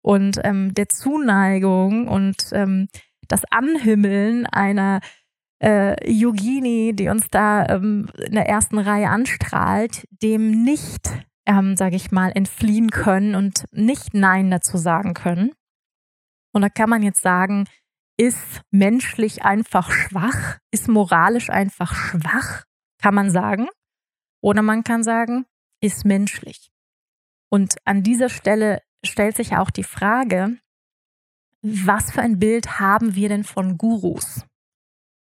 und 0.03 0.39
ähm, 0.45 0.72
der 0.74 0.89
Zuneigung 0.89 2.07
und 2.09 2.37
ähm, 2.53 2.89
das 3.26 3.43
Anhimmeln 3.51 4.47
einer 4.47 5.01
äh, 5.62 6.11
Yogini, 6.11 6.93
die 6.95 7.09
uns 7.09 7.29
da 7.31 7.66
ähm, 7.66 8.09
in 8.24 8.35
der 8.35 8.49
ersten 8.49 8.79
Reihe 8.79 9.09
anstrahlt, 9.09 10.07
dem 10.22 10.64
nicht, 10.64 11.11
ähm, 11.47 11.76
sage 11.76 11.97
ich 11.97 12.11
mal, 12.11 12.31
entfliehen 12.35 12.91
können 12.91 13.35
und 13.35 13.64
nicht 13.72 14.14
Nein 14.14 14.51
dazu 14.51 14.79
sagen 14.79 15.14
können. 15.14 15.53
Und 16.53 16.62
da 16.62 16.68
kann 16.68 16.89
man 16.89 17.03
jetzt 17.03 17.20
sagen, 17.20 17.64
ist 18.19 18.62
menschlich 18.71 19.45
einfach 19.45 19.91
schwach, 19.91 20.59
ist 20.73 20.89
moralisch 20.89 21.51
einfach 21.51 21.95
schwach, 21.95 22.64
kann 23.01 23.14
man 23.14 23.31
sagen. 23.31 23.69
Oder 24.43 24.62
man 24.62 24.85
kann 24.85 25.03
sagen, 25.03 25.47
ist 25.81 26.05
menschlich. 26.05 26.71
Und 27.51 27.77
an 27.85 28.03
dieser 28.03 28.29
Stelle 28.29 28.83
stellt 29.05 29.37
sich 29.37 29.57
auch 29.57 29.71
die 29.71 29.85
Frage, 29.85 30.59
was 31.62 32.12
für 32.12 32.23
ein 32.23 32.39
Bild 32.39 32.79
haben 32.79 33.14
wir 33.14 33.29
denn 33.29 33.45
von 33.45 33.79
Gurus? 33.79 34.45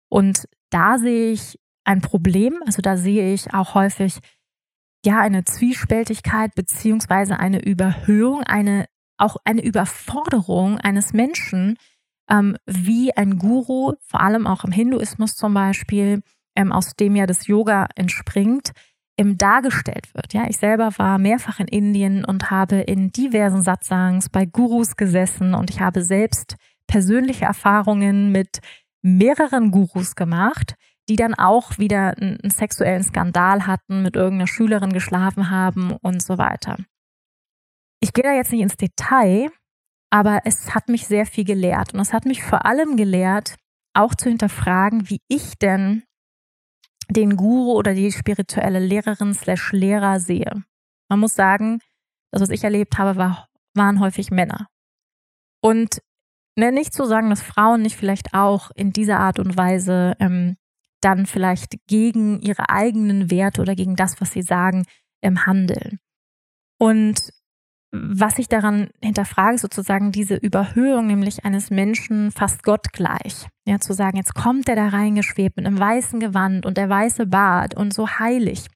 Und 0.09 0.47
da 0.69 0.97
sehe 0.97 1.31
ich 1.31 1.59
ein 1.83 2.01
Problem, 2.01 2.61
also 2.65 2.81
da 2.81 2.97
sehe 2.97 3.33
ich 3.33 3.53
auch 3.53 3.75
häufig 3.75 4.19
ja 5.05 5.19
eine 5.19 5.43
Zwiespältigkeit 5.45 6.55
beziehungsweise 6.55 7.39
eine 7.39 7.63
Überhöhung, 7.63 8.41
eine 8.43 8.87
auch 9.17 9.37
eine 9.45 9.63
Überforderung 9.63 10.77
eines 10.77 11.13
Menschen, 11.13 11.77
ähm, 12.29 12.57
wie 12.65 13.15
ein 13.15 13.37
Guru, 13.37 13.93
vor 14.01 14.21
allem 14.21 14.47
auch 14.47 14.63
im 14.63 14.71
Hinduismus 14.71 15.35
zum 15.35 15.53
Beispiel, 15.53 16.21
ähm, 16.55 16.71
aus 16.71 16.95
dem 16.95 17.15
ja 17.15 17.25
das 17.25 17.47
Yoga 17.47 17.87
entspringt, 17.95 18.71
ähm, 19.17 19.37
dargestellt 19.37 20.13
wird. 20.13 20.33
Ja, 20.33 20.45
ich 20.47 20.57
selber 20.57 20.89
war 20.97 21.17
mehrfach 21.17 21.59
in 21.59 21.67
Indien 21.67 22.25
und 22.25 22.51
habe 22.51 22.77
in 22.77 23.11
diversen 23.11 23.61
Satsangs 23.61 24.29
bei 24.29 24.45
Gurus 24.45 24.95
gesessen 24.95 25.53
und 25.53 25.69
ich 25.69 25.79
habe 25.79 26.01
selbst 26.01 26.55
persönliche 26.87 27.45
Erfahrungen 27.45 28.31
mit 28.31 28.59
mehreren 29.01 29.71
Gurus 29.71 30.15
gemacht, 30.15 30.75
die 31.07 31.15
dann 31.15 31.35
auch 31.35 31.77
wieder 31.77 32.17
einen 32.17 32.49
sexuellen 32.49 33.03
Skandal 33.03 33.67
hatten, 33.67 34.01
mit 34.01 34.15
irgendeiner 34.15 34.47
Schülerin 34.47 34.91
geschlafen 34.91 35.49
haben 35.49 35.91
und 36.01 36.21
so 36.21 36.37
weiter. 36.37 36.77
Ich 38.01 38.13
gehe 38.13 38.23
da 38.23 38.33
jetzt 38.33 38.51
nicht 38.51 38.61
ins 38.61 38.77
Detail, 38.77 39.49
aber 40.09 40.41
es 40.45 40.73
hat 40.73 40.89
mich 40.89 41.07
sehr 41.07 41.25
viel 41.25 41.43
gelehrt. 41.43 41.93
Und 41.93 41.99
es 41.99 42.13
hat 42.13 42.25
mich 42.25 42.43
vor 42.43 42.65
allem 42.65 42.97
gelehrt, 42.97 43.55
auch 43.93 44.15
zu 44.15 44.29
hinterfragen, 44.29 45.09
wie 45.09 45.21
ich 45.27 45.57
denn 45.57 46.03
den 47.09 47.35
Guru 47.37 47.73
oder 47.73 47.93
die 47.93 48.11
spirituelle 48.11 48.79
Lehrerin 48.79 49.33
slash 49.33 49.71
Lehrer 49.71 50.19
sehe. 50.19 50.63
Man 51.09 51.19
muss 51.19 51.35
sagen, 51.35 51.79
das, 52.31 52.41
was 52.41 52.49
ich 52.49 52.63
erlebt 52.63 52.97
habe, 52.97 53.15
war, 53.15 53.47
waren 53.73 53.99
häufig 53.99 54.31
Männer. 54.31 54.67
Und 55.61 56.01
ne, 56.57 56.71
nicht 56.71 56.93
zu 56.93 57.05
sagen, 57.05 57.29
dass 57.29 57.41
Frauen 57.41 57.81
nicht 57.81 57.95
vielleicht 57.95 58.33
auch 58.33 58.71
in 58.75 58.91
dieser 58.91 59.19
Art 59.19 59.39
und 59.39 59.57
Weise 59.57 60.15
ähm, 60.19 60.57
dann 61.01 61.25
vielleicht 61.25 61.75
gegen 61.87 62.39
ihre 62.41 62.69
eigenen 62.69 63.29
Werte 63.29 63.61
oder 63.61 63.75
gegen 63.75 63.95
das, 63.95 64.19
was 64.21 64.31
sie 64.31 64.41
sagen, 64.41 64.85
ähm, 65.21 65.45
handeln. 65.45 65.99
Und 66.79 67.31
was 67.91 68.37
ich 68.39 68.49
daran 68.49 68.89
hinterfrage, 69.01 69.57
sozusagen 69.57 70.11
diese 70.11 70.35
Überhöhung 70.35 71.07
nämlich 71.07 71.45
eines 71.45 71.69
Menschen 71.69 72.31
fast 72.31 72.63
gottgleich. 72.63 73.47
Ja, 73.65 73.79
zu 73.79 73.93
sagen, 73.93 74.17
jetzt 74.17 74.35
kommt 74.35 74.67
er 74.67 74.75
da 74.75 74.89
reingeschwebt 74.89 75.57
mit 75.57 75.65
einem 75.65 75.79
weißen 75.79 76.19
Gewand 76.19 76.65
und 76.65 76.77
der 76.77 76.89
weiße 76.89 77.25
Bart 77.25 77.75
und 77.75 77.93
so 77.93 78.07
heilig. 78.19 78.67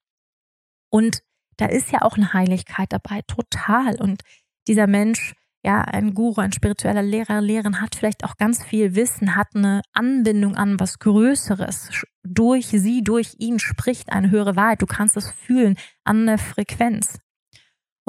Und 0.89 1.19
da 1.57 1.65
ist 1.65 1.91
ja 1.91 2.01
auch 2.01 2.15
eine 2.15 2.33
Heiligkeit 2.33 2.91
dabei, 2.91 3.21
total. 3.27 3.99
Und 3.99 4.21
dieser 4.67 4.87
Mensch, 4.87 5.33
ja, 5.63 5.81
ein 5.81 6.13
Guru, 6.13 6.39
ein 6.39 6.53
spiritueller 6.53 7.03
Lehrer, 7.03 7.41
Lehrerin 7.41 7.81
hat 7.81 7.95
vielleicht 7.95 8.23
auch 8.23 8.37
ganz 8.37 8.63
viel 8.63 8.95
Wissen, 8.95 9.35
hat 9.35 9.47
eine 9.53 9.81
Anbindung 9.91 10.55
an 10.55 10.79
was 10.79 10.99
Größeres. 10.99 12.05
Durch 12.23 12.67
sie, 12.67 13.03
durch 13.03 13.35
ihn 13.39 13.59
spricht 13.59 14.11
eine 14.11 14.31
höhere 14.31 14.55
Wahrheit. 14.55 14.81
Du 14.81 14.85
kannst 14.85 15.17
es 15.17 15.29
fühlen 15.29 15.75
an 16.05 16.25
der 16.25 16.37
Frequenz. 16.37 17.19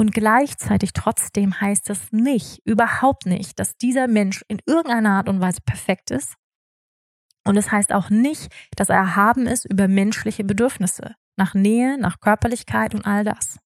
Und 0.01 0.15
gleichzeitig 0.15 0.95
trotzdem 0.95 1.61
heißt 1.61 1.91
es 1.91 2.11
nicht, 2.11 2.63
überhaupt 2.65 3.27
nicht, 3.27 3.59
dass 3.59 3.77
dieser 3.77 4.09
Mensch 4.09 4.43
in 4.49 4.59
irgendeiner 4.65 5.11
Art 5.11 5.29
und 5.29 5.43
Weise 5.43 5.61
perfekt 5.61 6.11
ist. 6.11 6.37
Und 7.45 7.59
es 7.59 7.71
heißt 7.71 7.93
auch 7.93 8.09
nicht, 8.09 8.51
dass 8.77 8.89
er 8.89 8.97
erhaben 8.97 9.47
ist 9.47 9.67
über 9.67 9.89
menschliche 9.89 10.43
Bedürfnisse, 10.43 11.17
nach 11.37 11.53
Nähe, 11.53 11.99
nach 11.99 12.19
Körperlichkeit 12.19 12.95
und 12.95 13.05
all 13.05 13.25
das. 13.25 13.59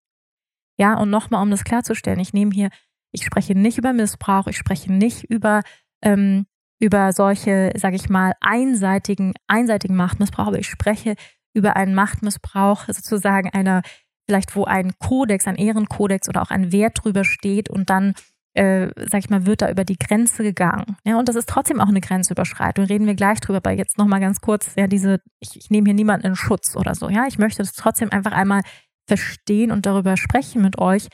Ja, 0.76 0.99
und 0.99 1.09
nochmal, 1.09 1.41
um 1.41 1.53
das 1.53 1.62
klarzustellen, 1.62 2.18
ich 2.18 2.32
nehme 2.32 2.51
hier, 2.51 2.70
ich 3.12 3.24
spreche 3.24 3.55
nicht 3.55 3.78
über 3.78 3.93
Missbrauch, 3.93 4.49
ich 4.49 4.59
spreche 4.59 4.93
nicht 4.93 5.22
über, 5.30 5.62
ähm, 6.03 6.47
über 6.80 7.12
solche, 7.12 7.70
sage 7.76 7.95
ich 7.95 8.09
mal, 8.09 8.32
einseitigen, 8.41 9.35
einseitigen 9.47 9.95
Machtmissbrauch, 9.95 10.49
aber 10.49 10.59
ich 10.59 10.68
spreche 10.68 11.14
über 11.53 11.76
einen 11.76 11.95
Machtmissbrauch 11.95 12.87
sozusagen 12.89 13.51
einer 13.51 13.82
vielleicht 14.27 14.57
wo 14.57 14.64
ein 14.64 14.93
Kodex, 14.99 15.47
ein 15.47 15.57
Ehrenkodex 15.57 16.29
oder 16.29 16.43
auch 16.43 16.51
ein 16.51 16.72
Wert 16.72 17.03
drüber 17.03 17.25
steht 17.25 17.68
und 17.68 17.91
dann, 17.91 18.14
äh, 18.55 18.89
sag 18.97 19.20
ich 19.20 19.31
mal, 19.31 19.47
wird 19.47 19.62
da 19.62 19.70
über 19.70 19.85
die 19.85 19.99
Grenze 19.99 20.43
gegangen. 20.43 20.97
Ja, 21.05 21.18
und 21.18 21.29
das 21.29 21.37
ist 21.37 21.49
trotzdem 21.49 21.81
auch 21.81 21.89
eine 21.89 22.01
Grenzüberschreitung. 22.01 22.87
Reden 22.87 23.07
wir 23.07 23.14
gleich 23.14 23.41
drüber, 23.41 23.59
aber 23.59 23.72
jetzt 23.72 23.99
nochmal 23.99 24.20
ganz 24.20 24.41
kurz, 24.41 24.75
ja, 24.77 24.87
diese, 24.87 25.20
ich, 25.41 25.57
ich 25.57 25.70
nehme 25.70 25.87
hier 25.87 25.95
niemanden 25.95 26.27
in 26.27 26.37
Schutz 26.37 26.77
oder 26.77 26.95
so. 26.95 27.09
Ja, 27.09 27.27
ich 27.27 27.39
möchte 27.39 27.62
das 27.62 27.72
trotzdem 27.72 28.11
einfach 28.12 28.33
einmal 28.33 28.62
verstehen 29.07 29.70
und 29.70 29.87
darüber 29.87 30.16
sprechen 30.16 30.62
mit 30.62 30.79
euch, 30.79 31.09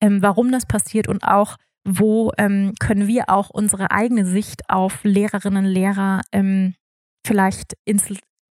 ähm, 0.00 0.22
warum 0.22 0.52
das 0.52 0.66
passiert 0.66 1.08
und 1.08 1.24
auch, 1.24 1.56
wo 1.84 2.32
ähm, 2.38 2.74
können 2.78 3.08
wir 3.08 3.28
auch 3.28 3.50
unsere 3.50 3.90
eigene 3.90 4.24
Sicht 4.24 4.68
auf 4.70 5.02
Lehrerinnen, 5.02 5.64
Lehrer 5.64 6.22
ähm, 6.30 6.74
vielleicht 7.26 7.74
ins, 7.84 8.12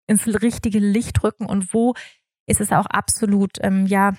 ins 0.08 0.28
richtige 0.42 0.80
Licht 0.80 1.24
rücken 1.24 1.46
und 1.46 1.74
wo 1.74 1.94
ist 2.48 2.62
es 2.62 2.72
auch 2.72 2.86
absolut 2.86 3.58
ähm, 3.62 3.86
ja 3.86 4.14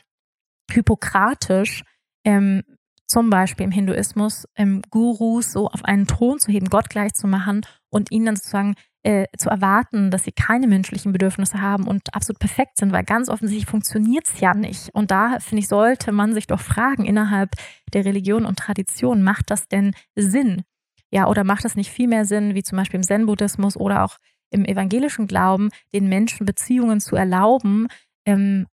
hypokratisch, 0.70 1.83
ähm, 2.25 2.62
zum 3.07 3.31
Beispiel 3.31 3.64
im 3.64 3.70
Hinduismus 3.70 4.47
ähm, 4.57 4.83
Gurus 4.91 5.53
so 5.53 5.68
auf 5.68 5.85
einen 5.85 6.07
Thron 6.07 6.39
zu 6.39 6.51
heben, 6.51 6.70
Gott 6.70 6.89
gleich 6.89 7.12
zu 7.12 7.27
machen 7.27 7.61
und 7.91 8.11
ihnen 8.11 8.27
dann 8.27 8.37
sozusagen 8.37 8.75
äh, 9.03 9.27
zu 9.37 9.51
erwarten, 9.51 10.11
dass 10.11 10.25
sie 10.25 10.33
keine 10.33 10.66
menschlichen 10.66 11.12
Bedürfnisse 11.12 11.61
haben 11.61 11.87
und 11.87 12.14
absolut 12.14 12.39
perfekt 12.39 12.79
sind, 12.79 12.93
weil 12.93 13.05
ganz 13.05 13.29
offensichtlich 13.29 13.66
funktioniert 13.66 14.27
es 14.27 14.41
ja 14.41 14.55
nicht. 14.55 14.89
Und 14.95 15.11
da, 15.11 15.39
finde 15.41 15.61
ich, 15.61 15.68
sollte 15.68 16.11
man 16.11 16.33
sich 16.33 16.47
doch 16.47 16.61
fragen, 16.61 17.05
innerhalb 17.05 17.51
der 17.93 18.07
Religion 18.07 18.47
und 18.47 18.59
Tradition, 18.59 19.22
macht 19.22 19.51
das 19.51 19.68
denn 19.68 19.95
Sinn? 20.16 20.62
Ja, 21.11 21.29
oder 21.29 21.45
macht 21.45 21.64
das 21.64 21.77
nicht 21.77 21.91
viel 21.91 22.09
mehr 22.09 22.25
Sinn, 22.25 22.55
wie 22.55 22.62
zum 22.62 22.77
Beispiel 22.79 22.97
im 22.97 23.05
Zen-Buddhismus 23.05 23.77
oder 23.77 24.05
auch 24.05 24.16
im 24.51 24.64
evangelischen 24.64 25.27
Glauben, 25.27 25.68
den 25.93 26.09
Menschen 26.09 26.47
Beziehungen 26.47 27.01
zu 27.01 27.16
erlauben, 27.16 27.89
ähm, 28.27 28.66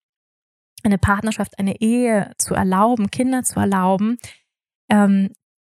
eine 0.83 0.97
Partnerschaft, 0.97 1.59
eine 1.59 1.81
Ehe 1.81 2.31
zu 2.37 2.53
erlauben, 2.53 3.11
Kinder 3.11 3.43
zu 3.43 3.59
erlauben, 3.59 4.17
ähm, 4.89 5.29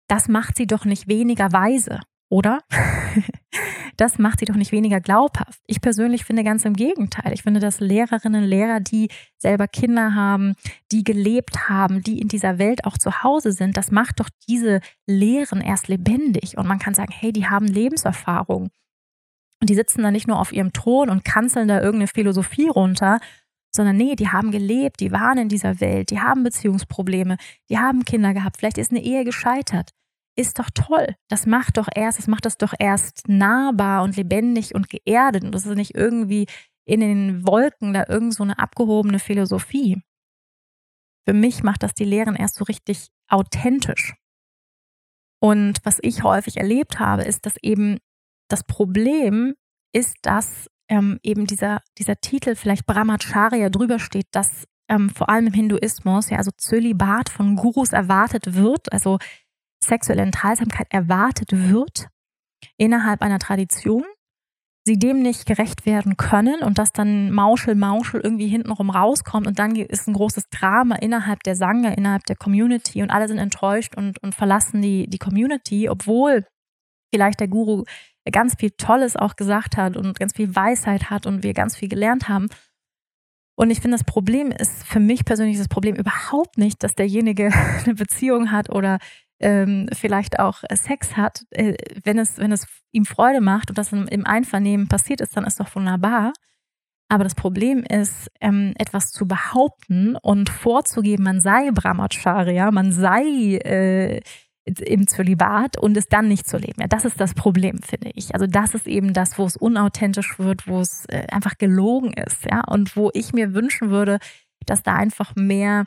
das 0.07 0.28
macht 0.28 0.57
sie 0.57 0.67
doch 0.67 0.86
nicht 0.86 1.07
weniger 1.07 1.51
weise, 1.51 1.99
oder? 2.30 2.59
das 3.97 4.19
macht 4.19 4.39
sie 4.39 4.45
doch 4.45 4.55
nicht 4.55 4.71
weniger 4.71 5.01
glaubhaft. 5.01 5.59
Ich 5.65 5.82
persönlich 5.82 6.23
finde 6.23 6.43
ganz 6.43 6.65
im 6.65 6.73
Gegenteil. 6.73 7.34
Ich 7.34 7.43
finde, 7.43 7.59
dass 7.59 7.80
Lehrerinnen, 7.80 8.43
Lehrer, 8.43 8.80
die 8.80 9.09
selber 9.38 9.67
Kinder 9.67 10.13
haben, 10.13 10.55
die 10.91 11.03
gelebt 11.03 11.67
haben, 11.67 12.03
die 12.03 12.19
in 12.19 12.28
dieser 12.28 12.57
Welt 12.57 12.86
auch 12.86 12.97
zu 12.97 13.23
Hause 13.23 13.51
sind, 13.51 13.75
das 13.75 13.91
macht 13.91 14.19
doch 14.19 14.30
diese 14.47 14.82
Lehren 15.07 15.61
erst 15.61 15.88
lebendig. 15.88 16.57
Und 16.57 16.67
man 16.67 16.80
kann 16.80 16.93
sagen, 16.93 17.11
hey, 17.11 17.34
die 17.34 17.47
haben 17.47 17.65
Lebenserfahrung. 17.65 18.69
Und 19.59 19.69
die 19.69 19.75
sitzen 19.75 20.03
da 20.03 20.11
nicht 20.11 20.28
nur 20.28 20.39
auf 20.39 20.53
ihrem 20.53 20.71
Thron 20.71 21.09
und 21.09 21.25
kanzeln 21.25 21.67
da 21.67 21.78
irgendeine 21.78 22.07
Philosophie 22.07 22.67
runter, 22.67 23.19
sondern 23.78 23.95
nee, 23.95 24.15
die 24.15 24.30
haben 24.30 24.51
gelebt, 24.51 24.99
die 24.99 25.11
waren 25.11 25.38
in 25.38 25.49
dieser 25.49 25.80
Welt, 25.80 26.11
die 26.11 26.19
haben 26.19 26.43
Beziehungsprobleme, 26.43 27.38
die 27.69 27.78
haben 27.78 28.03
Kinder 28.03 28.34
gehabt, 28.34 28.57
vielleicht 28.57 28.78
ist 28.78 28.91
eine 28.91 29.01
Ehe 29.01 29.23
gescheitert. 29.23 29.91
Ist 30.36 30.59
doch 30.59 30.69
toll. 30.69 31.15
Das 31.30 31.47
macht 31.47 31.78
doch 31.78 31.88
erst, 31.95 32.19
das 32.19 32.28
macht 32.28 32.45
das 32.45 32.57
doch 32.57 32.73
erst 32.78 33.28
nahbar 33.28 34.03
und 34.03 34.17
lebendig 34.17 34.75
und 34.75 34.89
geerdet 34.89 35.43
und 35.43 35.55
das 35.55 35.65
ist 35.65 35.75
nicht 35.75 35.95
irgendwie 35.95 36.45
in 36.86 36.99
den 36.99 37.47
Wolken 37.47 37.93
da 37.93 38.05
irgend 38.07 38.34
so 38.34 38.43
eine 38.43 38.59
abgehobene 38.59 39.19
Philosophie. 39.19 40.01
Für 41.28 41.34
mich 41.34 41.63
macht 41.63 41.84
das 41.84 41.93
die 41.93 42.05
Lehren 42.05 42.36
erst 42.36 42.55
so 42.55 42.65
richtig 42.65 43.09
authentisch. 43.30 44.15
Und 45.39 45.80
was 45.84 45.99
ich 46.01 46.23
häufig 46.23 46.57
erlebt 46.57 46.99
habe, 46.99 47.23
ist, 47.23 47.45
dass 47.45 47.57
eben 47.61 47.97
das 48.49 48.63
Problem 48.63 49.55
ist, 49.93 50.17
dass 50.21 50.69
ähm, 50.89 51.19
eben 51.23 51.45
dieser, 51.45 51.81
dieser 51.97 52.17
Titel 52.17 52.55
vielleicht 52.55 52.85
Brahmacharya 52.85 53.69
drüber 53.69 53.99
steht, 53.99 54.27
dass 54.31 54.65
ähm, 54.89 55.09
vor 55.09 55.29
allem 55.29 55.47
im 55.47 55.53
Hinduismus, 55.53 56.29
ja, 56.29 56.38
also 56.38 56.51
Zölibat 56.57 57.29
von 57.29 57.55
Gurus 57.55 57.93
erwartet 57.93 58.55
wird, 58.55 58.91
also 58.91 59.17
sexuelle 59.83 60.21
Enthaltsamkeit 60.21 60.88
erwartet 60.89 61.49
wird 61.51 62.07
innerhalb 62.77 63.21
einer 63.21 63.39
Tradition, 63.39 64.05
sie 64.85 64.97
dem 64.97 65.21
nicht 65.21 65.45
gerecht 65.45 65.85
werden 65.85 66.15
können 66.17 66.63
und 66.63 66.77
dass 66.77 66.93
dann 66.93 67.31
Mauschel, 67.31 67.75
Mauschel 67.75 68.21
irgendwie 68.21 68.47
hintenrum 68.47 68.89
rauskommt 68.89 69.45
und 69.45 69.59
dann 69.59 69.75
ist 69.75 70.07
ein 70.07 70.13
großes 70.13 70.45
Drama 70.49 70.95
innerhalb 70.95 71.43
der 71.43 71.55
Sanger, 71.55 71.97
innerhalb 71.97 72.25
der 72.25 72.38
Community 72.38 73.03
und 73.03 73.11
alle 73.11 73.27
sind 73.27 73.38
enttäuscht 73.38 73.95
und, 73.95 74.23
und 74.23 74.33
verlassen 74.33 74.81
die, 74.81 75.07
die 75.07 75.17
Community, 75.19 75.89
obwohl 75.89 76.45
vielleicht 77.14 77.39
der 77.39 77.47
Guru 77.47 77.84
ganz 78.32 78.55
viel 78.55 78.72
Tolles 78.72 79.16
auch 79.16 79.36
gesagt 79.36 79.78
hat 79.78 79.97
und 79.97 80.20
ganz 80.20 80.34
viel 80.34 80.55
Weisheit 80.55 81.10
hat 81.10 81.26
und 81.26 81.43
wir 81.43 81.53
ganz 81.53 81.76
viel 81.76 81.89
gelernt 81.89 82.28
haben. 82.28 82.47
Und 83.55 83.72
ich 83.72 83.80
finde, 83.80 83.97
das 83.97 84.05
Problem 84.05 84.51
ist 84.51 84.86
für 84.86 84.99
mich 84.99 85.26
persönlich 85.26 85.58
das 85.58 85.68
Problem 85.68 85.95
überhaupt 85.95 86.58
nicht, 86.58 86.84
dass 86.84 86.93
derjenige 86.93 87.51
eine 87.86 87.95
Beziehung 87.95 88.51
hat 88.51 88.70
oder 88.70 88.99
ähm, 89.39 89.88
vielleicht 89.93 90.39
auch 90.39 90.64
Sex 90.74 91.16
hat, 91.16 91.43
äh, 91.51 91.76
wenn, 92.03 92.18
es, 92.18 92.38
wenn 92.38 92.51
es 92.51 92.68
ihm 92.91 93.05
Freude 93.05 93.41
macht 93.41 93.70
und 93.70 93.78
das 93.78 93.91
im 93.93 94.26
Einvernehmen 94.26 94.88
passiert 94.88 95.22
ist, 95.22 95.38
dann 95.38 95.45
ist 95.45 95.60
doch 95.60 95.76
wunderbar. 95.76 96.34
Aber 97.10 97.24
das 97.24 97.36
Problem 97.36 97.84
ist, 97.84 98.30
ähm, 98.41 98.74
etwas 98.78 99.12
zu 99.12 99.28
behaupten 99.28 100.18
und 100.18 100.49
vorzugeben, 100.49 101.24
man 101.24 101.39
sei 101.39 101.72
Brahmacharya, 101.72 102.72
man 102.72 102.91
sei 102.91 103.58
äh, 103.58 104.22
im 104.68 105.07
Zölibat 105.07 105.78
und 105.78 105.95
es 105.97 106.07
dann 106.07 106.28
nicht 106.28 106.47
zu 106.47 106.57
leben. 106.57 106.82
Ja, 106.82 106.88
das 106.88 107.05
ist 107.05 107.20
das 107.20 107.34
Problem, 107.34 107.82
finde 107.82 108.11
ich. 108.13 108.34
Also 108.34 108.47
das 108.47 108.74
ist 108.74 108.88
eben 108.88 109.13
das, 109.13 109.38
wo 109.38 109.45
es 109.45 109.55
unauthentisch 109.55 110.39
wird, 110.39 110.68
wo 110.68 110.82
es 110.82 111.05
äh, 111.07 111.28
einfach 111.32 111.57
gelogen 111.57 112.13
ist, 112.13 112.45
ja, 112.45 112.61
und 112.61 112.95
wo 112.95 113.09
ich 113.13 113.34
mir 113.34 113.53
wünschen 113.53 113.89
würde, 113.89 114.20
dass 114.65 114.84
da 114.84 114.95
einfach 114.95 115.36
mehr 115.36 115.86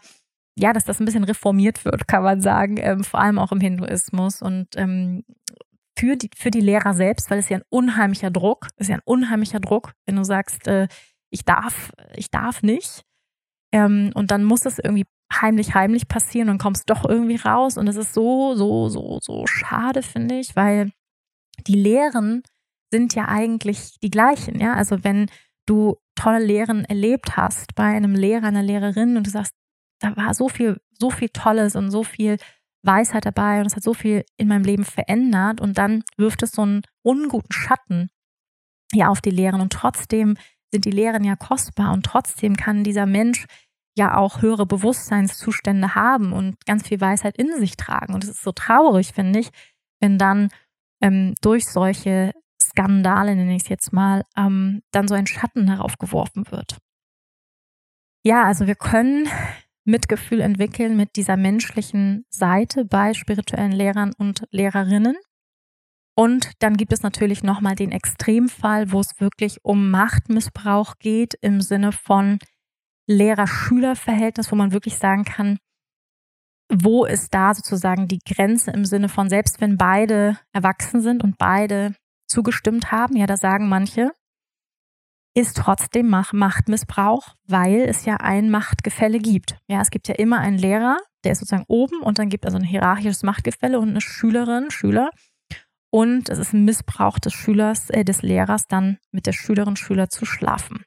ja, 0.57 0.73
dass 0.73 0.85
das 0.85 1.01
ein 1.01 1.07
bisschen 1.07 1.25
reformiert 1.25 1.85
wird, 1.85 2.07
kann 2.07 2.23
man 2.23 2.41
sagen, 2.41 2.77
ähm, 2.79 3.05
vor 3.05 3.21
allem 3.21 3.39
auch 3.39 3.53
im 3.53 3.61
Hinduismus 3.61 4.43
und 4.43 4.69
ähm, 4.77 5.25
für 5.99 6.17
die, 6.17 6.31
für 6.37 6.51
die 6.51 6.61
Lehrer 6.61 6.95
selbst, 6.95 7.31
weil 7.31 7.39
es 7.39 7.49
ja 7.49 7.59
ein 7.59 7.65
unheimlicher 7.69 8.31
Druck, 8.31 8.69
ist 8.77 8.89
ja 8.89 8.97
ein 8.97 9.03
unheimlicher 9.05 9.61
Druck, 9.61 9.93
wenn 10.07 10.17
du 10.17 10.25
sagst, 10.25 10.67
äh, 10.67 10.89
ich 11.31 11.45
darf, 11.45 11.93
ich 12.15 12.31
darf 12.31 12.63
nicht. 12.63 13.05
Ähm, 13.73 14.11
und 14.15 14.31
dann 14.31 14.45
muss 14.45 14.67
es 14.67 14.79
irgendwie 14.79 15.07
heimlich, 15.33 15.75
heimlich 15.75 16.09
passieren 16.09 16.49
und 16.49 16.59
kommst 16.59 16.91
doch 16.91 17.05
irgendwie 17.09 17.37
raus. 17.37 17.77
Und 17.77 17.89
es 17.89 17.97
ist 17.97 18.15
so, 18.15 18.55
so, 18.55 18.89
so, 18.89 19.19
so 19.23 19.47
schade, 19.47 20.03
finde 20.03 20.39
ich, 20.39 20.57
weil 20.57 20.93
die 21.67 21.75
Lehren 21.75 22.43
sind 22.93 23.15
ja 23.15 23.29
eigentlich 23.29 23.99
die 24.01 24.11
gleichen, 24.11 24.61
ja. 24.61 24.75
Also 24.75 25.05
wenn 25.05 25.31
du 25.67 25.97
tolle 26.17 26.45
Lehren 26.45 26.85
erlebt 26.85 27.37
hast 27.37 27.75
bei 27.75 27.85
einem 27.85 28.15
Lehrer, 28.15 28.49
einer 28.49 28.63
Lehrerin 28.63 29.17
und 29.17 29.27
du 29.27 29.31
sagst, 29.31 29.55
da 30.01 30.17
war 30.17 30.35
so 30.35 30.49
viel, 30.49 30.81
so 30.99 31.11
viel 31.11 31.29
Tolles 31.29 31.77
und 31.77 31.91
so 31.91 32.03
viel 32.03 32.37
Weisheit 32.83 33.27
dabei 33.27 33.61
und 33.61 33.67
es 33.67 33.77
hat 33.77 33.83
so 33.83 33.95
viel 33.95 34.25
in 34.37 34.49
meinem 34.49 34.65
Leben 34.65 34.85
verändert 34.85 35.61
und 35.61 35.79
dann 35.79 36.03
wirft 36.17 36.43
es 36.43 36.53
so 36.53 36.63
einen 36.63 36.83
unguten 37.03 37.53
Schatten 37.53 38.09
ja 38.93 39.09
auf 39.09 39.21
die 39.21 39.31
Lehren 39.31 39.61
und 39.61 39.73
trotzdem 39.73 40.37
sind 40.73 40.85
die 40.85 40.91
Lehren 40.91 41.25
ja 41.25 41.37
kostbar 41.37 41.93
und 41.93 42.05
trotzdem 42.05 42.57
kann 42.57 42.85
dieser 42.85 43.07
Mensch 43.07 43.47
ja 43.97 44.17
auch 44.17 44.43
höhere 44.43 44.67
Bewusstseinszustände 44.67 45.95
haben 45.95 46.33
und 46.33 46.65
ganz 46.65 46.89
viel 46.89 47.01
Weisheit 47.01 47.37
in 47.37 47.59
sich 47.59 47.77
tragen 47.77 48.15
und 48.15 48.25
es 48.25 48.31
ist 48.31 48.43
so 48.43 48.53
traurig, 48.53 49.13
finde 49.13 49.41
ich, 49.41 49.51
wenn 50.01 50.19
dann 50.19 50.49
ähm, 51.03 51.35
durch 51.41 51.67
solche 51.67 52.33
Skandale, 52.63 53.35
nenne 53.35 53.57
ich 53.57 53.63
es 53.63 53.69
jetzt 53.69 53.93
mal, 53.93 54.25
ähm, 54.37 54.83
dann 54.93 55.09
so 55.09 55.15
ein 55.15 55.27
Schatten 55.27 55.67
darauf 55.67 55.99
geworfen 55.99 56.51
wird. 56.51 56.79
Ja, 58.25 58.45
also 58.45 58.67
wir 58.67 58.75
können 58.75 59.29
Mitgefühl 59.85 60.41
entwickeln 60.41 60.97
mit 60.97 61.17
dieser 61.17 61.37
menschlichen 61.37 62.25
Seite 62.31 62.85
bei 62.85 63.15
spirituellen 63.15 63.73
Lehrern 63.73 64.13
und 64.19 64.47
Lehrerinnen. 64.51 65.17
Und 66.15 66.51
dann 66.59 66.77
gibt 66.77 66.93
es 66.93 67.03
natürlich 67.03 67.43
nochmal 67.43 67.77
den 67.77 67.93
Extremfall, 67.93 68.93
wo 68.93 69.01
es 69.01 69.19
wirklich 69.21 69.65
um 69.65 69.91
Machtmissbrauch 69.91 70.99
geht 70.99 71.35
im 71.41 71.63
Sinne 71.63 71.93
von 71.93 72.39
Lehrer-Schüler-Verhältnis, 73.11 74.51
wo 74.53 74.57
man 74.57 74.73
wirklich 74.73 74.97
sagen 74.97 75.25
kann, 75.25 75.59
wo 76.73 77.05
ist 77.05 77.35
da 77.35 77.53
sozusagen 77.55 78.07
die 78.07 78.21
Grenze 78.21 78.71
im 78.71 78.85
Sinne 78.85 79.09
von, 79.09 79.29
selbst 79.29 79.61
wenn 79.61 79.77
beide 79.77 80.39
erwachsen 80.53 81.01
sind 81.01 81.25
und 81.25 81.37
beide 81.37 81.95
zugestimmt 82.29 82.93
haben, 82.93 83.17
ja, 83.17 83.27
da 83.27 83.37
sagen 83.37 83.69
manche, 83.69 84.13
ist 85.35 85.57
trotzdem 85.57 86.09
Machtmissbrauch, 86.09 87.35
weil 87.47 87.83
es 87.83 88.05
ja 88.05 88.17
ein 88.17 88.51
Machtgefälle 88.51 89.19
gibt. 89.19 89.59
Ja, 89.69 89.81
es 89.81 89.91
gibt 89.91 90.09
ja 90.09 90.15
immer 90.15 90.39
einen 90.39 90.59
Lehrer, 90.59 90.97
der 91.25 91.33
ist 91.33 91.41
sozusagen 91.41 91.65
oben 91.69 92.01
und 92.01 92.19
dann 92.19 92.29
gibt 92.29 92.45
es 92.45 92.49
also 92.49 92.59
ein 92.59 92.69
hierarchisches 92.69 93.23
Machtgefälle 93.23 93.79
und 93.79 93.91
eine 93.91 94.01
Schülerin, 94.01 94.71
Schüler. 94.71 95.11
Und 95.93 96.29
es 96.29 96.39
ist 96.39 96.53
ein 96.53 96.65
Missbrauch 96.65 97.19
des 97.19 97.33
Schülers, 97.33 97.91
äh, 97.91 98.05
des 98.05 98.23
Lehrers, 98.23 98.67
dann 98.69 98.99
mit 99.11 99.27
der 99.27 99.33
Schülerin, 99.33 99.77
Schüler 99.77 100.09
zu 100.09 100.25
schlafen. 100.25 100.85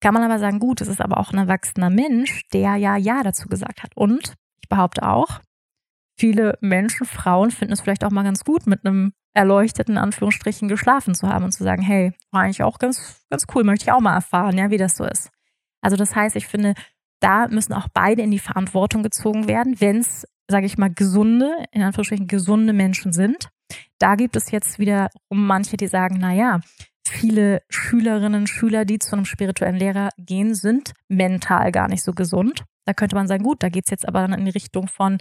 Kann 0.00 0.14
man 0.14 0.22
aber 0.22 0.38
sagen, 0.38 0.58
gut, 0.60 0.80
es 0.80 0.88
ist 0.88 1.00
aber 1.00 1.18
auch 1.18 1.32
ein 1.32 1.38
erwachsener 1.38 1.90
Mensch, 1.90 2.42
der 2.52 2.76
ja 2.76 2.96
Ja 2.96 3.22
dazu 3.22 3.48
gesagt 3.48 3.82
hat. 3.82 3.96
Und 3.96 4.34
ich 4.60 4.68
behaupte 4.68 5.02
auch, 5.02 5.40
viele 6.18 6.58
Menschen, 6.60 7.06
Frauen 7.06 7.50
finden 7.50 7.72
es 7.72 7.80
vielleicht 7.80 8.04
auch 8.04 8.10
mal 8.10 8.24
ganz 8.24 8.44
gut, 8.44 8.66
mit 8.66 8.84
einem 8.84 9.12
erleuchteten 9.34 9.98
Anführungsstrichen 9.98 10.68
geschlafen 10.68 11.14
zu 11.14 11.28
haben 11.28 11.44
und 11.44 11.52
zu 11.52 11.62
sagen, 11.62 11.82
hey, 11.82 12.12
war 12.32 12.42
eigentlich 12.42 12.62
auch 12.62 12.78
ganz, 12.78 13.24
ganz 13.30 13.46
cool, 13.54 13.64
möchte 13.64 13.84
ich 13.84 13.92
auch 13.92 14.00
mal 14.00 14.14
erfahren, 14.14 14.58
ja, 14.58 14.70
wie 14.70 14.78
das 14.78 14.96
so 14.96 15.04
ist. 15.04 15.30
Also 15.80 15.96
das 15.96 16.16
heißt, 16.16 16.34
ich 16.34 16.48
finde, 16.48 16.74
da 17.20 17.46
müssen 17.48 17.72
auch 17.72 17.88
beide 17.92 18.22
in 18.22 18.30
die 18.30 18.38
Verantwortung 18.38 19.02
gezogen 19.02 19.46
werden, 19.46 19.80
wenn 19.80 19.98
es, 19.98 20.26
sage 20.48 20.66
ich 20.66 20.78
mal, 20.78 20.90
gesunde, 20.92 21.52
in 21.72 21.82
Anführungsstrichen 21.82 22.26
gesunde 22.26 22.72
Menschen 22.72 23.12
sind. 23.12 23.48
Da 23.98 24.16
gibt 24.16 24.34
es 24.36 24.50
jetzt 24.50 24.78
wiederum 24.78 25.10
manche, 25.30 25.76
die 25.76 25.88
sagen, 25.88 26.18
na 26.20 26.32
ja, 26.32 26.60
viele 27.08 27.62
Schülerinnen, 27.68 28.46
Schüler, 28.46 28.84
die 28.84 28.98
zu 28.98 29.14
einem 29.14 29.24
spirituellen 29.24 29.76
Lehrer 29.76 30.10
gehen, 30.18 30.54
sind 30.54 30.92
mental 31.08 31.72
gar 31.72 31.88
nicht 31.88 32.02
so 32.02 32.12
gesund. 32.12 32.64
Da 32.84 32.94
könnte 32.94 33.16
man 33.16 33.28
sagen, 33.28 33.44
gut, 33.44 33.62
da 33.62 33.68
geht 33.68 33.84
es 33.84 33.90
jetzt 33.90 34.08
aber 34.08 34.20
dann 34.20 34.38
in 34.38 34.44
die 34.44 34.50
Richtung 34.50 34.88
von, 34.88 35.18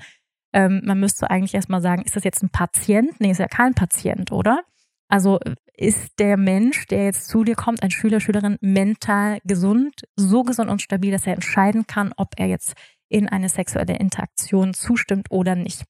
ähm, 0.53 0.81
man 0.85 0.99
müsste 0.99 1.29
eigentlich 1.29 1.53
erstmal 1.53 1.81
sagen, 1.81 2.03
ist 2.03 2.15
das 2.15 2.23
jetzt 2.23 2.43
ein 2.43 2.49
Patient? 2.49 3.19
Nee, 3.19 3.31
ist 3.31 3.39
ja 3.39 3.47
kein 3.47 3.73
Patient, 3.73 4.31
oder? 4.31 4.61
Also 5.09 5.39
ist 5.73 6.19
der 6.19 6.37
Mensch, 6.37 6.85
der 6.87 7.05
jetzt 7.05 7.27
zu 7.27 7.43
dir 7.43 7.55
kommt, 7.55 7.83
ein 7.83 7.91
Schüler, 7.91 8.19
Schülerin, 8.19 8.57
mental 8.61 9.39
gesund, 9.45 10.01
so 10.15 10.43
gesund 10.43 10.69
und 10.69 10.81
stabil, 10.81 11.11
dass 11.11 11.27
er 11.27 11.33
entscheiden 11.33 11.87
kann, 11.87 12.13
ob 12.17 12.33
er 12.37 12.47
jetzt 12.47 12.73
in 13.09 13.29
eine 13.29 13.47
sexuelle 13.47 13.97
Interaktion 13.97 14.73
zustimmt 14.73 15.27
oder 15.29 15.55
nicht. 15.55 15.83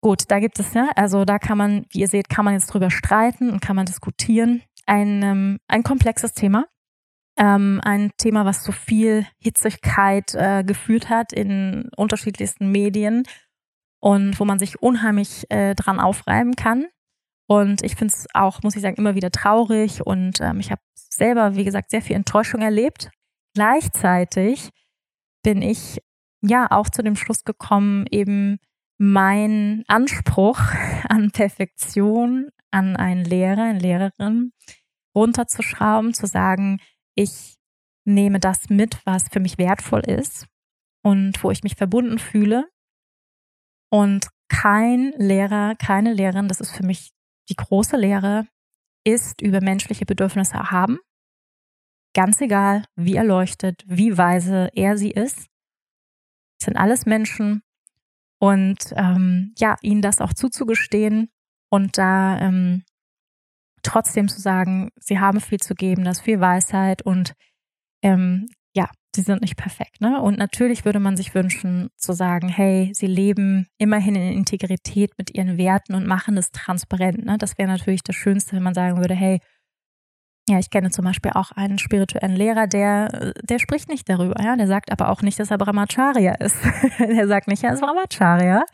Gut, 0.00 0.24
da 0.28 0.40
gibt 0.40 0.58
es 0.58 0.74
ja, 0.74 0.88
also 0.96 1.24
da 1.24 1.38
kann 1.38 1.58
man, 1.58 1.86
wie 1.90 2.00
ihr 2.00 2.08
seht, 2.08 2.28
kann 2.28 2.44
man 2.44 2.54
jetzt 2.54 2.66
drüber 2.66 2.90
streiten 2.90 3.50
und 3.50 3.60
kann 3.60 3.76
man 3.76 3.86
diskutieren. 3.86 4.62
Ein, 4.86 5.22
ähm, 5.22 5.58
ein 5.68 5.82
komplexes 5.82 6.32
Thema. 6.32 6.66
Ähm, 7.38 7.80
ein 7.82 8.10
Thema, 8.18 8.44
was 8.44 8.62
so 8.62 8.72
viel 8.72 9.26
Hitzigkeit 9.38 10.34
äh, 10.34 10.64
geführt 10.64 11.08
hat 11.08 11.32
in 11.32 11.88
unterschiedlichsten 11.96 12.70
Medien 12.70 13.22
und 14.00 14.38
wo 14.38 14.44
man 14.44 14.58
sich 14.58 14.82
unheimlich 14.82 15.50
äh, 15.50 15.74
dran 15.74 15.98
aufreiben 15.98 16.56
kann. 16.56 16.86
Und 17.48 17.82
ich 17.82 17.96
finde 17.96 18.14
es 18.14 18.26
auch, 18.34 18.62
muss 18.62 18.76
ich 18.76 18.82
sagen, 18.82 18.96
immer 18.96 19.14
wieder 19.14 19.30
traurig 19.30 20.04
und 20.04 20.40
ähm, 20.40 20.60
ich 20.60 20.70
habe 20.70 20.80
selber, 20.94 21.54
wie 21.54 21.64
gesagt, 21.64 21.90
sehr 21.90 22.02
viel 22.02 22.16
Enttäuschung 22.16 22.60
erlebt. 22.62 23.10
Gleichzeitig 23.54 24.70
bin 25.42 25.62
ich 25.62 25.98
ja 26.42 26.66
auch 26.70 26.88
zu 26.88 27.02
dem 27.02 27.16
Schluss 27.16 27.44
gekommen, 27.44 28.06
eben 28.10 28.58
mein 28.98 29.84
Anspruch 29.88 30.60
an 31.08 31.30
Perfektion, 31.30 32.50
an 32.72 32.96
einen 32.96 33.24
Lehrer, 33.24 33.64
eine 33.64 33.78
Lehrerin 33.78 34.52
runterzuschrauben, 35.14 36.14
zu 36.14 36.26
sagen, 36.26 36.80
ich 37.14 37.56
nehme 38.04 38.40
das 38.40 38.70
mit, 38.70 39.00
was 39.04 39.28
für 39.28 39.40
mich 39.40 39.58
wertvoll 39.58 40.00
ist 40.00 40.46
und 41.02 41.42
wo 41.42 41.50
ich 41.50 41.62
mich 41.62 41.76
verbunden 41.76 42.18
fühle 42.18 42.68
und 43.90 44.28
kein 44.48 45.12
Lehrer, 45.16 45.74
keine 45.76 46.12
Lehrerin, 46.12 46.48
das 46.48 46.60
ist 46.60 46.72
für 46.72 46.84
mich 46.84 47.10
die 47.48 47.56
große 47.56 47.96
Lehre, 47.96 48.46
ist 49.04 49.40
über 49.40 49.60
menschliche 49.60 50.06
Bedürfnisse 50.06 50.54
erhaben. 50.54 50.98
Ganz 52.14 52.40
egal, 52.40 52.84
wie 52.94 53.16
erleuchtet, 53.16 53.82
wie 53.86 54.16
weise 54.16 54.70
er 54.74 54.98
sie 54.98 55.10
ist. 55.10 55.48
Es 56.60 56.66
sind 56.66 56.76
alles 56.76 57.06
Menschen. 57.06 57.62
Und 58.38 58.92
ähm, 58.96 59.54
ja, 59.58 59.76
ihnen 59.82 60.02
das 60.02 60.20
auch 60.20 60.34
zuzugestehen 60.34 61.31
und 61.72 61.96
da 61.98 62.38
ähm, 62.38 62.84
trotzdem 63.82 64.28
zu 64.28 64.40
sagen, 64.40 64.90
sie 65.00 65.18
haben 65.18 65.40
viel 65.40 65.58
zu 65.58 65.74
geben, 65.74 66.04
das 66.04 66.18
ist 66.18 66.24
viel 66.24 66.40
Weisheit 66.40 67.02
und 67.02 67.32
ähm, 68.02 68.46
sie 69.14 69.22
sind 69.22 69.42
nicht 69.42 69.56
perfekt. 69.56 70.00
Ne? 70.00 70.20
Und 70.20 70.38
natürlich 70.38 70.84
würde 70.84 71.00
man 71.00 71.16
sich 71.16 71.34
wünschen 71.34 71.90
zu 71.96 72.12
sagen, 72.12 72.48
hey, 72.48 72.90
sie 72.94 73.06
leben 73.06 73.66
immerhin 73.78 74.14
in 74.14 74.32
Integrität 74.32 75.12
mit 75.18 75.34
ihren 75.34 75.58
Werten 75.58 75.94
und 75.94 76.06
machen 76.06 76.36
es 76.36 76.50
transparent. 76.50 77.24
Ne? 77.24 77.36
Das 77.38 77.58
wäre 77.58 77.68
natürlich 77.68 78.02
das 78.02 78.16
Schönste, 78.16 78.56
wenn 78.56 78.62
man 78.62 78.74
sagen 78.74 78.98
würde, 78.98 79.14
hey, 79.14 79.40
ja, 80.48 80.58
ich 80.58 80.70
kenne 80.70 80.90
zum 80.90 81.04
Beispiel 81.04 81.32
auch 81.34 81.52
einen 81.52 81.78
spirituellen 81.78 82.34
Lehrer, 82.34 82.66
der, 82.66 83.32
der 83.42 83.60
spricht 83.60 83.88
nicht 83.88 84.08
darüber, 84.08 84.42
ja, 84.42 84.56
der 84.56 84.66
sagt 84.66 84.90
aber 84.90 85.08
auch 85.08 85.22
nicht, 85.22 85.38
dass 85.38 85.52
er 85.52 85.58
Brahmacharya 85.58 86.34
ist. 86.34 86.56
der 86.98 87.28
sagt 87.28 87.46
nicht, 87.46 87.62
er 87.62 87.74
ist 87.74 87.80
Brahmacharya. 87.80 88.64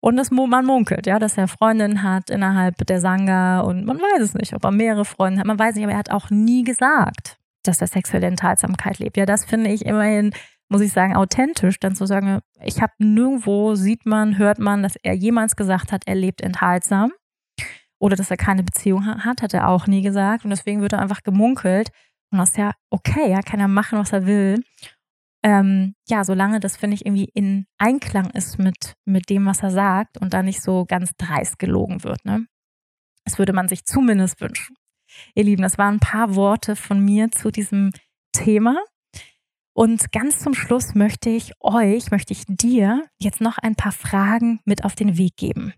Und 0.00 0.16
das, 0.16 0.30
man 0.30 0.64
munkelt, 0.64 1.06
ja, 1.06 1.18
dass 1.18 1.36
er 1.36 1.46
Freundinnen 1.46 2.02
hat 2.02 2.30
innerhalb 2.30 2.86
der 2.86 3.00
Sangha 3.00 3.60
und 3.60 3.84
man 3.84 3.98
weiß 3.98 4.22
es 4.22 4.34
nicht, 4.34 4.54
ob 4.54 4.64
er 4.64 4.70
mehrere 4.70 5.04
Freunde 5.04 5.40
hat. 5.40 5.46
Man 5.46 5.58
weiß 5.58 5.74
nicht, 5.74 5.84
aber 5.84 5.92
er 5.92 5.98
hat 5.98 6.10
auch 6.10 6.30
nie 6.30 6.64
gesagt, 6.64 7.38
dass 7.64 7.82
er 7.82 7.86
sexuelle 7.86 8.26
Enthaltsamkeit 8.26 8.98
lebt. 8.98 9.18
Ja, 9.18 9.26
das 9.26 9.44
finde 9.44 9.70
ich 9.70 9.84
immerhin, 9.84 10.32
muss 10.70 10.80
ich 10.80 10.92
sagen, 10.92 11.16
authentisch, 11.16 11.78
dann 11.80 11.94
zu 11.94 12.06
sagen, 12.06 12.40
ich 12.62 12.80
habe 12.80 12.92
nirgendwo, 12.98 13.74
sieht 13.74 14.06
man, 14.06 14.38
hört 14.38 14.58
man, 14.58 14.82
dass 14.82 14.96
er 14.96 15.12
jemals 15.12 15.54
gesagt 15.54 15.92
hat, 15.92 16.02
er 16.06 16.14
lebt 16.14 16.40
enthaltsam 16.40 17.12
oder 17.98 18.16
dass 18.16 18.30
er 18.30 18.38
keine 18.38 18.62
Beziehung 18.62 19.06
hat, 19.06 19.42
hat 19.42 19.52
er 19.52 19.68
auch 19.68 19.86
nie 19.86 20.00
gesagt. 20.00 20.44
Und 20.44 20.50
deswegen 20.50 20.80
wird 20.80 20.94
er 20.94 21.00
einfach 21.00 21.22
gemunkelt. 21.22 21.90
Und 22.32 22.38
das 22.38 22.50
ist 22.50 22.56
ja 22.56 22.72
okay, 22.88 23.30
ja, 23.30 23.42
kann 23.42 23.60
er 23.60 23.68
machen, 23.68 23.98
was 23.98 24.12
er 24.12 24.26
will. 24.26 24.62
Ähm, 25.42 25.94
ja, 26.08 26.24
solange 26.24 26.60
das, 26.60 26.76
finde 26.76 26.94
ich, 26.94 27.06
irgendwie 27.06 27.30
in 27.34 27.66
Einklang 27.78 28.30
ist 28.30 28.58
mit, 28.58 28.94
mit 29.06 29.30
dem, 29.30 29.46
was 29.46 29.62
er 29.62 29.70
sagt 29.70 30.18
und 30.18 30.34
da 30.34 30.42
nicht 30.42 30.62
so 30.62 30.84
ganz 30.84 31.12
dreist 31.16 31.58
gelogen 31.58 32.04
wird. 32.04 32.24
Ne? 32.24 32.46
Das 33.24 33.38
würde 33.38 33.52
man 33.52 33.68
sich 33.68 33.84
zumindest 33.84 34.40
wünschen. 34.40 34.76
Ihr 35.34 35.44
Lieben, 35.44 35.62
das 35.62 35.78
waren 35.78 35.94
ein 35.94 36.00
paar 36.00 36.34
Worte 36.34 36.76
von 36.76 37.02
mir 37.02 37.30
zu 37.30 37.50
diesem 37.50 37.90
Thema. 38.32 38.76
Und 39.72 40.12
ganz 40.12 40.40
zum 40.40 40.54
Schluss 40.54 40.94
möchte 40.94 41.30
ich 41.30 41.52
euch, 41.60 42.10
möchte 42.10 42.32
ich 42.32 42.44
dir 42.46 43.04
jetzt 43.18 43.40
noch 43.40 43.56
ein 43.58 43.76
paar 43.76 43.92
Fragen 43.92 44.60
mit 44.64 44.84
auf 44.84 44.94
den 44.94 45.16
Weg 45.16 45.36
geben. 45.36 45.72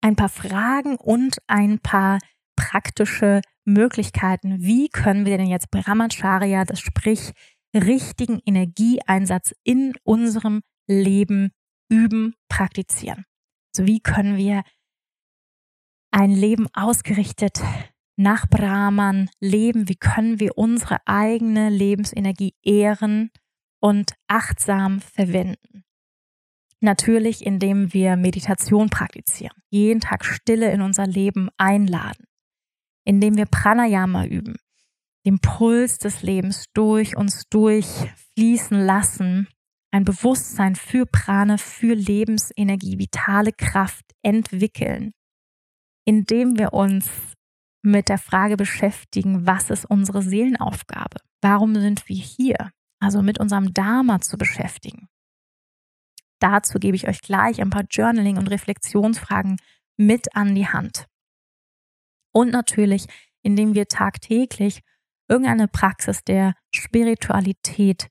Ein 0.00 0.16
paar 0.16 0.28
Fragen 0.28 0.96
und 0.96 1.38
ein 1.46 1.78
paar 1.78 2.18
praktische 2.56 3.40
Möglichkeiten. 3.64 4.60
Wie 4.60 4.88
können 4.88 5.24
wir 5.26 5.38
denn 5.38 5.46
jetzt 5.46 5.70
Brahmacharya, 5.70 6.64
das 6.64 6.80
sprich 6.80 7.32
richtigen 7.74 8.40
Energieeinsatz 8.44 9.54
in 9.64 9.94
unserem 10.04 10.62
Leben 10.86 11.52
üben, 11.88 12.34
praktizieren? 12.48 13.24
Also 13.74 13.86
wie 13.86 14.00
können 14.00 14.36
wir 14.36 14.62
ein 16.10 16.30
Leben 16.30 16.68
ausgerichtet 16.74 17.60
nach 18.16 18.46
Brahman 18.48 19.28
leben? 19.40 19.88
Wie 19.88 19.96
können 19.96 20.38
wir 20.40 20.56
unsere 20.56 20.98
eigene 21.06 21.70
Lebensenergie 21.70 22.54
ehren 22.62 23.30
und 23.80 24.14
achtsam 24.28 25.00
verwenden? 25.00 25.84
Natürlich, 26.80 27.44
indem 27.44 27.92
wir 27.92 28.16
Meditation 28.16 28.90
praktizieren, 28.90 29.56
jeden 29.70 30.00
Tag 30.00 30.24
Stille 30.24 30.70
in 30.70 30.82
unser 30.82 31.06
Leben 31.06 31.48
einladen, 31.56 32.26
indem 33.04 33.36
wir 33.36 33.46
Pranayama 33.46 34.26
üben, 34.26 34.56
den 35.24 35.38
Puls 35.38 35.98
des 35.98 36.22
Lebens 36.22 36.66
durch 36.74 37.16
uns 37.16 37.44
durchfließen 37.48 38.78
lassen, 38.78 39.48
ein 39.90 40.04
Bewusstsein 40.04 40.74
für 40.74 41.06
Prana, 41.06 41.56
für 41.56 41.94
Lebensenergie, 41.94 42.98
vitale 42.98 43.52
Kraft 43.52 44.04
entwickeln, 44.22 45.12
indem 46.04 46.58
wir 46.58 46.72
uns 46.72 47.08
mit 47.82 48.08
der 48.08 48.18
Frage 48.18 48.56
beschäftigen, 48.56 49.46
was 49.46 49.70
ist 49.70 49.84
unsere 49.84 50.22
Seelenaufgabe? 50.22 51.20
Warum 51.42 51.74
sind 51.74 52.08
wir 52.08 52.16
hier? 52.16 52.70
Also 52.98 53.22
mit 53.22 53.38
unserem 53.38 53.74
Dharma 53.74 54.20
zu 54.20 54.38
beschäftigen. 54.38 55.08
Dazu 56.40 56.78
gebe 56.78 56.96
ich 56.96 57.06
euch 57.06 57.20
gleich 57.20 57.60
ein 57.60 57.70
paar 57.70 57.84
Journaling- 57.88 58.38
und 58.38 58.48
Reflexionsfragen 58.48 59.58
mit 59.96 60.34
an 60.34 60.54
die 60.54 60.66
Hand. 60.66 61.06
Und 62.32 62.50
natürlich, 62.50 63.06
indem 63.42 63.74
wir 63.74 63.86
tagtäglich 63.86 64.80
irgendeine 65.28 65.68
Praxis 65.68 66.24
der 66.24 66.54
Spiritualität 66.70 68.08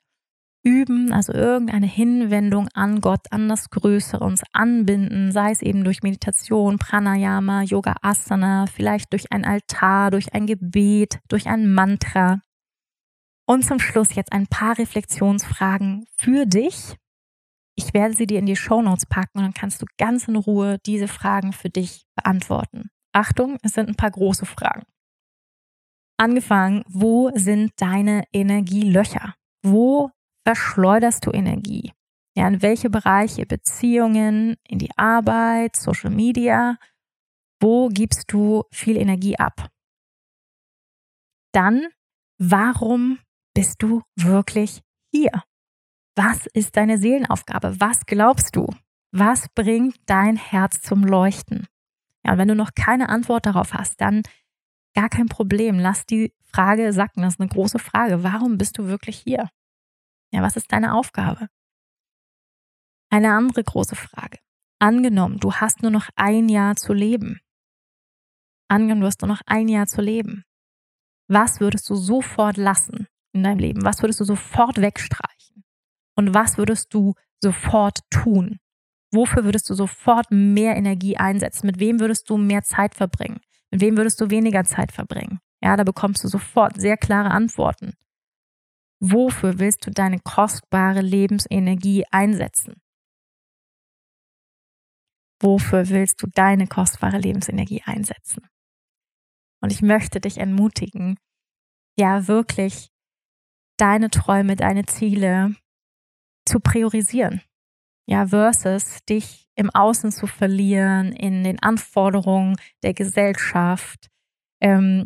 üben, 0.64 1.12
also 1.12 1.34
irgendeine 1.34 1.86
Hinwendung 1.86 2.70
an 2.74 3.02
Gott, 3.02 3.32
an 3.32 3.50
das 3.50 3.70
Größere, 3.70 4.24
uns 4.24 4.44
anbinden, 4.54 5.32
sei 5.32 5.52
es 5.52 5.62
eben 5.62 5.84
durch 5.84 6.04
Meditation, 6.04 6.80
Pranayama, 6.80 7.64
Yoga 7.64 7.96
Asana, 8.02 8.66
vielleicht 8.68 9.12
durch 9.12 9.32
ein 9.32 9.46
Altar, 9.46 10.12
durch 10.12 10.34
ein 10.34 10.48
Gebet, 10.48 11.20
durch 11.28 11.48
ein 11.48 11.72
Mantra. 11.72 12.42
Und 13.46 13.66
zum 13.66 13.80
Schluss 13.80 14.16
jetzt 14.16 14.32
ein 14.32 14.48
paar 14.48 14.78
Reflexionsfragen 14.78 16.06
für 16.16 16.46
dich. 16.46 16.96
Ich 17.76 17.94
werde 17.94 18.14
sie 18.14 18.28
dir 18.28 18.40
in 18.40 18.46
die 18.46 18.56
Show 18.56 18.82
Notes 18.82 19.06
packen 19.06 19.40
und 19.40 19.44
dann 19.44 19.54
kannst 19.54 19.82
du 19.82 19.86
ganz 19.98 20.28
in 20.30 20.38
Ruhe 20.38 20.78
diese 20.86 21.10
Fragen 21.10 21.52
für 21.52 21.70
dich 21.70 22.06
beantworten. 22.16 22.90
Achtung, 23.12 23.58
es 23.64 23.74
sind 23.74 23.90
ein 23.90 23.96
paar 23.96 24.12
große 24.12 24.46
Fragen. 24.46 24.84
Angefangen, 26.18 26.84
wo 26.88 27.32
sind 27.34 27.74
deine 27.78 28.24
Energielöcher? 28.32 29.36
Wo 29.64 30.12
verschleuderst 30.48 31.26
du 31.26 31.32
Energie? 31.32 31.92
Ja, 32.36 32.48
in 32.48 32.62
welche 32.62 32.90
Bereiche? 32.90 33.46
Beziehungen, 33.46 34.56
in 34.68 34.80
die 34.80 34.96
Arbeit, 34.98 35.76
Social 35.76 36.12
Media? 36.12 36.78
Wo 37.62 37.90
gibst 37.90 38.32
du 38.32 38.64
viel 38.72 38.98
Energie 38.98 39.38
ab? 39.38 39.70
Dann, 41.54 41.88
warum 42.40 43.20
bist 43.54 43.82
du 43.84 44.02
wirklich 44.16 44.82
hier? 45.14 45.44
Was 46.16 46.46
ist 46.48 46.76
deine 46.78 46.98
Seelenaufgabe? 46.98 47.80
Was 47.80 48.06
glaubst 48.06 48.56
du? 48.56 48.68
Was 49.12 49.48
bringt 49.56 49.96
dein 50.08 50.36
Herz 50.36 50.82
zum 50.82 51.04
Leuchten? 51.04 51.68
Ja, 52.26 52.34
und 52.34 52.38
wenn 52.40 52.48
du 52.48 52.56
noch 52.56 52.72
keine 52.76 53.10
Antwort 53.10 53.46
darauf 53.46 53.74
hast, 53.74 54.02
dann 54.02 54.24
gar 54.94 55.10
kein 55.10 55.28
Problem. 55.28 55.80
Lass 55.80 56.06
die 56.06 56.34
Frage 56.46 56.94
sacken. 56.94 57.22
Das 57.22 57.36
ist 57.36 57.40
eine 57.40 57.50
große 57.50 57.80
Frage. 57.80 58.24
Warum 58.24 58.58
bist 58.58 58.78
du 58.78 58.88
wirklich 58.88 59.18
hier? 59.18 59.50
Ja, 60.32 60.42
was 60.42 60.56
ist 60.56 60.72
deine 60.72 60.94
Aufgabe? 60.94 61.48
Eine 63.10 63.34
andere 63.34 63.64
große 63.64 63.96
Frage. 63.96 64.40
Angenommen, 64.80 65.40
du 65.40 65.54
hast 65.54 65.82
nur 65.82 65.92
noch 65.92 66.10
ein 66.16 66.50
Jahr 66.50 66.76
zu 66.76 66.94
leben. 66.94 67.40
Angenommen, 68.68 69.02
du 69.02 69.08
hast 69.08 69.22
nur 69.22 69.30
noch 69.30 69.42
ein 69.46 69.68
Jahr 69.68 69.88
zu 69.88 70.02
leben. 70.02 70.44
Was 71.28 71.60
würdest 71.60 71.90
du 71.90 71.96
sofort 71.96 72.58
lassen 72.58 73.08
in 73.32 73.44
deinem 73.44 73.60
Leben? 73.60 73.86
Was 73.86 74.02
würdest 74.02 74.20
du 74.20 74.26
sofort 74.26 74.82
wegstreichen? 74.82 75.64
Und 76.16 76.34
was 76.34 76.58
würdest 76.58 76.94
du 76.94 77.14
sofort 77.40 78.00
tun? 78.10 78.60
Wofür 79.12 79.46
würdest 79.46 79.70
du 79.70 79.76
sofort 79.76 80.32
mehr 80.32 80.76
Energie 80.76 81.18
einsetzen? 81.18 81.68
Mit 81.68 81.80
wem 81.80 82.00
würdest 82.00 82.30
du 82.30 82.38
mehr 82.38 82.64
Zeit 82.64 82.96
verbringen? 82.96 83.42
Mit 83.74 83.82
wem 83.82 83.98
würdest 83.98 84.22
du 84.22 84.30
weniger 84.30 84.64
Zeit 84.66 84.92
verbringen? 84.92 85.40
Ja, 85.60 85.76
da 85.76 85.84
bekommst 85.84 86.24
du 86.24 86.28
sofort 86.28 86.80
sehr 86.80 86.96
klare 86.96 87.32
Antworten. 87.32 87.94
Wofür 89.00 89.58
willst 89.58 89.88
du 89.88 89.90
deine 89.90 90.20
kostbare 90.20 91.02
Lebensenergie 91.02 92.06
einsetzen? 92.12 92.76
Wofür 95.42 95.90
willst 95.90 96.22
du 96.22 96.28
deine 96.28 96.68
kostbare 96.68 97.18
Lebensenergie 97.18 97.82
einsetzen? 97.84 98.48
Und 99.60 99.72
ich 99.72 99.82
möchte 99.82 100.22
dich 100.22 100.38
ermutigen, 100.38 101.18
ja 101.98 102.28
wirklich 102.28 102.92
deine 103.78 104.12
Träume, 104.12 104.56
deine 104.56 104.86
Ziele 104.86 105.56
zu 106.46 106.60
priorisieren. 106.60 107.42
Ja, 108.06 108.28
versus 108.28 109.04
dich 109.06 109.43
im 109.56 109.70
Außen 109.70 110.12
zu 110.12 110.28
verlieren, 110.28 111.12
in 111.12 111.44
den 111.44 111.60
Anforderungen 111.62 112.56
der 112.84 112.94
Gesellschaft, 112.94 114.10
ähm, 114.62 115.06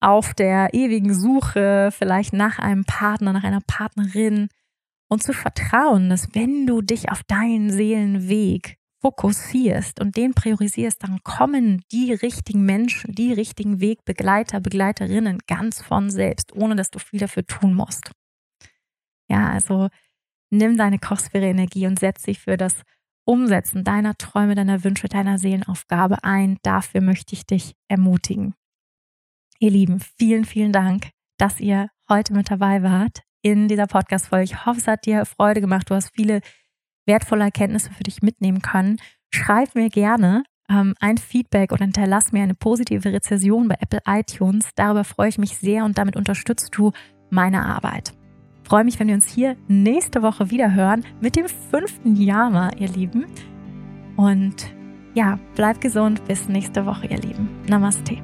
auf 0.00 0.34
der 0.34 0.74
ewigen 0.74 1.14
Suche 1.14 1.88
vielleicht 1.90 2.34
nach 2.34 2.58
einem 2.58 2.84
Partner, 2.84 3.32
nach 3.32 3.44
einer 3.44 3.62
Partnerin 3.66 4.48
und 5.08 5.22
zu 5.22 5.32
vertrauen, 5.32 6.10
dass 6.10 6.34
wenn 6.34 6.66
du 6.66 6.82
dich 6.82 7.10
auf 7.10 7.22
deinen 7.24 7.70
Seelenweg 7.70 8.76
fokussierst 9.00 10.00
und 10.00 10.16
den 10.16 10.32
priorisierst, 10.32 11.02
dann 11.02 11.22
kommen 11.22 11.82
die 11.92 12.12
richtigen 12.12 12.64
Menschen, 12.64 13.14
die 13.14 13.32
richtigen 13.32 13.80
Wegbegleiter, 13.80 14.60
Begleiterinnen 14.60 15.40
ganz 15.46 15.82
von 15.82 16.10
selbst, 16.10 16.54
ohne 16.54 16.74
dass 16.74 16.90
du 16.90 16.98
viel 16.98 17.20
dafür 17.20 17.46
tun 17.46 17.74
musst. 17.74 18.12
Ja, 19.28 19.50
also 19.50 19.88
nimm 20.50 20.76
deine 20.76 20.98
kostbare 20.98 21.46
Energie 21.46 21.86
und 21.86 21.98
setz 21.98 22.22
dich 22.22 22.40
für 22.40 22.56
das 22.56 22.82
Umsetzen 23.24 23.84
deiner 23.84 24.16
Träume, 24.16 24.54
deiner 24.54 24.84
Wünsche, 24.84 25.08
deiner 25.08 25.38
Seelenaufgabe 25.38 26.22
ein. 26.24 26.58
Dafür 26.62 27.00
möchte 27.00 27.34
ich 27.34 27.46
dich 27.46 27.74
ermutigen. 27.88 28.54
Ihr 29.58 29.70
Lieben, 29.70 30.00
vielen, 30.00 30.44
vielen 30.44 30.72
Dank, 30.72 31.10
dass 31.38 31.60
ihr 31.60 31.88
heute 32.08 32.34
mit 32.34 32.50
dabei 32.50 32.82
wart 32.82 33.22
in 33.42 33.68
dieser 33.68 33.86
Podcast-Folge. 33.86 34.44
Ich 34.44 34.66
hoffe, 34.66 34.80
es 34.80 34.86
hat 34.86 35.06
dir 35.06 35.24
Freude 35.24 35.60
gemacht. 35.60 35.88
Du 35.88 35.94
hast 35.94 36.10
viele 36.14 36.40
wertvolle 37.06 37.44
Erkenntnisse 37.44 37.90
für 37.90 38.02
dich 38.02 38.22
mitnehmen 38.22 38.62
können. 38.62 38.98
Schreib 39.30 39.74
mir 39.74 39.90
gerne 39.90 40.44
ähm, 40.68 40.94
ein 41.00 41.18
Feedback 41.18 41.72
oder 41.72 41.84
hinterlass 41.84 42.32
mir 42.32 42.42
eine 42.42 42.54
positive 42.54 43.12
Rezession 43.12 43.68
bei 43.68 43.76
Apple 43.80 44.00
iTunes. 44.06 44.70
Darüber 44.74 45.04
freue 45.04 45.28
ich 45.28 45.38
mich 45.38 45.56
sehr 45.56 45.84
und 45.84 45.98
damit 45.98 46.16
unterstützt 46.16 46.76
du 46.76 46.92
meine 47.30 47.64
Arbeit. 47.64 48.14
Freue 48.64 48.84
mich, 48.84 48.98
wenn 48.98 49.08
wir 49.08 49.14
uns 49.14 49.28
hier 49.28 49.56
nächste 49.68 50.22
Woche 50.22 50.50
wieder 50.50 50.74
hören 50.74 51.04
mit 51.20 51.36
dem 51.36 51.46
fünften 51.70 52.16
Yama, 52.16 52.70
ihr 52.78 52.88
Lieben. 52.88 53.26
Und 54.16 54.72
ja, 55.12 55.38
bleib 55.54 55.80
gesund. 55.82 56.24
Bis 56.26 56.48
nächste 56.48 56.86
Woche, 56.86 57.06
ihr 57.06 57.18
Lieben. 57.18 57.48
Namaste. 57.68 58.16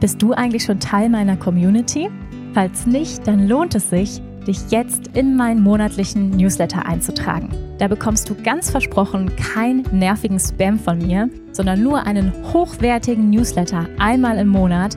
Bist 0.00 0.20
du 0.20 0.32
eigentlich 0.32 0.64
schon 0.64 0.80
Teil 0.80 1.08
meiner 1.08 1.36
Community? 1.36 2.10
Falls 2.52 2.84
nicht, 2.84 3.26
dann 3.26 3.46
lohnt 3.48 3.76
es 3.76 3.90
sich, 3.90 4.20
dich 4.46 4.58
jetzt 4.70 5.16
in 5.16 5.36
meinen 5.36 5.62
monatlichen 5.62 6.30
Newsletter 6.30 6.84
einzutragen. 6.84 7.48
Da 7.78 7.86
bekommst 7.88 8.28
du 8.28 8.34
ganz 8.34 8.70
versprochen 8.70 9.34
keinen 9.36 9.82
nervigen 9.92 10.38
Spam 10.38 10.78
von 10.78 10.98
mir, 10.98 11.30
sondern 11.52 11.82
nur 11.82 12.04
einen 12.06 12.32
hochwertigen 12.52 13.30
Newsletter 13.30 13.86
einmal 13.98 14.38
im 14.38 14.48
Monat 14.48 14.96